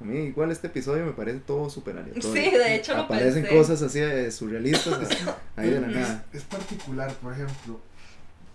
a 0.00 0.04
mí 0.04 0.16
igual 0.18 0.50
este 0.50 0.66
episodio 0.66 1.06
me 1.06 1.12
parece 1.12 1.40
todo 1.40 1.70
súper 1.70 1.96
aleatorio. 1.98 2.32
Sí, 2.32 2.50
de 2.50 2.74
hecho 2.76 2.96
Aparecen 2.96 3.46
cosas 3.46 3.80
así 3.82 4.00
eh, 4.00 4.30
surrealistas 4.30 5.08
ahí 5.56 5.70
de 5.70 5.80
la 5.80 5.88
nada. 5.88 6.24
Es, 6.32 6.42
particular, 6.42 7.12
por 7.14 7.32
ejemplo, 7.32 7.80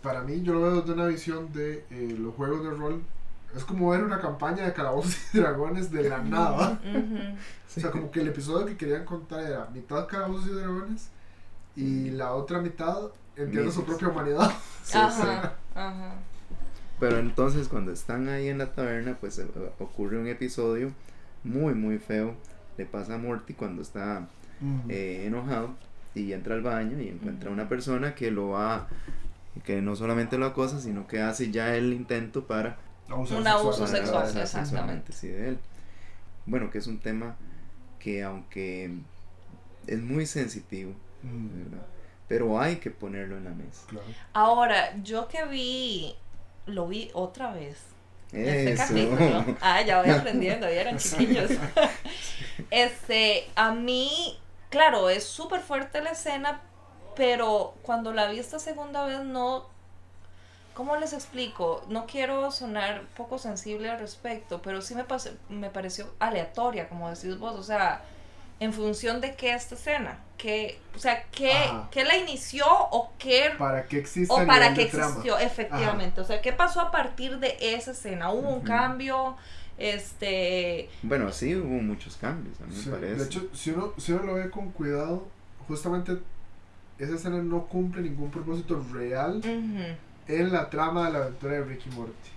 para 0.01 0.21
mí 0.21 0.41
yo 0.41 0.53
lo 0.53 0.61
veo 0.61 0.81
desde 0.81 0.93
una 0.93 1.07
visión 1.07 1.51
de 1.53 1.85
eh, 1.89 2.15
los 2.17 2.35
juegos 2.35 2.63
de 2.63 2.71
rol 2.71 3.03
es 3.55 3.63
como 3.63 3.89
ver 3.89 4.03
una 4.03 4.19
campaña 4.19 4.63
de 4.65 4.73
calabozos 4.73 5.17
y 5.33 5.39
dragones 5.39 5.91
de 5.91 6.09
la 6.09 6.19
nada. 6.19 6.79
O 7.75 7.79
sea, 7.79 7.89
como 7.91 8.11
que 8.11 8.21
el 8.21 8.27
episodio 8.27 8.65
que 8.65 8.77
querían 8.77 9.05
contar 9.05 9.43
era 9.43 9.67
mitad 9.73 10.07
calabozos 10.07 10.47
y 10.47 10.53
dragones 10.53 11.09
y 11.75 12.09
la 12.11 12.33
otra 12.33 12.59
mitad 12.59 13.11
entiende 13.35 13.71
su 13.71 13.83
propia 13.83 14.09
humanidad. 14.09 14.51
ajá, 14.93 15.53
ajá. 15.73 16.15
Pero 16.99 17.17
entonces 17.17 17.67
cuando 17.67 17.91
están 17.91 18.27
ahí 18.29 18.49
en 18.49 18.57
la 18.57 18.73
taberna, 18.73 19.17
pues 19.19 19.39
eh, 19.39 19.47
ocurre 19.79 20.17
un 20.17 20.27
episodio 20.27 20.91
muy, 21.43 21.73
muy 21.73 21.97
feo. 21.97 22.35
Le 22.77 22.85
pasa 22.85 23.15
a 23.15 23.17
Morty 23.17 23.53
cuando 23.53 23.81
está 23.81 24.27
eh, 24.89 25.23
enojado 25.25 25.75
y 26.15 26.33
entra 26.33 26.55
al 26.55 26.61
baño 26.61 26.99
y 27.01 27.07
encuentra 27.07 27.49
a 27.49 27.53
una 27.53 27.69
persona 27.69 28.15
que 28.15 28.31
lo 28.31 28.49
va, 28.49 28.87
que 29.63 29.81
no 29.81 29.95
solamente 29.95 30.37
lo 30.37 30.45
acosa, 30.45 30.79
sino 30.79 31.07
que 31.07 31.21
hace 31.21 31.51
ya 31.51 31.75
el 31.75 31.93
intento 31.93 32.45
para 32.45 32.77
un 33.09 33.47
abuso 33.47 33.87
sexual, 33.87 34.37
exactamente. 34.37 35.13
Sí, 35.13 35.27
de 35.27 35.49
él. 35.49 35.59
Bueno, 36.45 36.69
que 36.69 36.77
es 36.79 36.87
un 36.87 36.99
tema 36.99 37.35
que 37.99 38.23
aunque 38.23 38.91
es 39.87 40.01
muy 40.01 40.25
sensitivo, 40.25 40.93
pero 42.27 42.59
hay 42.59 42.77
que 42.77 42.91
ponerlo 42.91 43.37
en 43.37 43.45
la 43.45 43.51
mesa. 43.51 43.81
Ahora, 44.33 44.95
yo 45.03 45.27
que 45.27 45.45
vi, 45.45 46.15
lo 46.69 46.87
vi 46.87 47.11
otra 47.13 47.51
vez. 47.51 47.77
Este 48.31 48.75
capítulo. 48.75 49.45
Ah, 49.61 49.81
ya 49.81 50.01
voy 50.01 50.09
aprendiendo, 50.11 50.67
ya 50.67 50.81
eran 50.81 50.97
chiquillos. 50.97 51.51
este, 52.71 53.49
a 53.55 53.71
mí, 53.71 54.39
claro, 54.69 55.09
es 55.09 55.23
súper 55.23 55.61
fuerte 55.61 56.01
la 56.01 56.11
escena, 56.11 56.61
pero 57.15 57.73
cuando 57.81 58.13
la 58.13 58.29
vi 58.29 58.39
esta 58.39 58.59
segunda 58.59 59.05
vez 59.05 59.21
no 59.21 59.67
¿Cómo 60.79 60.95
les 60.95 61.11
explico? 61.11 61.83
No 61.89 62.05
quiero 62.05 62.51
sonar 62.51 63.01
poco 63.17 63.37
sensible 63.37 63.89
al 63.89 63.99
respecto, 63.99 64.61
pero 64.61 64.81
sí 64.81 64.95
me, 64.95 65.03
me 65.49 65.69
pareció 65.69 66.07
aleatoria, 66.19 66.87
como 66.87 67.09
decís 67.09 67.37
vos, 67.37 67.59
o 67.59 67.63
sea, 67.63 68.01
en 68.59 68.73
función 68.73 69.21
de 69.21 69.35
qué 69.35 69.53
esta 69.53 69.75
escena, 69.75 70.17
que, 70.37 70.79
o 70.95 70.99
sea, 70.99 71.23
qué, 71.31 71.53
qué 71.91 72.03
la 72.03 72.17
inició 72.17 72.65
o 72.67 73.13
qué... 73.17 73.51
Para 73.57 73.85
qué 73.85 73.99
existe. 73.99 74.33
O 74.33 74.45
para 74.45 74.73
qué 74.73 74.83
existió, 74.83 75.37
efectivamente, 75.37 76.21
o 76.21 76.23
sea, 76.25 76.41
qué 76.41 76.51
pasó 76.51 76.81
a 76.81 76.91
partir 76.91 77.39
de 77.39 77.57
esa 77.59 77.91
escena, 77.91 78.31
hubo 78.31 78.49
un 78.49 78.61
cambio, 78.61 79.37
este... 79.77 80.89
Bueno, 81.03 81.31
sí, 81.31 81.55
hubo 81.55 81.81
muchos 81.81 82.17
cambios, 82.17 82.59
a 82.61 82.65
mí 82.65 82.75
me 82.85 82.91
parece. 82.91 83.15
De 83.15 83.25
hecho, 83.25 83.47
si 83.53 83.71
uno, 83.71 83.93
si 83.97 84.11
uno 84.11 84.23
lo 84.23 84.33
ve 84.35 84.49
con 84.49 84.71
cuidado, 84.71 85.25
justamente 85.67 86.17
esa 86.97 87.15
escena 87.15 87.37
no 87.37 87.65
cumple 87.67 88.01
ningún 88.01 88.29
propósito 88.29 88.83
real 88.93 89.41
en 90.27 90.51
la 90.51 90.69
trama 90.69 91.05
de 91.05 91.13
la 91.13 91.19
aventura 91.19 91.53
de 91.53 91.63
Ricky 91.63 91.89
Morty. 91.91 92.29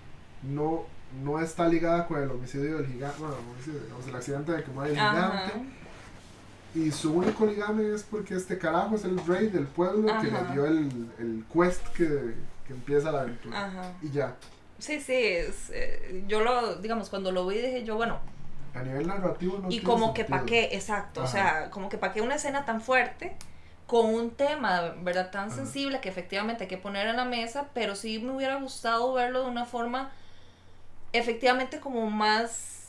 No, 0.45 0.85
no 1.23 1.41
está 1.41 1.69
ligada 1.69 2.07
con 2.07 2.23
el 2.23 2.31
homicidio 2.31 2.79
del 2.79 2.87
gigante, 2.87 3.19
bueno, 3.19 3.35
el 4.09 4.15
accidente 4.15 4.53
de 4.53 4.63
que 4.63 4.71
muere 4.71 4.93
el 4.93 4.97
gigante. 4.97 5.53
Y 6.75 6.91
su 6.91 7.13
único 7.13 7.45
ligame 7.45 7.95
es 7.95 8.03
porque 8.03 8.35
este 8.35 8.59
carajo 8.59 8.95
es 8.95 9.05
el 9.05 9.25
rey 9.27 9.49
del 9.49 9.67
pueblo 9.67 10.09
que 10.21 10.31
le 10.31 10.53
dio 10.53 10.65
el, 10.65 11.11
el 11.19 11.45
quest 11.53 11.87
que, 11.89 12.35
que, 12.67 12.73
empieza 12.73 13.13
la 13.13 13.21
aventura. 13.23 13.95
Y 14.01 14.11
ya. 14.11 14.37
Sí, 14.79 15.01
sí, 15.01 15.15
es, 15.15 15.71
eh, 15.73 16.25
yo 16.27 16.41
lo, 16.41 16.77
digamos, 16.77 17.11
cuando 17.11 17.31
lo 17.31 17.47
vi 17.47 17.59
dije 17.59 17.85
yo, 17.85 17.97
bueno, 17.97 18.19
A 18.75 18.83
nivel 18.83 19.07
narrativo 19.07 19.59
no 19.59 19.69
y 19.69 19.71
tiene 19.71 19.85
como 19.85 20.15
que 20.15 20.25
pa' 20.25 20.45
qué, 20.45 20.71
exacto, 20.73 21.21
o 21.21 21.25
Ajá. 21.25 21.33
sea, 21.33 21.71
como 21.71 21.89
que 21.89 21.99
pa' 21.99 22.13
qué 22.13 22.21
una 22.21 22.37
escena 22.37 22.65
tan 22.65 22.81
fuerte 22.81 23.37
con 23.87 24.07
un 24.07 24.31
tema, 24.31 24.95
¿verdad? 25.03 25.31
Tan 25.31 25.49
Ajá. 25.49 25.57
sensible 25.57 26.01
que 26.01 26.09
efectivamente 26.09 26.65
hay 26.65 26.69
que 26.69 26.79
poner 26.79 27.07
en 27.07 27.17
la 27.17 27.27
mesa, 27.27 27.69
pero 27.75 27.95
sí 27.95 28.19
me 28.19 28.33
hubiera 28.33 28.57
gustado 28.57 29.13
verlo 29.13 29.43
de 29.43 29.51
una 29.51 29.67
forma 29.67 30.11
efectivamente 31.13 31.79
como 31.79 32.11
más 32.11 32.82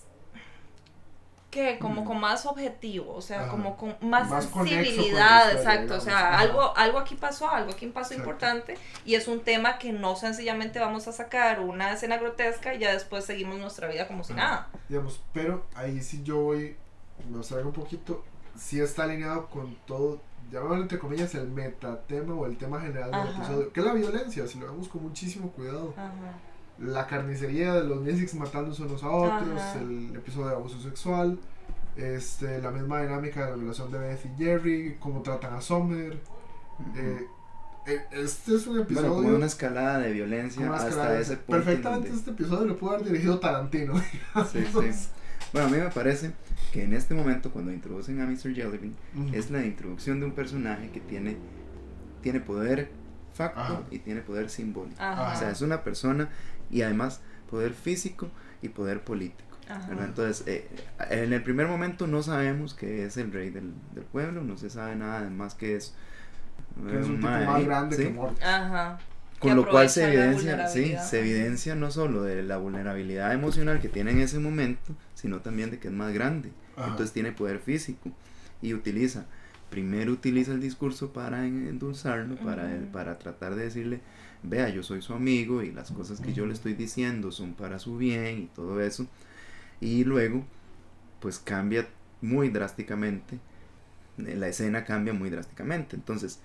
que 1.53 1.77
como 1.77 2.03
con 2.03 2.19
más 2.19 2.47
objetivo, 2.47 3.13
o 3.13 3.21
sea, 3.21 3.41
Ajá. 3.41 3.51
como 3.51 3.77
con 3.77 3.95
más, 4.01 4.27
Más 4.29 4.47
con 4.47 4.67
sensibilidad, 4.67 5.51
historia, 5.51 5.73
exacto, 5.73 5.95
o 5.95 5.99
sea, 5.99 6.39
algo 6.39 6.75
algo 6.75 6.97
aquí 6.97 7.13
pasó, 7.15 7.47
algo 7.47 7.71
aquí 7.71 7.85
pasó 7.87 8.13
Exacto. 8.13 8.31
importante 8.31 8.77
y 9.05 9.13
es 9.13 9.27
un 9.27 9.41
tema 9.41 9.77
que 9.77 9.93
no 9.93 10.15
sencillamente 10.15 10.79
vamos 10.79 11.07
a 11.07 11.11
sacar 11.11 11.59
una 11.59 11.93
escena 11.93 12.17
grotesca 12.17 12.73
y 12.73 12.79
ya 12.79 12.91
después 12.91 13.25
seguimos 13.25 13.59
nuestra 13.59 13.87
vida 13.87 14.07
como 14.07 14.23
si 14.23 14.33
Ajá. 14.33 14.41
nada. 14.41 14.67
Digamos, 14.89 15.21
pero 15.31 15.63
ahí 15.75 16.01
sí 16.01 16.23
yo 16.23 16.39
voy, 16.39 16.75
me 17.29 17.43
salgo 17.43 17.67
un 17.67 17.75
poquito, 17.75 18.23
sí 18.57 18.81
está 18.81 19.03
alineado 19.03 19.45
con 19.47 19.75
todo, 19.85 20.21
llamémoslo 20.51 20.81
entre 20.81 20.97
comillas, 20.97 21.35
el 21.35 21.49
metatema 21.49 22.33
o 22.33 22.47
el 22.47 22.57
tema 22.57 22.81
general 22.81 23.11
del 23.11 23.35
episodio, 23.35 23.71
que 23.71 23.79
es 23.79 23.85
la 23.85 23.93
violencia, 23.93 24.47
si 24.47 24.57
lo 24.59 24.65
vemos 24.65 24.87
con 24.87 25.03
muchísimo 25.03 25.51
cuidado. 25.51 25.93
Ajá. 25.95 26.11
La 26.79 27.05
carnicería 27.07 27.73
de 27.75 27.83
los 27.83 28.01
Mystics 28.01 28.33
matándose 28.35 28.83
unos 28.83 29.03
a 29.03 29.09
otros, 29.09 29.61
Ajá. 29.61 29.79
el 29.79 30.15
episodio 30.15 30.47
de 30.47 30.53
abuso 30.55 30.79
sexual, 30.81 31.37
este, 31.95 32.61
la 32.61 32.71
misma 32.71 33.01
dinámica 33.01 33.45
de 33.45 33.51
la 33.51 33.57
relación 33.57 33.91
de 33.91 33.99
Beth 33.99 34.25
y 34.25 34.43
Jerry, 34.43 34.97
cómo 34.99 35.21
tratan 35.21 35.53
a 35.53 35.61
Summer. 35.61 36.17
eh, 36.95 37.27
eh, 37.85 38.01
este 38.11 38.55
es 38.55 38.65
un 38.67 38.79
episodio... 38.79 39.09
Bueno, 39.13 39.23
como 39.23 39.35
una 39.37 39.45
escalada 39.45 39.99
de 39.99 40.11
violencia 40.13 40.73
hasta 40.73 41.19
ese 41.19 41.37
punto. 41.37 41.57
en 41.57 41.63
Perfectamente 41.63 42.07
donde- 42.09 42.19
este 42.19 42.31
episodio 42.31 42.65
lo 42.65 42.77
pudo 42.77 42.91
haber 42.91 43.05
dirigido 43.05 43.39
Tarantino. 43.39 43.93
Sí, 44.51 44.65
sí. 44.65 45.09
Bueno, 45.51 45.67
a 45.67 45.71
mí 45.71 45.77
me 45.77 45.89
parece 45.91 46.31
que 46.71 46.83
en 46.83 46.93
este 46.93 47.13
momento, 47.13 47.51
cuando 47.51 47.71
introducen 47.71 48.19
a 48.21 48.25
Mr. 48.25 48.55
Jellybean, 48.55 48.95
es 49.33 49.51
la 49.51 49.63
introducción 49.63 50.19
de 50.19 50.25
un 50.25 50.31
personaje 50.31 50.89
que 50.89 50.99
tiene, 51.01 51.37
tiene 52.21 52.39
poder 52.39 52.89
facto 53.33 53.59
Ajá. 53.59 53.81
y 53.91 53.99
tiene 53.99 54.21
poder 54.21 54.49
simbólico. 54.49 54.99
Ajá. 54.99 55.33
O 55.35 55.39
sea, 55.39 55.51
es 55.51 55.61
una 55.61 55.83
persona 55.83 56.29
y 56.73 56.81
además 56.81 57.21
poder 57.49 57.73
físico 57.73 58.29
y 58.61 58.69
poder 58.69 59.03
político. 59.03 59.43
Entonces, 59.89 60.43
eh, 60.47 60.67
en 61.09 61.31
el 61.33 61.41
primer 61.41 61.67
momento 61.67 62.05
no 62.05 62.21
sabemos 62.21 62.73
que 62.73 63.05
es 63.05 63.15
el 63.17 63.31
rey 63.31 63.49
del, 63.49 63.71
del 63.93 64.03
pueblo, 64.03 64.43
no 64.43 64.57
se 64.57 64.69
sabe 64.69 64.95
nada 64.95 65.29
más 65.29 65.55
que 65.55 65.75
es, 65.77 65.95
que 66.89 66.99
es 66.99 67.05
un 67.07 67.15
tipo 67.15 67.27
más 67.29 67.63
grande 67.65 67.95
¿sí? 67.95 68.03
que 68.03 68.09
Morty. 68.09 68.43
Ajá. 68.43 68.99
Con 69.39 69.55
lo 69.55 69.67
cual 69.67 69.89
se 69.89 70.05
evidencia, 70.07 70.67
sí, 70.67 70.95
se 71.01 71.19
evidencia 71.19 71.75
no 71.75 71.91
solo 71.91 72.23
de 72.23 72.43
la 72.43 72.57
vulnerabilidad 72.57 73.33
emocional 73.33 73.79
que 73.81 73.89
tiene 73.89 74.11
en 74.11 74.19
ese 74.19 74.39
momento, 74.39 74.95
sino 75.15 75.39
también 75.41 75.69
de 75.71 75.79
que 75.79 75.87
es 75.89 75.93
más 75.93 76.13
grande. 76.13 76.51
Ajá. 76.77 76.89
Entonces 76.91 77.11
tiene 77.13 77.31
poder 77.33 77.59
físico 77.59 78.09
y 78.61 78.73
utiliza, 78.73 79.25
primero 79.69 80.11
utiliza 80.13 80.51
el 80.53 80.61
discurso 80.61 81.11
para 81.11 81.45
en- 81.45 81.67
endulzarlo, 81.67 82.35
para, 82.37 82.65
Ujú. 82.65 82.91
para 82.93 83.17
tratar 83.19 83.55
de 83.55 83.63
decirle, 83.63 83.99
vea, 84.43 84.69
yo 84.69 84.83
soy 84.83 85.01
su 85.01 85.13
amigo 85.13 85.63
y 85.63 85.71
las 85.71 85.91
cosas 85.91 86.19
que 86.19 86.33
yo 86.33 86.45
le 86.45 86.53
estoy 86.53 86.73
diciendo 86.73 87.31
son 87.31 87.53
para 87.53 87.79
su 87.79 87.97
bien 87.97 88.39
y 88.43 88.45
todo 88.47 88.81
eso. 88.81 89.07
Y 89.81 90.03
luego, 90.03 90.43
pues 91.19 91.39
cambia 91.39 91.87
muy 92.21 92.49
drásticamente, 92.49 93.39
eh, 94.19 94.35
la 94.37 94.47
escena 94.47 94.85
cambia 94.85 95.13
muy 95.13 95.29
drásticamente. 95.29 95.95
Entonces, 95.95 96.39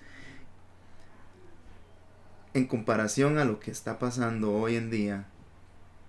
en 2.53 2.65
comparación 2.65 3.37
a 3.37 3.45
lo 3.45 3.59
que 3.59 3.71
está 3.71 3.99
pasando 3.99 4.51
hoy 4.53 4.75
en 4.75 4.89
día 4.89 5.27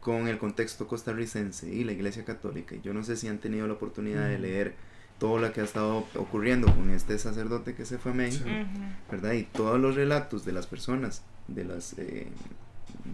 con 0.01 0.29
el 0.29 0.39
contexto 0.39 0.87
costarricense 0.87 1.73
y 1.73 1.85
la 1.85 1.93
Iglesia 1.93 2.25
Católica, 2.25 2.75
y 2.75 2.81
yo 2.81 2.95
no 2.95 3.05
sé 3.05 3.17
si 3.17 3.29
han 3.29 3.39
tenido 3.39 3.67
la 3.67 3.75
oportunidad 3.75 4.27
de 4.29 4.35
Ujú. 4.35 4.43
leer 4.43 4.75
todo 5.19 5.39
lo 5.39 5.53
que 5.53 5.61
ha 5.61 5.65
estado 5.65 6.07
ocurriendo 6.17 6.75
con 6.75 6.91
este 6.91 7.19
sacerdote 7.19 7.75
que 7.75 7.85
se 7.85 7.99
fue 7.99 8.13
a 8.13 8.15
México, 8.15 8.47
Sí. 8.49 8.67
¿verdad? 9.11 9.33
Y 9.35 9.43
todos 9.43 9.79
los 9.79 9.95
relatos 9.97 10.47
de 10.47 10.53
las 10.53 10.67
personas, 10.67 11.23
de 11.55 11.65
las 11.65 11.95
eh, 11.99 12.27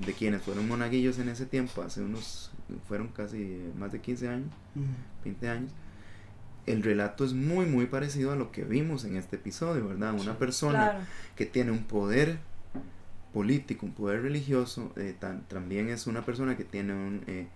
de 0.04 0.12
quienes 0.14 0.42
fueron 0.42 0.66
monaguillos 0.68 1.18
en 1.18 1.28
ese 1.28 1.46
tiempo, 1.46 1.82
hace 1.82 2.02
unos, 2.02 2.50
fueron 2.88 3.08
casi 3.08 3.58
más 3.78 3.92
de 3.92 4.00
15 4.00 4.28
años, 4.28 4.48
Ujú. 4.74 4.84
20 5.24 5.48
años, 5.48 5.70
el 6.66 6.82
relato 6.82 7.24
es 7.24 7.32
muy, 7.32 7.66
muy 7.66 7.86
parecido 7.86 8.32
a 8.32 8.36
lo 8.36 8.50
que 8.52 8.64
vimos 8.64 9.04
en 9.04 9.16
este 9.16 9.36
episodio, 9.36 9.86
¿verdad? 9.88 10.14
Una 10.18 10.38
persona 10.38 10.78
Claro. 10.90 10.98
que 11.36 11.46
tiene 11.46 11.70
un 11.70 11.84
poder 11.84 12.38
político, 13.32 13.86
un 13.86 13.92
poder 13.92 14.22
religioso, 14.22 14.92
eh, 14.96 15.14
tan- 15.18 15.42
también 15.42 15.88
es 15.88 16.06
una 16.06 16.24
persona 16.24 16.56
que 16.56 16.64
tiene 16.64 16.94
un, 16.94 17.22
eh, 17.26 17.46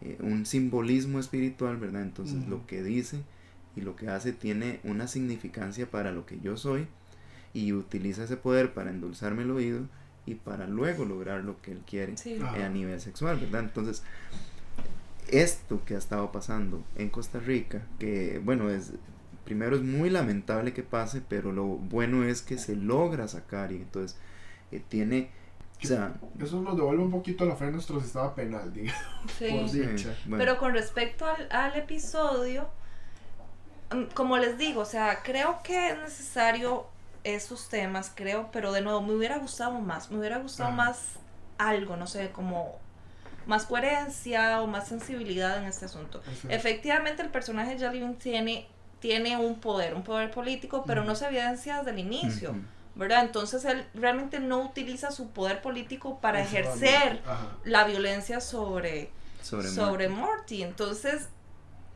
eh, 0.00 0.16
un 0.20 0.46
simbolismo 0.46 1.20
espiritual, 1.20 1.76
¿verdad? 1.76 2.02
Entonces 2.02 2.46
lo 2.48 2.66
que 2.66 2.82
dice 2.82 3.22
y 3.76 3.82
lo 3.82 3.94
que 3.94 4.08
hace 4.08 4.32
tiene 4.32 4.80
una 4.84 5.06
significancia 5.06 5.90
para 5.90 6.12
lo 6.12 6.26
que 6.26 6.40
yo 6.40 6.56
soy 6.56 6.86
y 7.54 7.72
utiliza 7.72 8.24
ese 8.24 8.36
poder 8.36 8.72
para 8.74 8.90
endulzarme 8.90 9.42
el 9.42 9.50
oído 9.50 9.80
y 10.26 10.34
para 10.34 10.66
luego 10.66 11.04
lograr 11.04 11.42
lo 11.44 11.60
que 11.60 11.72
él 11.72 11.82
quiere 11.86 12.16
Sí. 12.16 12.40
A 12.40 12.68
nivel 12.68 13.00
sexual, 13.00 13.38
¿verdad? 13.38 13.60
Entonces, 13.62 14.02
esto 15.28 15.84
que 15.84 15.94
ha 15.94 15.98
estado 15.98 16.30
pasando 16.30 16.82
en 16.96 17.08
Costa 17.08 17.38
Rica, 17.40 17.82
que 17.98 18.40
bueno, 18.44 18.70
es 18.70 18.92
primero 19.44 19.76
es 19.76 19.82
muy 19.82 20.10
lamentable 20.10 20.72
que 20.72 20.82
pase, 20.82 21.22
pero 21.26 21.52
lo 21.52 21.64
bueno 21.64 22.24
es 22.24 22.42
que 22.42 22.58
se 22.58 22.76
logra 22.76 23.26
sacar 23.28 23.72
y 23.72 23.76
entonces 23.76 24.18
eh, 24.70 24.80
tiene, 24.88 25.30
o 25.82 25.86
sea, 25.86 26.14
Eso 26.40 26.60
nos 26.62 26.76
devuelve 26.76 27.02
un 27.02 27.10
poquito 27.10 27.44
a 27.44 27.48
la 27.48 27.56
fe 27.56 27.66
de 27.66 27.72
nuestro 27.72 28.00
sistema 28.00 28.34
penal, 28.34 28.72
digamos. 28.72 29.00
Sí. 29.38 29.48
Por 29.50 29.68
sí, 29.68 29.82
bueno, 30.26 30.44
Pero 30.44 30.58
con 30.58 30.72
respecto 30.72 31.26
al, 31.26 31.48
al 31.50 31.76
episodio, 31.76 32.68
mm, 33.92 34.14
como 34.14 34.38
les 34.38 34.58
digo, 34.58 34.82
o 34.82 34.86
sea, 34.86 35.22
creo 35.22 35.58
que 35.64 35.90
es 35.90 35.98
necesario 35.98 36.86
esos 37.24 37.68
temas, 37.68 38.12
creo, 38.14 38.50
pero 38.52 38.72
de 38.72 38.80
nuevo, 38.80 39.00
me 39.02 39.14
hubiera 39.14 39.38
gustado 39.38 39.78
más, 39.80 40.10
me 40.10 40.18
hubiera 40.18 40.38
gustado 40.38 40.70
más 40.70 41.14
algo, 41.58 41.96
no 41.96 42.06
sé, 42.06 42.30
como 42.30 42.78
más 43.46 43.66
coherencia 43.66 44.60
o 44.60 44.66
más 44.66 44.88
sensibilidad 44.88 45.58
en 45.58 45.64
este 45.64 45.86
asunto. 45.86 46.22
Efectivamente, 46.48 47.22
el 47.22 47.28
personaje 47.28 47.72
de 47.72 47.78
Jellybean 47.78 48.14
tiene, 48.14 48.66
tiene 49.00 49.36
un 49.36 49.60
poder, 49.60 49.94
un 49.94 50.02
poder 50.02 50.30
político, 50.30 50.84
pero 50.86 51.04
no 51.04 51.14
se 51.14 51.26
evidencia 51.26 51.78
desde 51.78 51.90
el 51.90 51.98
inicio. 51.98 52.54
¿verdad? 52.94 53.22
Entonces 53.24 53.64
él 53.64 53.86
realmente 53.94 54.38
no 54.38 54.60
utiliza 54.60 55.10
su 55.12 55.30
poder 55.30 55.62
político 55.62 56.20
para 56.20 56.42
eso 56.42 56.50
ejercer 56.50 57.22
la 57.64 57.84
violencia 57.84 58.40
sobre, 58.40 59.10
sobre, 59.42 59.68
sobre, 59.68 60.08
Morty. 60.08 60.20
Morty. 60.36 60.62
Entonces 60.62 61.28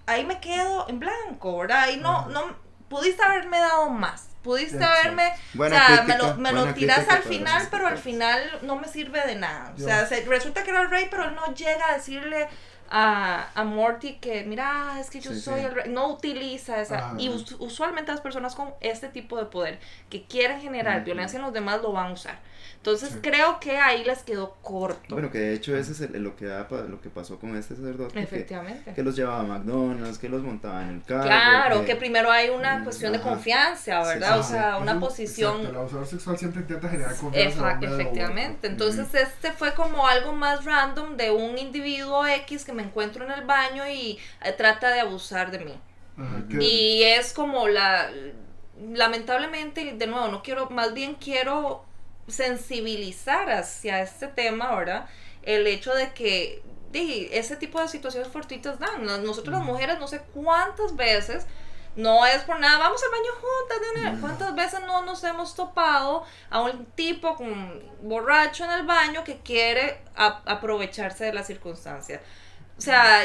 ahí 0.07 0.25
me 0.25 0.41
quedo 0.41 0.89
en 0.89 0.99
blanco, 0.99 1.59
¿verdad? 1.59 1.83
Ahí 1.83 1.99
no, 1.99 2.21
Ajá. 2.21 2.29
no, 2.31 2.57
pudiste 2.89 3.23
haberme 3.23 3.59
dado 3.59 3.91
más. 3.91 4.29
Pudiste 4.47 4.83
haberme, 4.83 5.29
o 5.59 5.69
sea, 5.69 5.87
crítica, 5.87 6.05
me 6.07 6.17
lo, 6.19 6.35
me 6.37 6.53
lo 6.53 6.73
crítica 6.73 7.05
al 7.11 7.23
final, 7.23 7.69
pero 7.71 7.87
al 7.89 7.99
final 7.99 8.41
no 8.63 8.77
me 8.77 8.87
sirve 8.89 9.21
de 9.27 9.35
nada. 9.35 9.73
O 9.75 9.79
sea, 9.79 10.07
se- 10.07 10.25
resulta 10.25 10.63
que 10.63 10.71
era 10.71 10.83
el 10.83 10.89
rey, 10.91 11.09
pero 11.11 11.25
él 11.25 11.35
no 11.35 11.53
llega 11.55 11.91
a 11.91 11.95
decirle 11.95 12.49
a, 12.89 13.49
a 13.55 13.65
Morty 13.65 14.15
que, 14.15 14.45
mira, 14.45 14.99
es 15.01 15.11
que 15.11 15.19
yo 15.21 15.33
Sí, 15.33 15.41
soy 15.41 15.61
sí. 15.61 15.67
el 15.67 15.75
rey. 15.75 15.91
No 15.91 16.07
utiliza 16.07 16.81
esa. 16.81 16.99
Ajá. 16.99 17.15
Y 17.19 17.29
us- 17.29 17.57
usualmente 17.59 18.13
las 18.13 18.21
personas 18.21 18.55
con 18.55 18.73
este 18.81 19.09
tipo 19.09 19.37
de 19.37 19.47
poder 19.47 19.81
que 20.09 20.25
quieren 20.25 20.61
generar 20.61 21.03
violencia 21.03 21.37
en 21.39 21.43
los 21.43 21.53
demás 21.53 21.83
lo 21.83 21.91
van 21.93 22.07
a 22.07 22.13
usar. 22.13 22.39
Entonces 22.87 23.11
Sí. 23.15 23.19
creo 23.21 23.59
que 23.59 23.79
ahí 23.79 24.05
les 24.05 24.23
quedó 24.23 24.55
corto. 24.63 25.17
Bueno, 25.17 25.29
que 25.33 25.39
de 25.39 25.55
hecho 25.55 25.77
ese 25.77 25.91
es 25.91 26.01
el- 26.03 26.23
lo, 26.23 26.37
que 26.37 26.45
da, 26.47 26.69
pa- 26.69 26.83
lo 26.83 27.01
que 27.01 27.11
pasó 27.11 27.37
con 27.41 27.57
este 27.57 27.75
sacerdote, 27.75 28.13
que, 28.15 28.21
Efectivamente. 28.21 28.95
que 28.95 29.03
los 29.03 29.17
llevaba 29.17 29.41
a 29.41 29.43
McDonald's, 29.43 30.19
que 30.19 30.29
los 30.29 30.41
montaba 30.43 30.83
en 30.85 30.91
el 30.91 31.03
carro. 31.03 31.25
Claro, 31.25 31.85
que 31.85 31.97
primero 31.97 32.31
hay 32.31 32.51
una 32.51 32.79
Mm, 32.79 32.85
cuestión 32.85 33.13
de 33.13 33.21
confianza, 33.21 34.05
¿verdad? 34.05 34.35
sí, 34.35 34.39
o 34.39 34.43
sí. 34.45 34.53
sea, 34.53 34.77
una 34.79 35.01
posición... 35.01 35.55
Exacto, 35.57 35.71
el 35.73 35.77
abusador 35.79 36.07
sexual 36.07 36.39
siempre 36.39 36.61
intenta 36.61 36.89
generar 36.89 37.17
confianza. 37.17 37.75
De 37.75 37.87
efectivamente. 37.89 38.69
Entonces 38.69 39.13
este 39.15 39.51
fue 39.51 39.75
como 39.75 40.07
algo 40.07 40.33
más 40.33 40.65
random 40.65 41.17
de 41.17 41.33
un 41.33 41.59
individuo 41.59 42.25
X 42.25 42.65
que 42.65 42.73
me 42.73 42.85
encuentro 42.85 43.25
en 43.25 43.33
el 43.33 43.43
baño 43.45 43.83
y 43.89 44.17
eh, 44.45 44.53
trata 44.57 44.91
de 44.91 45.01
abusar 45.01 45.51
de 45.51 45.59
mí. 45.59 45.75
Ajá, 46.17 46.45
que- 46.49 46.63
Y 46.63 47.03
es 47.03 47.33
como 47.33 47.67
la... 47.67 48.09
Lamentablemente, 48.93 49.95
de 49.95 50.07
nuevo, 50.07 50.29
no 50.29 50.43
quiero, 50.43 50.69
más 50.71 50.95
bien 50.95 51.15
quiero 51.17 51.85
sensibilizar 52.29 53.51
hacia 53.51 54.03
este 54.03 54.29
tema, 54.29 54.75
¿verdad? 54.75 55.07
El 55.43 55.67
hecho 55.67 55.95
de 55.95 56.13
que 56.13 56.63
di, 56.93 57.29
ese 57.33 57.57
tipo 57.57 57.81
de 57.81 57.89
situaciones 57.89 58.29
fortuitas 58.33 58.79
dan. 58.79 59.05
Nos- 59.05 59.21
Nosotros 59.21 59.53
las 59.53 59.63
Ujú. 59.63 59.73
mujeres 59.73 59.99
no 59.99 60.09
sé 60.09 60.21
cuántas 60.35 60.97
veces, 60.97 61.47
no 61.95 62.27
es 62.27 62.43
por 62.43 62.59
nada, 62.61 62.79
vamos 62.79 63.01
al 63.03 63.11
baño 63.11 63.33
juntas, 63.41 63.81
de 63.81 64.01
una- 64.01 64.11
Ujú. 64.13 64.21
cuántas 64.21 64.55
veces 64.55 64.81
no 64.87 65.03
nos 65.05 65.23
hemos 65.25 65.55
topado 65.55 66.25
a 66.51 66.61
un 66.63 66.85
tipo 66.87 67.37
con 67.37 67.83
borracho 68.03 68.65
en 68.65 68.71
el 68.73 68.83
baño 68.87 69.25
que 69.25 69.39
quiere 69.39 70.03
a- 70.15 70.43
aprovecharse 70.47 71.25
de 71.25 71.33
la 71.33 71.43
circunstancia. 71.43 72.21
O 72.77 72.81
sea, 72.81 73.23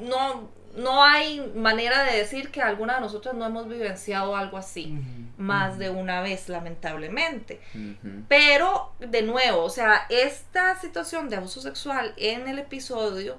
no, 0.00 0.48
no 0.76 1.02
hay 1.02 1.40
manera 1.54 2.04
de 2.04 2.16
decir 2.16 2.50
que 2.50 2.62
alguna 2.62 2.96
de 2.96 3.00
nosotras 3.00 3.34
no 3.34 3.44
hemos 3.46 3.68
vivenciado 3.68 4.36
algo 4.36 4.58
así 4.58 4.98
más 5.36 5.78
de 5.78 5.90
una 5.90 6.20
vez, 6.20 6.48
lamentablemente. 6.48 7.60
Pero, 8.28 8.92
de 8.98 9.22
nuevo, 9.22 9.62
o 9.62 9.70
sea, 9.70 10.06
esta 10.08 10.78
situación 10.80 11.28
de 11.28 11.36
abuso 11.36 11.60
sexual 11.60 12.14
en 12.16 12.48
el 12.48 12.58
episodio 12.58 13.36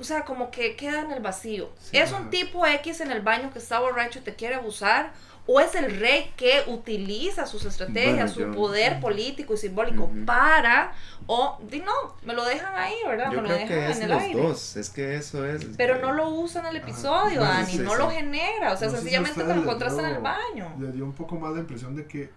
o 0.00 0.04
sea, 0.04 0.24
como 0.24 0.50
que 0.50 0.76
queda 0.76 1.00
en 1.00 1.10
el 1.10 1.20
vacío. 1.20 1.70
Sí, 1.80 1.96
¿Es 1.96 2.12
un 2.12 2.30
tipo 2.30 2.64
X 2.64 3.00
en 3.00 3.10
el 3.10 3.20
baño 3.20 3.50
que 3.52 3.58
está 3.58 3.80
borracho 3.80 4.20
y 4.20 4.22
te 4.22 4.34
quiere 4.36 4.54
abusar? 4.54 5.12
¿O 5.50 5.60
es 5.60 5.74
el 5.74 5.98
rey 5.98 6.30
que 6.36 6.62
utiliza 6.66 7.46
sus 7.46 7.64
estrategias, 7.64 8.14
Bueno, 8.14 8.28
su 8.34 8.40
yo- 8.40 8.52
poder 8.52 9.00
político 9.00 9.54
y 9.54 9.56
simbólico 9.56 10.04
Ujú. 10.04 10.26
para, 10.26 10.92
o, 11.26 11.58
di 11.70 11.80
no, 11.80 11.92
me 12.22 12.34
lo 12.34 12.44
dejan 12.44 12.74
ahí, 12.76 12.94
¿verdad? 13.06 13.32
Yo 13.32 13.40
me 13.40 13.48
lo 13.48 13.54
creo 13.54 13.58
dejan 13.60 13.68
que 13.68 13.90
es 13.90 13.96
en 13.96 14.02
el 14.02 14.08
los 14.10 14.22
aire. 14.22 14.42
dos, 14.42 14.76
es 14.76 14.90
que 14.90 15.16
eso 15.16 15.46
es. 15.46 15.64
Pero 15.78 15.98
no 16.00 16.12
lo 16.12 16.28
usa 16.28 16.60
en 16.60 16.66
el 16.66 16.76
episodio, 16.76 17.42
Ajá. 17.42 17.62
Dani, 17.62 17.78
no 17.78 17.92
sí. 17.92 17.98
lo 17.98 18.10
genera, 18.10 18.74
o 18.74 18.76
sea, 18.76 18.88
No 18.88 18.94
sencillamente 18.96 19.42
te 19.42 19.54
lo 19.54 19.62
encontraste 19.62 20.00
en 20.02 20.06
el 20.06 20.18
baño. 20.18 20.70
Le 20.78 20.92
dio 20.92 21.04
un 21.06 21.14
poco 21.14 21.36
más 21.36 21.54
la 21.54 21.60
impresión 21.60 21.96
de 21.96 22.06
que 22.06 22.28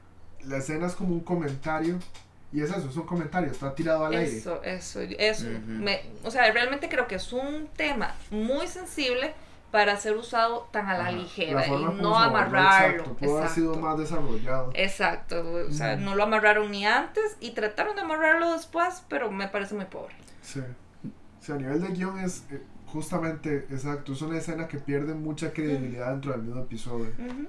la 0.45 0.57
escena 0.57 0.87
es 0.87 0.93
como 0.95 1.13
un 1.13 1.19
comentario. 1.21 1.99
Y 2.53 2.61
es 2.61 2.69
eso, 2.69 2.89
es 2.89 2.95
un 2.97 3.05
comentario, 3.05 3.49
está 3.51 3.73
tirado 3.75 4.05
al 4.05 4.13
aire. 4.13 4.37
Eso, 4.37 4.61
eso, 4.63 4.99
eso. 5.01 5.47
Ujú. 5.47 5.59
me, 5.67 6.01
o 6.23 6.31
sea, 6.31 6.49
realmente 6.51 6.87
creo 6.89 7.07
que 7.07 7.15
es 7.15 7.31
un 7.33 7.67
tema 7.77 8.13
muy 8.29 8.67
sensible 8.67 9.33
para 9.71 9.95
ser 9.97 10.17
usado 10.17 10.67
tan 10.71 10.87
a 10.87 10.97
la 10.97 11.03
Ajá. 11.07 11.11
ligera 11.13 11.61
La 11.61 11.67
y 11.67 11.71
no 11.71 12.17
amarrarlo. 12.17 12.97
Exacto, 12.97 13.17
pudo 13.17 13.37
haber 13.37 13.49
sido 13.49 13.75
más 13.75 13.97
desarrollado. 13.97 14.71
Exacto, 14.73 15.43
o 15.67 15.71
sea, 15.71 15.95
no 15.95 16.15
lo 16.15 16.23
amarraron 16.23 16.69
ni 16.71 16.85
antes 16.85 17.37
y 17.39 17.51
trataron 17.51 17.95
de 17.95 18.01
amarrarlo 18.01 18.51
después, 18.53 19.03
pero 19.07 19.31
me 19.31 19.47
parece 19.47 19.75
muy 19.75 19.85
pobre. 19.85 20.13
Sí. 20.41 20.61
Sea, 21.39 21.55
a 21.55 21.57
nivel 21.57 21.81
de 21.81 21.87
guion 21.87 22.19
es 22.19 22.43
eh, 22.51 22.61
justamente 22.85 23.65
exacto. 23.71 24.13
Es 24.13 24.21
una 24.21 24.37
escena 24.37 24.67
que 24.67 24.77
pierde 24.77 25.13
mucha 25.15 25.53
credibilidad 25.53 26.11
dentro 26.11 26.33
del 26.33 26.43
mismo 26.43 26.61
episodio. 26.61 27.11
Ujú. 27.17 27.47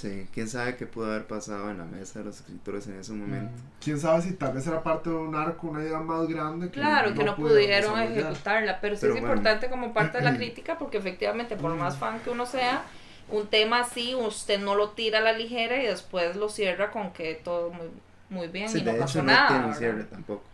Sí, 0.00 0.28
quién 0.32 0.48
sabe 0.48 0.76
qué 0.76 0.86
pudo 0.86 1.06
haber 1.06 1.26
pasado 1.26 1.70
en 1.70 1.78
la 1.78 1.84
mesa 1.84 2.20
de 2.20 2.26
los 2.26 2.36
escritores 2.36 2.86
en 2.86 3.00
ese 3.00 3.12
momento. 3.12 3.50
Mm. 3.50 3.82
Quién 3.82 3.98
sabe 3.98 4.22
si 4.22 4.32
tal 4.34 4.52
vez 4.52 4.64
era 4.66 4.80
parte 4.82 5.10
de 5.10 5.16
un 5.16 5.34
arco, 5.34 5.66
una 5.68 5.82
idea 5.82 5.98
más 5.98 6.28
grande. 6.28 6.66
Que 6.66 6.72
Claro, 6.74 7.14
que 7.14 7.24
no 7.24 7.34
pudieron 7.34 7.98
ejecutarla, 8.00 8.80
pero 8.80 8.94
sí 8.94 9.00
Pero 9.02 9.14
es 9.14 9.20
bueno. 9.20 9.34
importante 9.34 9.68
como 9.68 9.92
parte 9.92 10.18
de 10.18 10.24
la 10.24 10.36
crítica 10.36 10.78
porque 10.78 10.98
efectivamente, 10.98 11.56
por 11.56 11.74
más 11.74 11.96
fan 11.96 12.20
que 12.20 12.30
uno 12.30 12.46
sea, 12.46 12.84
un 13.30 13.46
tema 13.48 13.80
así 13.80 14.14
usted 14.14 14.60
no 14.60 14.74
lo 14.76 14.90
tira 14.90 15.18
a 15.18 15.22
la 15.22 15.32
ligera 15.32 15.82
y 15.82 15.86
después 15.86 16.36
lo 16.36 16.48
cierra 16.48 16.90
con 16.92 17.12
que 17.12 17.34
todo 17.34 17.70
muy, 17.70 17.88
muy 18.30 18.48
bien 18.48 18.68
Sí, 18.68 18.78
y 18.78 18.82
no 18.82 18.92
de 18.92 18.98
pasó 19.00 19.18
hecho 19.18 19.22
no 19.26 19.32
nada. 19.32 19.48
tiene 19.48 19.64
un 19.64 19.74
¿verdad? 19.74 19.78
cierre 19.78 20.04
tampoco. 20.04 20.44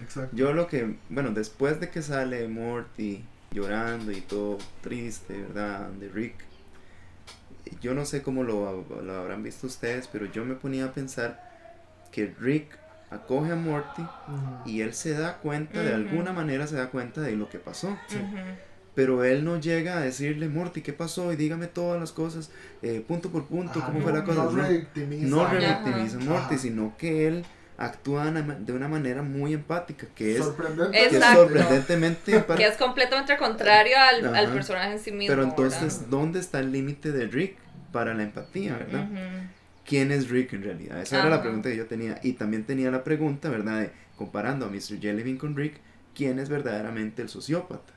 Exacto. 0.00 0.34
Yo 0.36 0.52
lo 0.52 0.66
que, 0.66 0.96
bueno, 1.08 1.30
después 1.32 1.80
de 1.80 1.90
que 1.90 2.02
sale 2.02 2.48
Morty 2.48 3.24
llorando 3.50 4.10
y 4.12 4.20
todo 4.22 4.58
triste, 4.82 5.40
¿verdad? 5.42 5.88
De 5.90 6.08
Rick, 6.08 6.34
yo 7.80 7.94
no 7.94 8.04
sé 8.04 8.22
cómo 8.22 8.42
lo, 8.42 8.84
lo 9.02 9.14
habrán 9.14 9.42
visto 9.42 9.66
ustedes, 9.66 10.08
pero 10.08 10.26
yo 10.26 10.44
me 10.44 10.54
ponía 10.54 10.86
a 10.86 10.92
pensar 10.92 11.42
que 12.12 12.34
Rick 12.40 12.78
acoge 13.10 13.52
a 13.52 13.56
Morty 13.56 14.02
y 14.64 14.80
él 14.80 14.94
se 14.94 15.12
da 15.12 15.38
cuenta, 15.38 15.80
de 15.82 15.94
alguna 15.94 16.32
manera 16.32 16.66
se 16.66 16.76
da 16.76 16.88
cuenta 16.90 17.20
de 17.20 17.36
lo 17.36 17.48
que 17.48 17.58
pasó. 17.58 17.96
Sí. 18.08 18.18
Pero 18.94 19.24
él 19.24 19.44
no 19.44 19.60
llega 19.60 19.98
a 19.98 20.00
decirle, 20.00 20.48
Morty, 20.48 20.80
¿qué 20.80 20.94
pasó? 20.94 21.30
Y 21.32 21.36
dígame 21.36 21.66
todas 21.66 22.00
las 22.00 22.12
cosas, 22.12 22.50
eh, 22.80 23.04
punto 23.06 23.30
por 23.30 23.44
punto, 23.44 23.78
Ajá, 23.78 23.88
cómo 23.88 24.00
fue 24.00 24.12
la 24.12 24.24
cosa. 24.24 24.44
No, 24.44 24.50
No, 24.52 24.62
revictimiza. 24.62 26.16
no 26.18 26.24
Morty, 26.24 26.56
sino 26.56 26.96
que 26.96 27.28
él 27.28 27.44
actúa 27.78 28.30
de 28.30 28.72
una- 28.72 28.88
manera 28.88 29.22
muy 29.22 29.52
empática, 29.52 30.06
que 30.14 30.36
es, 30.36 30.44
Sorprendente. 30.44 30.96
que 30.96 31.16
es 31.16 31.24
sorprendentemente 31.24 32.32
empática. 32.36 32.56
Que 32.56 32.72
es 32.72 32.76
completamente 32.78 33.36
contrario 33.36 33.96
al, 33.98 34.34
al 34.34 34.52
personaje 34.52 34.92
en 34.92 34.98
sí 34.98 35.12
mismo. 35.12 35.34
Pero 35.34 35.42
¿verdad? 35.48 35.56
entonces, 35.58 36.10
¿dónde 36.10 36.40
está 36.40 36.60
el 36.60 36.72
límite 36.72 37.12
de 37.12 37.26
Rick 37.26 37.56
para 37.92 38.14
la 38.14 38.22
empatía, 38.22 38.76
verdad? 38.76 39.08
¿Quién 39.84 40.10
es 40.10 40.28
Rick 40.30 40.52
en 40.54 40.64
realidad? 40.64 41.00
Esa 41.00 41.20
era 41.20 41.30
la 41.30 41.42
pregunta 41.42 41.68
que 41.68 41.76
yo 41.76 41.86
tenía. 41.86 42.18
Y 42.22 42.32
también 42.32 42.64
tenía 42.64 42.90
la 42.90 43.04
pregunta, 43.04 43.48
¿verdad? 43.50 43.80
De, 43.82 43.90
comparando 44.16 44.66
a 44.66 44.68
Mr. 44.68 44.98
Jellybean 45.00 45.36
con 45.36 45.54
Rick, 45.54 45.80
¿quién 46.14 46.38
es 46.38 46.48
verdaderamente 46.48 47.22
el 47.22 47.28
sociópata? 47.28 47.92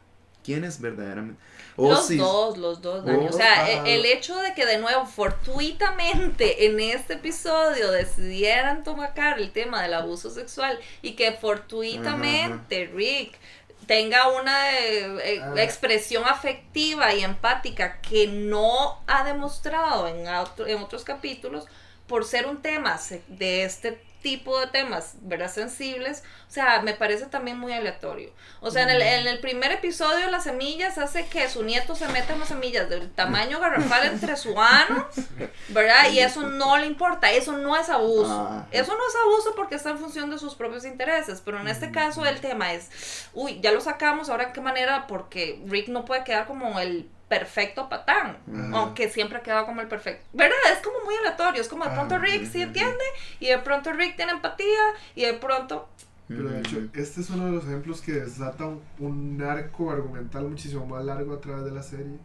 ¿Quién 0.49 0.63
es 0.63 0.81
verdaderamente? 0.81 1.39
O 1.75 1.89
los 1.89 2.07
si- 2.07 2.17
dos, 2.17 2.57
los 2.57 2.81
dos, 2.81 3.05
Dani. 3.05 3.25
o- 3.25 3.29
O 3.29 3.31
sea, 3.31 3.65
Ah. 3.65 3.69
e- 3.85 3.93
el 3.95 4.05
hecho 4.05 4.35
de 4.39 4.55
que 4.55 4.65
de 4.65 4.79
nuevo, 4.79 5.05
fortuitamente 5.05 6.65
en 6.65 6.79
este 6.79 7.13
episodio 7.13 7.91
decidieran 7.91 8.83
tomacar 8.83 9.37
el 9.39 9.51
tema 9.51 9.83
del 9.83 9.93
abuso 9.93 10.31
sexual 10.31 10.79
y 11.03 11.11
que 11.13 11.33
fortuitamente 11.33 12.87
Rick 12.93 13.37
tenga 13.85 14.27
una 14.29 14.71
eh, 14.77 15.35
eh, 15.35 15.41
Ah. 15.43 15.53
expresión 15.57 16.23
afectiva 16.25 17.13
y 17.13 17.23
empática 17.23 18.01
que 18.01 18.25
no 18.27 18.99
ha 19.07 19.23
demostrado 19.23 20.07
en, 20.07 20.27
otro- 20.27 20.65
en 20.67 20.79
otros 20.81 21.03
capítulos 21.03 21.65
por 22.07 22.25
ser 22.25 22.47
un 22.47 22.61
tema 22.61 22.99
de 23.27 23.63
este 23.63 24.01
tipo 24.21 24.59
de 24.59 24.67
temas, 24.67 25.15
¿verdad? 25.21 25.49
Sensibles, 25.49 26.23
o 26.47 26.51
sea, 26.51 26.81
me 26.81 26.93
parece 26.93 27.25
también 27.27 27.57
muy 27.57 27.73
aleatorio. 27.73 28.31
O 28.59 28.71
sea, 28.71 28.83
en 28.83 28.89
el, 28.89 29.01
en 29.01 29.27
el 29.27 29.39
primer 29.39 29.71
episodio 29.71 30.29
las 30.29 30.43
semillas 30.43 30.97
hace 30.97 31.25
que 31.27 31.47
su 31.49 31.63
nieto 31.63 31.95
se 31.95 32.07
meta 32.09 32.33
en 32.33 32.39
las 32.39 32.49
semillas 32.49 32.89
del 32.89 33.09
tamaño 33.11 33.59
garrafal 33.59 34.05
entre 34.07 34.35
su 34.35 34.59
ano, 34.59 35.07
¿verdad? 35.69 36.11
Y 36.11 36.19
eso 36.19 36.41
no 36.41 36.77
le 36.77 36.85
importa, 36.85 37.31
eso 37.31 37.53
no 37.53 37.77
es 37.77 37.89
abuso. 37.89 38.47
Ah. 38.49 38.67
Eso 38.71 38.93
no 38.93 39.07
es 39.07 39.15
abuso 39.15 39.53
porque 39.55 39.75
está 39.75 39.91
en 39.91 39.99
función 39.99 40.29
de 40.29 40.37
sus 40.37 40.55
propios 40.55 40.85
intereses, 40.85 41.41
pero 41.43 41.59
en 41.59 41.67
este 41.67 41.91
caso 41.91 42.25
el 42.25 42.41
tema 42.41 42.73
es, 42.73 43.29
uy, 43.33 43.59
ya 43.61 43.71
lo 43.71 43.81
sacamos, 43.81 44.29
ahora 44.29 44.45
en 44.45 44.53
qué 44.53 44.61
manera, 44.61 45.07
porque 45.07 45.61
Rick 45.67 45.87
no 45.87 46.05
puede 46.05 46.23
quedar 46.23 46.45
como 46.45 46.79
el 46.79 47.09
perfecto 47.29 47.87
patán, 47.87 48.37
Ajá. 48.51 48.69
aunque 48.73 49.07
siempre 49.09 49.37
ha 49.37 49.41
quedado 49.43 49.65
como 49.65 49.81
el 49.81 49.87
perfecto. 49.87 50.25
¿Verdad? 50.33 50.57
Es 50.73 50.79
como 50.85 50.97
muy 51.05 51.15
aleatorio, 51.15 51.61
es 51.61 51.67
como 51.69 51.85
de 51.85 51.91
Ah, 51.91 51.93
pronto 51.93 52.17
Rick 52.17 52.41
ujú, 52.41 52.51
sí 52.51 52.61
entiende 52.63 53.03
y 53.39 53.47
de 53.47 53.59
pronto 53.59 53.93
Rick 53.93 54.15
tiene 54.17 54.31
empatía 54.33 54.81
y 55.15 55.21
de 55.25 55.33
pronto... 55.35 55.87
Pero 56.27 56.49
de 56.49 56.59
hecho, 56.59 56.77
Ujú. 56.77 56.89
este 56.93 57.21
es 57.21 57.29
uno 57.31 57.45
de 57.45 57.51
los 57.53 57.63
ejemplos 57.65 58.01
que 58.01 58.11
desata 58.13 58.65
un, 58.67 58.81
un 58.99 59.41
arco 59.41 59.89
argumental 59.91 60.43
muchísimo 60.47 60.85
más 60.85 61.03
largo 61.05 61.33
a 61.33 61.39
través 61.41 61.65
de 61.65 61.71
la 61.71 61.81
serie. 61.81 62.17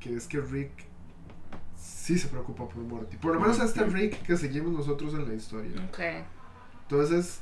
Que 0.00 0.16
es 0.16 0.26
que 0.26 0.40
Rick 0.40 0.72
sí 1.76 2.18
se 2.18 2.26
preocupa 2.28 2.66
por 2.68 2.78
Morty. 2.78 3.16
Por 3.18 3.34
lo 3.34 3.40
menos 3.40 3.60
este 3.60 3.84
Rick 3.84 4.22
que 4.22 4.36
seguimos 4.36 4.72
nosotros 4.72 5.14
en 5.14 5.28
la 5.28 5.34
historia. 5.34 5.80
Ok. 5.88 6.00
Entonces, 6.82 7.40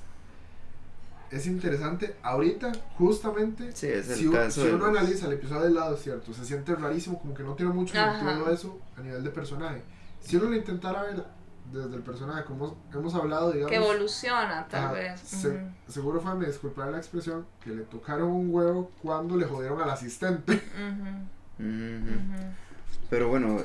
es 1.30 1.46
interesante. 1.46 2.16
Ahorita, 2.22 2.72
justamente, 2.98 3.72
Sí, 3.72 3.86
es 3.86 4.08
el 4.10 4.16
si, 4.16 4.30
caso 4.30 4.62
si 4.62 4.68
uno 4.68 4.86
los- 4.88 4.98
analiza 4.98 5.26
el 5.26 5.34
episodio 5.34 5.62
del 5.62 5.74
lado, 5.74 5.94
es 5.94 6.02
cierto, 6.02 6.32
se 6.32 6.44
siente 6.44 6.74
rarísimo, 6.74 7.18
como 7.20 7.34
que 7.34 7.42
no 7.42 7.54
tiene 7.54 7.72
mucho 7.72 7.94
sentido 7.94 8.50
eso 8.50 8.78
a 8.96 9.00
nivel 9.00 9.22
de 9.24 9.30
personaje. 9.30 9.82
Si 10.20 10.36
uno 10.36 10.50
lo 10.50 10.56
intentara 10.56 11.02
ver 11.02 11.24
desde 11.72 11.94
el 11.96 12.02
personaje, 12.02 12.44
como 12.44 12.76
hemos 12.92 13.14
hablado, 13.14 13.52
digamos. 13.52 13.70
Que 13.70 13.76
evoluciona, 13.76 14.66
tal 14.68 14.86
Ah, 14.88 14.92
vez. 14.92 15.20
se- 15.20 15.48
Ujú. 15.48 15.58
seguro 15.88 16.20
fue, 16.20 16.34
me 16.34 16.46
disculpará 16.46 16.90
la 16.90 16.98
expresión, 16.98 17.46
que 17.62 17.70
le 17.70 17.82
tocaron 17.82 18.28
un 18.28 18.52
huevo 18.52 18.90
cuando 19.02 19.36
le 19.36 19.46
jodieron 19.46 19.80
al 19.80 19.90
asistente. 19.90 20.54
Ujú, 20.54 21.68
Ujú. 21.68 22.10
ujú. 22.10 22.42
Pero 23.08 23.28
bueno, 23.28 23.58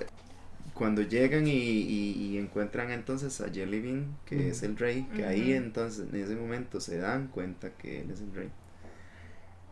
cuando 0.75 1.01
llegan 1.03 1.47
y, 1.47 1.51
y- 1.53 2.13
y 2.35 2.39
encuentran 2.39 2.91
entonces 2.91 3.41
a 3.41 3.49
Jellybean, 3.51 4.17
que 4.27 4.49
Ujú. 4.49 4.49
es 4.51 4.63
el 4.63 4.77
rey, 4.77 5.07
que 5.15 5.25
ahí 5.25 5.53
entonces 5.53 6.07
en 6.13 6.21
ese 6.21 6.35
momento 6.37 6.79
se 6.81 6.99
dan 6.99 7.29
cuenta 7.29 7.71
que 7.77 8.01
él 8.01 8.11
es 8.11 8.21
el 8.21 8.33
rey, 8.35 8.51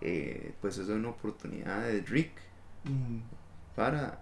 eh, 0.01 0.53
pues 0.61 0.77
eso 0.77 0.91
es 0.93 0.99
una 0.99 1.09
oportunidad 1.09 1.87
de 1.87 2.01
Rick 2.01 2.31
para 3.75 4.19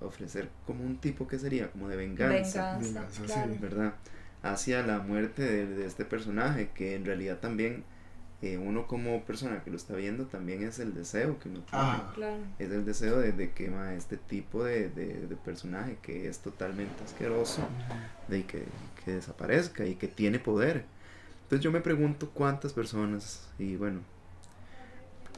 ofrecer 0.00 0.48
como 0.66 0.84
un 0.84 0.98
tipo 0.98 1.26
que 1.26 1.38
sería 1.38 1.70
como 1.70 1.88
de 1.88 1.96
venganza, 1.96 2.62
Venganza, 2.62 2.72
Venganza, 2.72 3.28
sí. 3.28 3.34
claro. 3.34 3.56
¿verdad? 3.60 3.94
Hacia 4.42 4.82
la 4.86 4.98
muerte 5.00 5.42
de, 5.42 5.66
de 5.66 5.86
este 5.86 6.04
personaje, 6.04 6.70
que 6.74 6.94
en 6.94 7.04
realidad 7.04 7.38
también 7.40 7.84
eh, 8.42 8.58
uno 8.58 8.86
como 8.86 9.24
persona 9.24 9.62
que 9.64 9.70
lo 9.70 9.76
está 9.76 9.94
viendo 9.94 10.26
también 10.26 10.62
es 10.62 10.78
el 10.78 10.92
deseo 10.94 11.38
que 11.38 11.48
uno 11.48 11.60
tiene. 11.60 11.84
Ah. 11.84 12.12
Claro. 12.14 12.36
Es 12.58 12.70
el 12.70 12.84
deseo 12.84 13.18
de, 13.18 13.32
de 13.32 13.50
que 13.52 13.70
ma, 13.70 13.94
este 13.94 14.16
tipo 14.18 14.62
de, 14.64 14.90
de- 14.90 15.26
de 15.26 15.36
personaje 15.36 15.96
que 16.02 16.28
es 16.28 16.40
totalmente 16.40 17.02
asqueroso, 17.04 17.62
de 18.28 18.44
que, 18.44 18.64
que 19.04 19.12
desaparezca 19.12 19.86
y 19.86 19.94
que 19.94 20.08
tiene 20.08 20.38
poder. 20.38 20.84
Entonces 21.44 21.62
yo 21.64 21.70
me 21.72 21.80
pregunto 21.80 22.30
cuántas 22.34 22.72
personas 22.72 23.48
y 23.58 23.76
bueno, 23.76 24.00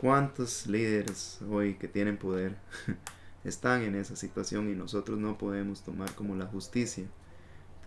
cuántos 0.01 0.67
líderes 0.67 1.39
hoy 1.51 1.75
que 1.75 1.89
tienen 1.89 2.17
poder 2.17 2.57
están 3.45 3.83
en 3.83 3.95
esa 3.95 4.17
situación 4.17 4.71
y 4.71 4.75
nosotros 4.75 5.19
no 5.19 5.39
podemos 5.39 5.83
tomar 5.83 6.15
como 6.15 6.35
la 6.37 6.47
justicia 6.47 7.05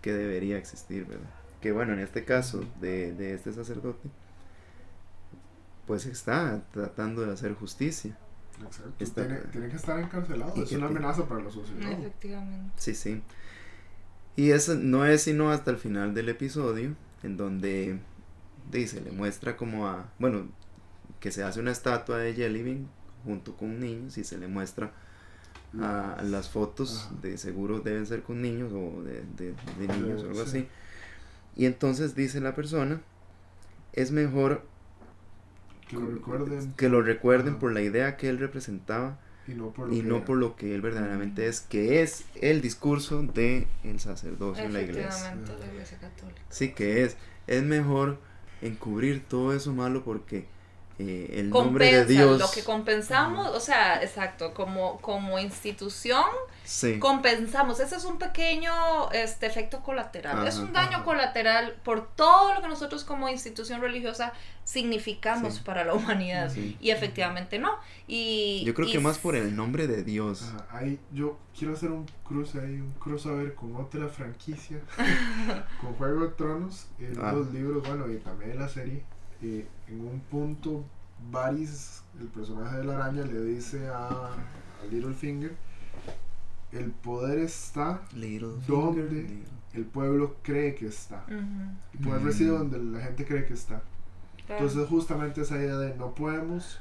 que 0.00 0.12
debería 0.12 0.58
existir, 0.58 1.04
¿verdad? 1.06 1.30
Que 1.60 1.72
bueno, 1.72 1.92
en 1.92 2.00
este 2.00 2.24
caso 2.24 2.64
de, 2.80 3.12
de 3.12 3.34
este 3.34 3.52
sacerdote, 3.52 4.08
pues 5.92 6.06
está 6.06 6.62
tratando 6.72 7.20
de 7.20 7.32
hacer 7.34 7.52
justicia. 7.54 8.16
Exacto. 8.64 8.92
Está- 8.98 9.26
Tiene, 9.26 9.40
tiene 9.52 9.68
que 9.68 9.76
estar 9.76 9.98
encarcelado. 10.00 10.54
Y 10.56 10.62
Es 10.62 10.72
una 10.72 10.86
amenaza 10.86 11.28
para 11.28 11.42
la 11.42 11.50
sociedad. 11.50 11.92
Efectivamente. 11.92 12.72
Sí, 12.76 12.94
sí. 12.94 13.22
Y 14.36 14.52
eso 14.52 14.74
no 14.74 15.04
es 15.04 15.20
sino 15.24 15.50
hasta 15.50 15.70
el 15.70 15.76
final 15.76 16.14
del 16.14 16.30
episodio, 16.30 16.94
en 17.22 17.36
donde 17.36 17.98
dice, 18.70 19.02
le 19.02 19.10
muestra 19.12 19.58
como 19.58 19.86
a, 19.86 20.10
bueno, 20.18 20.48
que 21.20 21.30
se 21.30 21.42
hace 21.42 21.60
una 21.60 21.72
estatua 21.72 22.16
de 22.16 22.32
Jellybean 22.32 22.88
junto 23.24 23.54
con 23.54 23.78
niños 23.78 24.16
y 24.16 24.24
se 24.24 24.38
le 24.38 24.48
muestra 24.48 24.92
a 25.78 26.22
las 26.24 26.48
fotos, 26.48 27.04
Ajá. 27.06 27.16
de 27.20 27.36
seguro 27.36 27.80
deben 27.80 28.06
ser 28.06 28.22
con 28.22 28.40
niños 28.40 28.72
o 28.72 29.02
de, 29.02 29.22
de- 29.36 29.54
de 29.78 29.88
niños 29.88 30.22
o 30.22 30.28
algo 30.30 30.44
sí. 30.46 30.58
así. 30.60 30.68
Y 31.54 31.66
entonces 31.66 32.14
dice 32.14 32.40
la 32.40 32.54
persona, 32.54 33.02
es 33.92 34.10
mejor 34.10 34.66
Que 35.92 35.98
lo 36.00 36.10
recuerden. 36.10 36.72
que 36.74 36.88
lo 36.88 37.02
recuerden 37.02 37.50
Ajá. 37.52 37.60
por 37.60 37.72
la 37.72 37.82
idea 37.82 38.16
que 38.16 38.28
él 38.28 38.38
representaba 38.38 39.18
Y 39.46 39.52
no 39.54 39.70
por 39.72 39.88
lo 39.88 39.94
y 39.94 40.00
que 40.00 40.08
no 40.08 40.16
era. 40.16 40.24
por 40.24 40.36
lo 40.38 40.56
que 40.56 40.74
él 40.74 40.80
verdaderamente 40.80 41.46
es, 41.46 41.60
que 41.60 42.02
es 42.02 42.24
el 42.40 42.60
discurso 42.62 43.22
de 43.22 43.66
el 43.84 44.00
sacerdocio 44.00 44.64
en 44.64 44.72
la 44.72 44.82
iglesia. 44.82 45.34
La 45.34 45.66
iglesia 45.66 45.98
católica. 45.98 46.40
Sí, 46.48 46.72
que 46.72 47.04
es, 47.04 47.16
es 47.46 47.62
mejor 47.62 48.18
encubrir 48.62 49.22
todo 49.28 49.52
eso 49.52 49.72
malo 49.74 50.04
porque 50.04 50.46
eh, 50.98 51.34
el 51.38 51.50
nombre 51.50 51.86
de 51.86 51.92
Compensa, 52.00 52.22
Dios... 52.22 52.38
lo 52.40 52.50
que 52.50 52.62
compensamos, 52.64 53.48
o 53.48 53.60
sea, 53.60 54.02
exacto, 54.02 54.52
como, 54.54 54.98
como 55.00 55.38
institución 55.38 56.24
sí, 56.64 56.98
compensamos. 56.98 57.80
Ese 57.80 57.96
es 57.96 58.04
un 58.04 58.18
pequeño 58.18 59.10
este, 59.12 59.46
efecto 59.46 59.80
colateral. 59.82 60.46
es 60.46 60.56
Ajá. 60.56 60.64
un 60.64 60.72
daño 60.72 60.96
Ajá. 60.96 61.04
colateral 61.04 61.74
por 61.84 62.06
todo 62.14 62.54
lo 62.54 62.60
que 62.62 62.68
nosotros 62.68 63.04
como 63.04 63.28
institución 63.28 63.80
religiosa 63.80 64.32
significamos 64.64 65.54
Sí. 65.56 65.60
para 65.64 65.84
la 65.84 65.94
humanidad. 65.94 66.50
sí. 66.52 66.76
Y 66.80 66.90
efectivamente 66.90 67.58
no. 67.58 67.72
Y, 68.06 68.62
Yo 68.64 68.74
creo 68.74 68.86
y 68.88 68.92
que 68.92 69.00
más 69.00 69.18
por 69.18 69.34
el 69.34 69.56
nombre 69.56 69.86
de 69.86 70.04
Dios. 70.04 70.42
Ajá, 70.42 70.66
ahí 70.78 71.00
yo 71.12 71.38
quiero 71.58 71.74
hacer 71.74 71.90
un 71.90 72.06
cruce 72.24 72.60
ahí, 72.60 72.74
un 72.80 72.92
crossover 73.00 73.54
con 73.54 73.74
otra 73.76 74.08
franquicia, 74.08 74.78
con 75.80 75.94
Juego 75.94 76.20
de 76.26 76.28
Tronos, 76.32 76.86
en 76.98 77.18
Ah. 77.20 77.32
los 77.32 77.52
libros, 77.52 77.82
bueno, 77.86 78.10
y 78.10 78.16
también 78.18 78.52
en 78.52 78.58
la 78.60 78.68
serie. 78.68 79.02
eh, 79.44 79.66
en 79.92 80.00
un 80.06 80.20
punto, 80.20 80.84
Varys, 81.30 82.02
el 82.20 82.26
personaje 82.28 82.78
de 82.78 82.84
la 82.84 82.94
araña, 82.96 83.22
le 83.24 83.40
dice 83.44 83.86
a, 83.88 84.08
a 84.08 84.86
Littlefinger: 84.90 85.54
el 86.72 86.90
poder 86.90 87.38
está, 87.40 88.02
Little 88.14 88.48
¿Dónde? 88.66 89.02
finger, 89.02 89.12
little- 89.12 89.44
el 89.74 89.84
pueblo 89.86 90.36
cree 90.42 90.74
que 90.74 90.86
está. 90.86 91.24
Ujú, 91.28 91.36
El 91.94 92.00
poder 92.06 92.22
reside 92.24 92.48
donde 92.50 92.78
la 92.78 93.00
gente 93.00 93.24
cree 93.26 93.46
que 93.46 93.54
está. 93.54 93.82
claro. 94.46 94.64
Entonces 94.66 94.88
justamente 94.88 95.40
esa 95.42 95.56
idea 95.56 95.76
de 95.78 95.94
no 95.96 96.14
podemos 96.14 96.78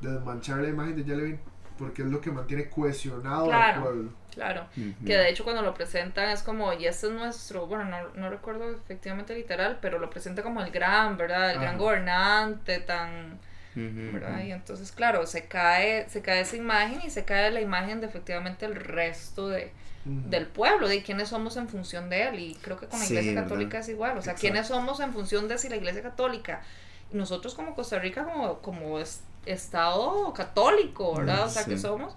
desmanchar 0.00 0.58
la 0.60 0.68
imagen 0.68 0.96
de 0.96 1.04
Yelevin 1.04 1.38
porque 1.78 2.02
es 2.02 2.08
lo 2.08 2.20
que 2.20 2.30
mantiene 2.30 2.68
cohesionado 2.68 3.46
Claro. 3.46 3.76
al 3.78 3.82
pueblo. 3.82 4.10
Claro. 4.38 4.66
Que 5.04 5.16
de 5.16 5.28
hecho 5.30 5.42
cuando 5.42 5.62
lo 5.62 5.74
presentan 5.74 6.28
es 6.30 6.42
como, 6.44 6.72
y 6.72 6.86
este 6.86 7.08
es 7.08 7.12
nuestro, 7.12 7.66
bueno, 7.66 7.84
no, 7.84 7.98
no 8.14 8.30
recuerdo 8.30 8.70
efectivamente 8.70 9.34
literal, 9.34 9.78
pero 9.82 9.98
lo 9.98 10.08
presenta 10.10 10.42
como 10.44 10.62
el 10.62 10.70
gran, 10.70 11.16
¿verdad? 11.16 11.50
El 11.50 11.58
gran 11.60 11.76
gobernante, 11.76 12.78
tan, 12.78 13.40
¿verdad? 13.74 14.42
Y 14.44 14.52
entonces, 14.52 14.92
claro, 14.92 15.26
se 15.26 15.46
cae, 15.46 16.08
se 16.08 16.22
cae 16.22 16.40
esa 16.42 16.56
imagen 16.56 17.00
y 17.04 17.10
se 17.10 17.24
cae 17.24 17.50
la 17.50 17.60
imagen 17.60 18.00
de 18.00 18.06
efectivamente 18.06 18.64
el 18.66 18.76
resto 18.76 19.48
de, 19.48 19.72
del 20.04 20.46
pueblo, 20.46 20.86
de 20.88 21.02
quiénes 21.02 21.28
somos 21.30 21.56
en 21.56 21.68
función 21.68 22.08
de 22.10 22.28
él. 22.28 22.38
Y 22.38 22.54
creo 22.62 22.76
que 22.78 22.86
con 22.86 22.98
la 23.00 23.04
Sí, 23.04 23.12
iglesia 23.14 23.32
¿verdad? 23.32 23.44
católica 23.48 23.78
es 23.80 23.88
igual. 23.88 24.10
O 24.12 24.22
sea, 24.22 24.32
Exacto. 24.34 24.40
quiénes 24.40 24.66
somos 24.68 25.00
en 25.00 25.12
función 25.12 25.48
de 25.48 25.58
si 25.58 25.68
la 25.68 25.76
iglesia 25.76 26.02
católica, 26.02 26.62
nosotros 27.12 27.54
como 27.54 27.74
Costa 27.74 27.98
Rica, 27.98 28.24
como, 28.24 28.58
como 28.60 28.98
es- 29.00 29.22
Estado 29.46 30.32
católico, 30.34 31.14
¿verdad? 31.16 31.46
O 31.46 31.48
sea, 31.48 31.64
que 31.64 31.78
somos. 31.78 32.14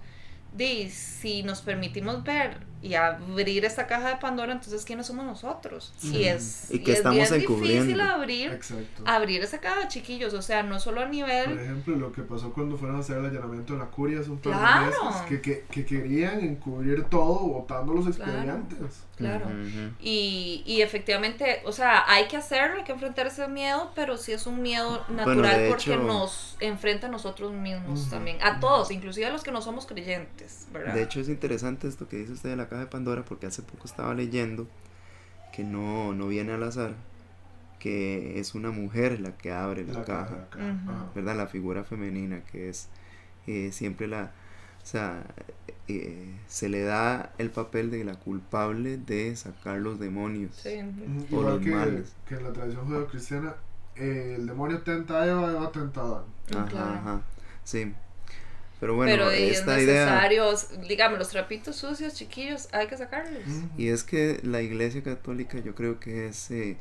De, 0.52 0.90
si 0.90 1.44
nos 1.44 1.62
permitimos 1.62 2.24
ver 2.24 2.71
y 2.82 2.96
abrir 2.96 3.64
esta 3.66 3.86
caja 3.88 4.10
de 4.10 4.16
Pandora, 4.18 4.52
entonces 4.54 4.84
¿quiénes 4.86 5.06
somos 5.08 5.26
nosotros? 5.26 5.94
Ujú. 6.04 6.16
Y 6.16 6.24
es, 6.26 6.72
Y 6.72 6.80
que 6.80 6.92
es 6.94 6.98
estamos 6.98 7.30
bien 7.30 7.42
encubriendo. 7.42 7.84
difícil 7.86 8.02
abrir, 8.02 8.52
Exacto. 8.52 9.04
abrir 9.06 9.42
esa 9.44 9.60
caja, 9.60 9.88
chiquillos. 9.88 10.34
O 10.34 10.42
sea, 10.42 10.64
no 10.64 10.80
solo 10.80 11.02
a 11.02 11.04
Por 11.04 11.12
nivel... 11.14 11.60
ejemplo, 11.60 11.96
lo 11.96 12.12
que 12.12 12.22
pasó 12.24 12.52
cuando 12.54 12.78
fueron 12.78 12.98
a 12.98 13.00
hacer 13.02 13.18
el 13.18 13.26
allanamiento 13.26 13.74
de 13.74 13.80
la 13.80 13.86
curia 13.86 14.20
hace 14.20 14.30
un 14.32 14.40
par 14.40 14.54
Claro. 14.54 14.80
de 14.82 14.86
meses, 15.06 15.22
que, 15.30 15.42
que, 15.42 15.66
que 15.70 15.86
querían 15.86 16.40
encubrir 16.42 17.04
todo 17.06 17.40
votando 17.40 17.94
los 17.94 18.16
Claro. 18.16 18.32
expedientes. 18.32 19.04
Claro. 19.18 19.46
Ujú, 19.46 19.54
ujú. 19.68 19.94
Y, 20.00 20.64
y 20.66 20.82
efectivamente, 20.82 21.62
o 21.66 21.72
sea, 21.72 22.04
hay 22.08 22.28
que 22.28 22.38
hacerlo, 22.38 22.78
hay 22.78 22.84
que 22.84 22.92
enfrentar 22.92 23.28
ese 23.28 23.48
miedo, 23.48 23.92
pero 23.94 24.18
sí 24.18 24.32
es 24.32 24.48
un 24.48 24.62
miedo 24.64 25.04
natural 25.10 25.62
de 25.62 25.70
porque 25.70 25.94
hecho- 25.94 26.04
nos 26.04 26.58
enfrenta 26.60 27.06
a 27.08 27.10
nosotros 27.12 27.52
mismos 27.52 28.02
Ujú, 28.02 28.10
también, 28.10 28.38
a 28.42 28.60
todos, 28.60 28.90
inclusive 28.90 29.28
a 29.28 29.30
los 29.32 29.44
que 29.44 29.52
no 29.52 29.62
somos 29.62 29.86
creyentes, 29.86 30.66
¿verdad? 30.74 30.96
De 30.96 31.04
hecho 31.04 31.20
es 31.20 31.30
interesante 31.30 31.88
esto 31.88 32.08
que 32.08 32.18
dice 32.18 32.32
usted 32.34 32.50
de 32.50 32.56
la 32.56 32.68
caja 32.72 32.82
de 32.84 32.88
Pandora 32.88 33.24
porque 33.26 33.46
hace 33.48 33.62
poco 33.62 33.86
estaba 33.86 34.14
leyendo 34.14 34.66
que 35.54 35.64
no, 35.64 36.14
no 36.14 36.28
viene 36.28 36.54
al 36.54 36.64
azar, 36.64 36.94
que 37.80 38.40
es 38.40 38.56
una 38.56 38.72
mujer 38.72 39.20
la 39.20 39.36
que 39.38 39.52
abre 39.52 39.84
la, 39.86 39.94
La 39.94 40.06
caja. 40.06 40.48
¿verdad? 41.14 41.36
La 41.36 41.48
figura 41.48 41.84
femenina 41.84 42.42
que 42.46 42.70
es 42.70 42.88
eh, 43.48 43.72
siempre 43.74 44.08
la, 44.08 44.32
o 44.82 44.86
sea, 44.86 45.24
eh, 45.90 46.34
se 46.48 46.70
le 46.70 46.84
da 46.84 47.34
el 47.38 47.50
papel 47.50 47.92
de 47.92 48.06
la 48.06 48.16
culpable 48.16 48.98
de 48.98 49.36
sacar 49.36 49.78
los 49.80 50.00
demonios. 50.00 50.56
Sí. 50.56 50.70
O 51.32 51.36
Igual 51.36 51.46
los 51.56 51.62
que, 51.64 51.72
males. 51.72 52.14
que 52.28 52.36
en 52.36 52.44
la 52.46 52.54
tradición 52.54 52.86
judeocristiana, 52.86 53.56
eh, 53.98 54.36
el 54.40 54.48
demonio 54.48 54.82
tenta 54.84 55.22
a 55.22 55.28
Eva, 55.28 55.52
Eva 55.52 55.72
tenta 55.72 56.00
a 56.02 56.04
Adán. 56.06 56.24
Ajá, 56.56 56.66
Claro. 56.68 56.92
ajá, 56.94 57.22
sí. 57.66 57.94
Pero 58.82 58.96
bueno, 58.96 59.12
pero 59.12 59.32
y 59.32 59.44
es 59.44 59.60
esta 59.60 59.80
idea... 59.80 60.06
necesario, 60.06 60.52
dígame, 60.90 61.20
los 61.20 61.30
trapitos 61.30 61.76
sucios, 61.76 62.16
chiquillos, 62.16 62.68
hay 62.72 62.88
que 62.88 62.98
sacarlos. 62.98 63.44
Y 63.78 63.90
es 63.90 64.04
que 64.04 64.40
la 64.42 64.64
Iglesia 64.64 65.04
Católica 65.04 65.60
yo 65.60 65.76
creo 65.76 66.00
que 66.00 66.26
es 66.26 66.50
eh, 66.50 66.78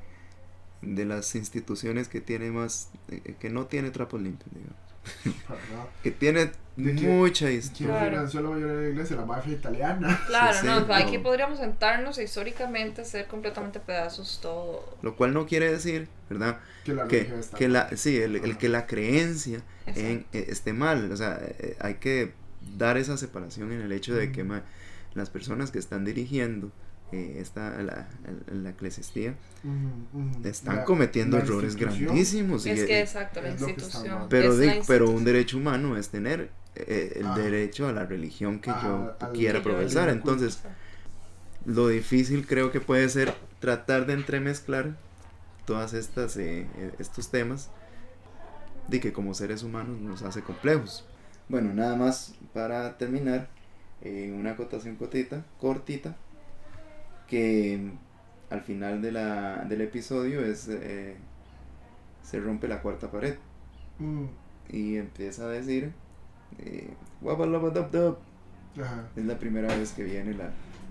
de 0.81 1.05
las 1.05 1.35
instituciones 1.35 2.09
que 2.09 2.23
tiene 2.23 2.51
más, 2.51 2.89
eh, 3.11 3.35
que 3.39 3.51
no 3.51 3.67
tiene 3.67 3.91
trapos 3.91 4.19
limpios, 4.23 4.51
digamos. 4.51 4.90
Que 6.03 6.11
tiene 6.11 6.51
¿De 6.77 6.95
qué- 6.95 7.07
mucha 7.09 7.47
¿Quién 7.47 7.59
historia. 7.59 7.93
Claro. 7.95 8.11
financió 8.11 8.41
la 8.43 8.51
mayoría 8.51 8.73
de 8.75 8.83
la 8.85 8.89
iglesia? 8.91 9.17
La 9.17 9.25
mafia 9.27 9.53
italiana. 9.53 10.21
Claro, 10.27 10.59
Sí, 10.61 10.67
no, 10.67 10.87
sí, 10.87 10.93
aquí 10.93 11.17
no. 11.19 11.23
podríamos 11.25 11.59
sentarnos 11.59 12.17
e 12.19 12.25
históricamente 12.25 13.03
hacer 13.03 13.27
completamente 13.27 13.81
pedazos 13.81 14.39
todo. 14.41 14.97
Lo 15.03 15.17
cual 15.17 15.35
no 15.35 15.47
quiere 15.47 15.71
decir, 15.71 16.09
¿verdad? 16.31 16.59
Que 16.85 16.95
la 16.95 17.07
Que, 17.09 17.21
está 17.39 17.59
que 17.59 17.69
la, 17.69 17.97
sí, 17.97 18.17
el, 18.19 18.57
que 18.57 18.69
la 18.69 18.87
creencia 18.87 19.63
en, 19.87 20.27
eh, 20.33 20.47
esté 20.49 20.73
mal. 20.73 21.11
O 21.13 21.17
sea, 21.17 21.39
eh, 21.43 21.77
hay 21.81 21.95
que 21.95 22.33
dar 22.79 22.97
esa 22.97 23.17
separación 23.17 23.73
en 23.73 23.83
el 23.83 23.93
hecho 23.93 24.15
de 24.15 24.33
que 24.33 24.45
ma, 24.45 24.63
las 25.15 25.29
personas 25.29 25.71
que 25.71 25.79
están 25.79 26.05
dirigiendo 26.05 26.71
eh, 27.13 27.37
esta, 27.41 27.71
la, 27.83 28.09
la, 28.23 28.55
la 28.55 28.71
eclesiastía 28.71 29.35
Ujú, 29.65 30.19
ujú. 30.21 30.49
están 30.49 30.77
La- 30.77 30.85
cometiendo 30.85 31.37
la 31.39 31.43
errores 31.45 31.75
institución 31.75 32.07
grandísimos. 32.09 32.67
y, 32.67 32.71
es 32.71 32.85
que 32.85 32.99
eh, 32.99 33.01
exacto, 33.01 33.41
la 33.41 33.49
que 33.49 33.53
institución. 33.53 34.27
Pero, 34.29 34.57
di- 34.57 34.67
la 34.67 34.73
pero 34.87 35.05
un 35.07 35.11
institución. 35.11 35.25
derecho 35.25 35.57
humano 35.59 35.97
es 35.97 36.09
tener 36.09 36.51
eh, 36.77 37.13
el 37.17 37.27
Ah. 37.27 37.35
derecho 37.37 37.89
a 37.89 37.93
la 37.93 38.07
religión 38.07 38.61
que 38.61 38.71
Ah, 38.71 39.17
yo 39.21 39.33
quiera 39.35 39.59
que 39.59 39.65
profesar. 39.65 40.09
Entonces, 40.09 40.63
lo 41.67 41.89
difícil 41.89 42.47
creo 42.47 42.71
que 42.73 42.81
puede 42.81 43.09
ser 43.09 43.35
tratar 43.61 44.07
de 44.07 44.15
entremezclar 44.15 44.97
todas 45.67 45.93
estas 45.93 46.37
eh, 46.37 46.67
eh, 46.79 46.93
estos 46.99 47.31
temas 47.31 47.71
de 48.89 49.01
que 49.01 49.13
como 49.13 49.35
seres 49.35 49.63
humanos 49.63 50.01
nos 50.01 50.23
hace 50.23 50.43
complejos. 50.43 51.05
Bueno, 51.49 51.73
nada 51.75 51.97
más 51.97 52.35
para 52.55 52.97
terminar, 52.99 53.49
eh, 54.03 54.33
una 54.37 54.53
acotación 54.53 54.97
cortita, 54.97 55.45
cortita, 55.61 56.17
que 57.31 57.93
al 58.51 58.61
final 58.63 59.01
de 59.01 59.13
la, 59.13 59.65
del 59.65 59.81
episodio 59.83 60.45
es 60.45 60.69
eh, 60.69 61.17
se 62.23 62.41
rompe 62.41 62.69
la 62.69 62.83
cuarta 62.83 63.11
pared 63.11 63.37
Mm, 63.99 64.25
y 64.71 64.97
empieza 64.97 65.45
a 65.45 65.49
decir 65.49 65.93
eh, 66.59 66.95
ajá. 68.81 69.09
es 69.15 69.25
la 69.27 69.39
primera 69.39 69.69
vez 69.77 69.93
que 69.93 70.05
viene 70.05 70.33
la, 70.35 70.51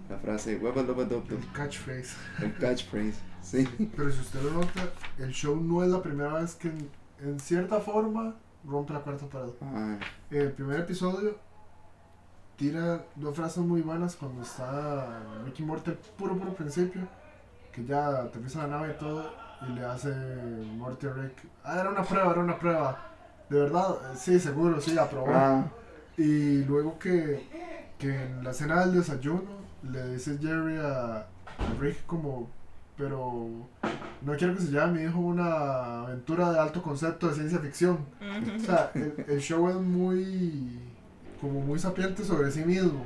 la 0.09 0.17
frase 0.19 0.57
"Wabalabadabdab", 0.57 1.31
El 1.31 1.51
catchphrase. 1.53 2.15
el 2.43 2.55
catchphrase 2.57 3.15
sí 3.41 3.67
Pero 3.97 4.11
si 4.11 4.19
usted 4.21 4.41
lo 4.43 4.51
nota, 4.51 4.89
el 5.17 5.31
show 5.31 5.55
no 5.59 5.83
es 5.83 5.89
la 5.89 6.01
primera 6.03 6.33
vez 6.35 6.55
que 6.55 6.67
en, 6.69 6.89
en 7.23 7.39
cierta 7.39 7.79
forma 7.79 8.35
rompe 8.65 8.93
la 8.93 8.99
cuarta 9.01 9.25
pared. 9.27 9.49
Ah, 9.61 9.97
El 10.29 10.51
primer 10.51 10.81
episodio 10.81 11.35
tira 12.59 13.01
dos 13.15 13.35
frases 13.35 13.63
muy 13.63 13.81
buenas 13.81 14.15
cuando 14.17 14.41
está 14.41 15.07
Ricky 15.45 15.63
Morty 15.63 15.91
puro 16.17 16.35
puro 16.37 16.53
principio, 16.53 17.01
que 17.71 17.85
ya 17.85 18.27
te 18.29 18.37
empieza 18.37 18.63
la 18.67 18.67
nave 18.77 18.93
y 18.95 18.99
todo, 18.99 19.31
y 19.67 19.71
le 19.73 19.85
hace 19.85 20.09
Morty 20.75 21.07
a 21.07 21.13
Rick, 21.13 21.33
ah, 21.63 21.79
era 21.79 21.89
una 21.89 22.03
prueba, 22.03 22.31
era 22.31 22.41
una 22.41 22.59
prueba. 22.59 23.05
De 23.49 23.59
verdad, 23.61 23.95
Eh, 24.11 24.15
sí, 24.17 24.39
seguro, 24.39 24.79
sí, 24.81 24.97
aprobó. 24.97 25.27
ah, 25.33 25.63
Y 26.17 26.63
luego 26.65 26.99
que, 26.99 27.47
que 27.97 28.23
en 28.25 28.43
la 28.43 28.51
escena 28.51 28.81
del 28.81 28.95
desayuno 28.95 29.57
le 29.89 30.09
dice 30.09 30.37
Jerry 30.39 30.77
a, 30.77 31.19
a 31.19 31.25
Rick 31.79 32.05
como, 32.05 32.49
pero 32.97 33.47
no 34.21 34.33
quiero 34.37 34.53
que 34.55 34.61
se 34.61 34.71
llame 34.71 34.99
mi 34.99 35.05
hijo 35.09 35.19
una 35.19 36.01
aventura 36.01 36.51
de 36.51 36.59
alto 36.59 36.81
concepto 36.83 37.29
de 37.29 37.35
ciencia 37.35 37.59
ficción. 37.59 37.99
O 38.55 38.59
sea, 38.59 38.91
el, 38.93 39.25
el 39.27 39.39
show 39.39 39.69
es 39.69 39.75
muy, 39.77 40.77
como 41.41 41.61
muy 41.61 41.79
sapiente 41.79 42.23
sobre 42.23 42.51
sí 42.51 42.61
mismo 42.65 43.03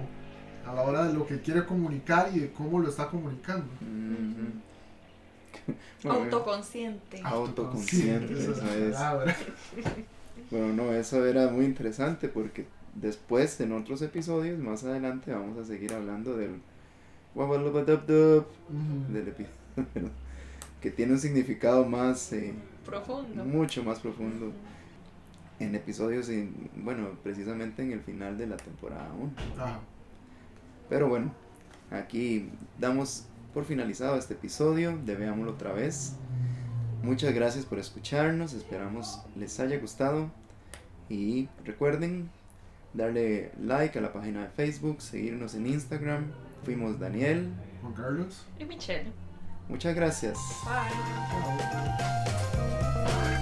a 0.65 0.73
la 0.73 0.81
hora 0.81 1.05
de 1.07 1.13
lo 1.13 1.25
que 1.27 1.41
quiere 1.41 1.65
comunicar 1.65 2.29
y 2.33 2.39
de 2.39 2.51
cómo 2.51 2.79
lo 2.79 2.89
está 2.89 3.07
comunicando. 3.07 3.65
Bueno, 6.03 6.19
Autoconsciente. 6.25 7.21
Autoconsciente, 7.23 8.33
esa 8.33 8.51
eso 8.51 8.65
la 8.65 8.75
es. 8.75 8.93
palabra. 8.95 9.35
Bueno, 10.51 10.73
no, 10.73 10.93
eso 10.93 11.25
era 11.25 11.47
muy 11.47 11.65
interesante 11.65 12.27
porque 12.27 12.65
después 12.95 13.59
en 13.61 13.71
otros 13.71 14.01
episodios, 14.01 14.59
más 14.59 14.83
adelante, 14.83 15.31
vamos 15.31 15.57
a 15.57 15.65
seguir 15.65 15.93
hablando 15.93 16.35
del 16.35 16.59
del 19.09 19.27
episodio, 19.27 19.53
que 20.81 20.91
tiene 20.91 21.13
un 21.13 21.19
significado 21.19 21.85
más, 21.85 22.33
eh, 22.33 22.53
Profundo. 22.85 23.43
mucho 23.45 23.83
más 23.83 23.99
profundo. 23.99 24.51
En 25.63 25.75
episodios, 25.75 26.29
en, 26.29 26.69
bueno, 26.75 27.09
precisamente 27.23 27.81
en 27.81 27.91
el 27.91 28.01
final 28.01 28.37
de 28.37 28.47
la 28.47 28.57
temporada 28.57 29.11
1. 29.17 29.31
Ajá. 29.57 29.79
Pero 30.89 31.09
bueno, 31.09 31.31
aquí 31.91 32.49
damos 32.79 33.25
por 33.53 33.65
finalizado 33.65 34.17
este 34.17 34.33
episodio 34.33 34.97
de 34.97 35.15
Veámoslo 35.15 35.51
otra 35.51 35.71
vez. 35.73 36.15
Muchas 37.03 37.33
gracias 37.33 37.65
por 37.65 37.79
escucharnos, 37.79 38.53
esperamos 38.53 39.21
les 39.35 39.59
haya 39.59 39.77
gustado 39.77 40.31
y 41.09 41.49
recuerden 41.65 42.29
darle 42.93 43.51
like 43.59 43.97
a 43.97 44.01
la 44.01 44.13
página 44.13 44.43
de 44.43 44.49
Facebook, 44.49 45.01
seguirnos 45.01 45.55
en 45.55 45.67
Instagram. 45.67 46.31
Fuimos 46.63 46.99
Daniel. 46.99 47.49
Juan 47.81 47.93
Carlos. 47.93 48.45
Y 48.59 48.65
Michelle. 48.65 49.11
Muchas 49.67 49.95
gracias. 49.95 50.37
Bye. 53.05 53.32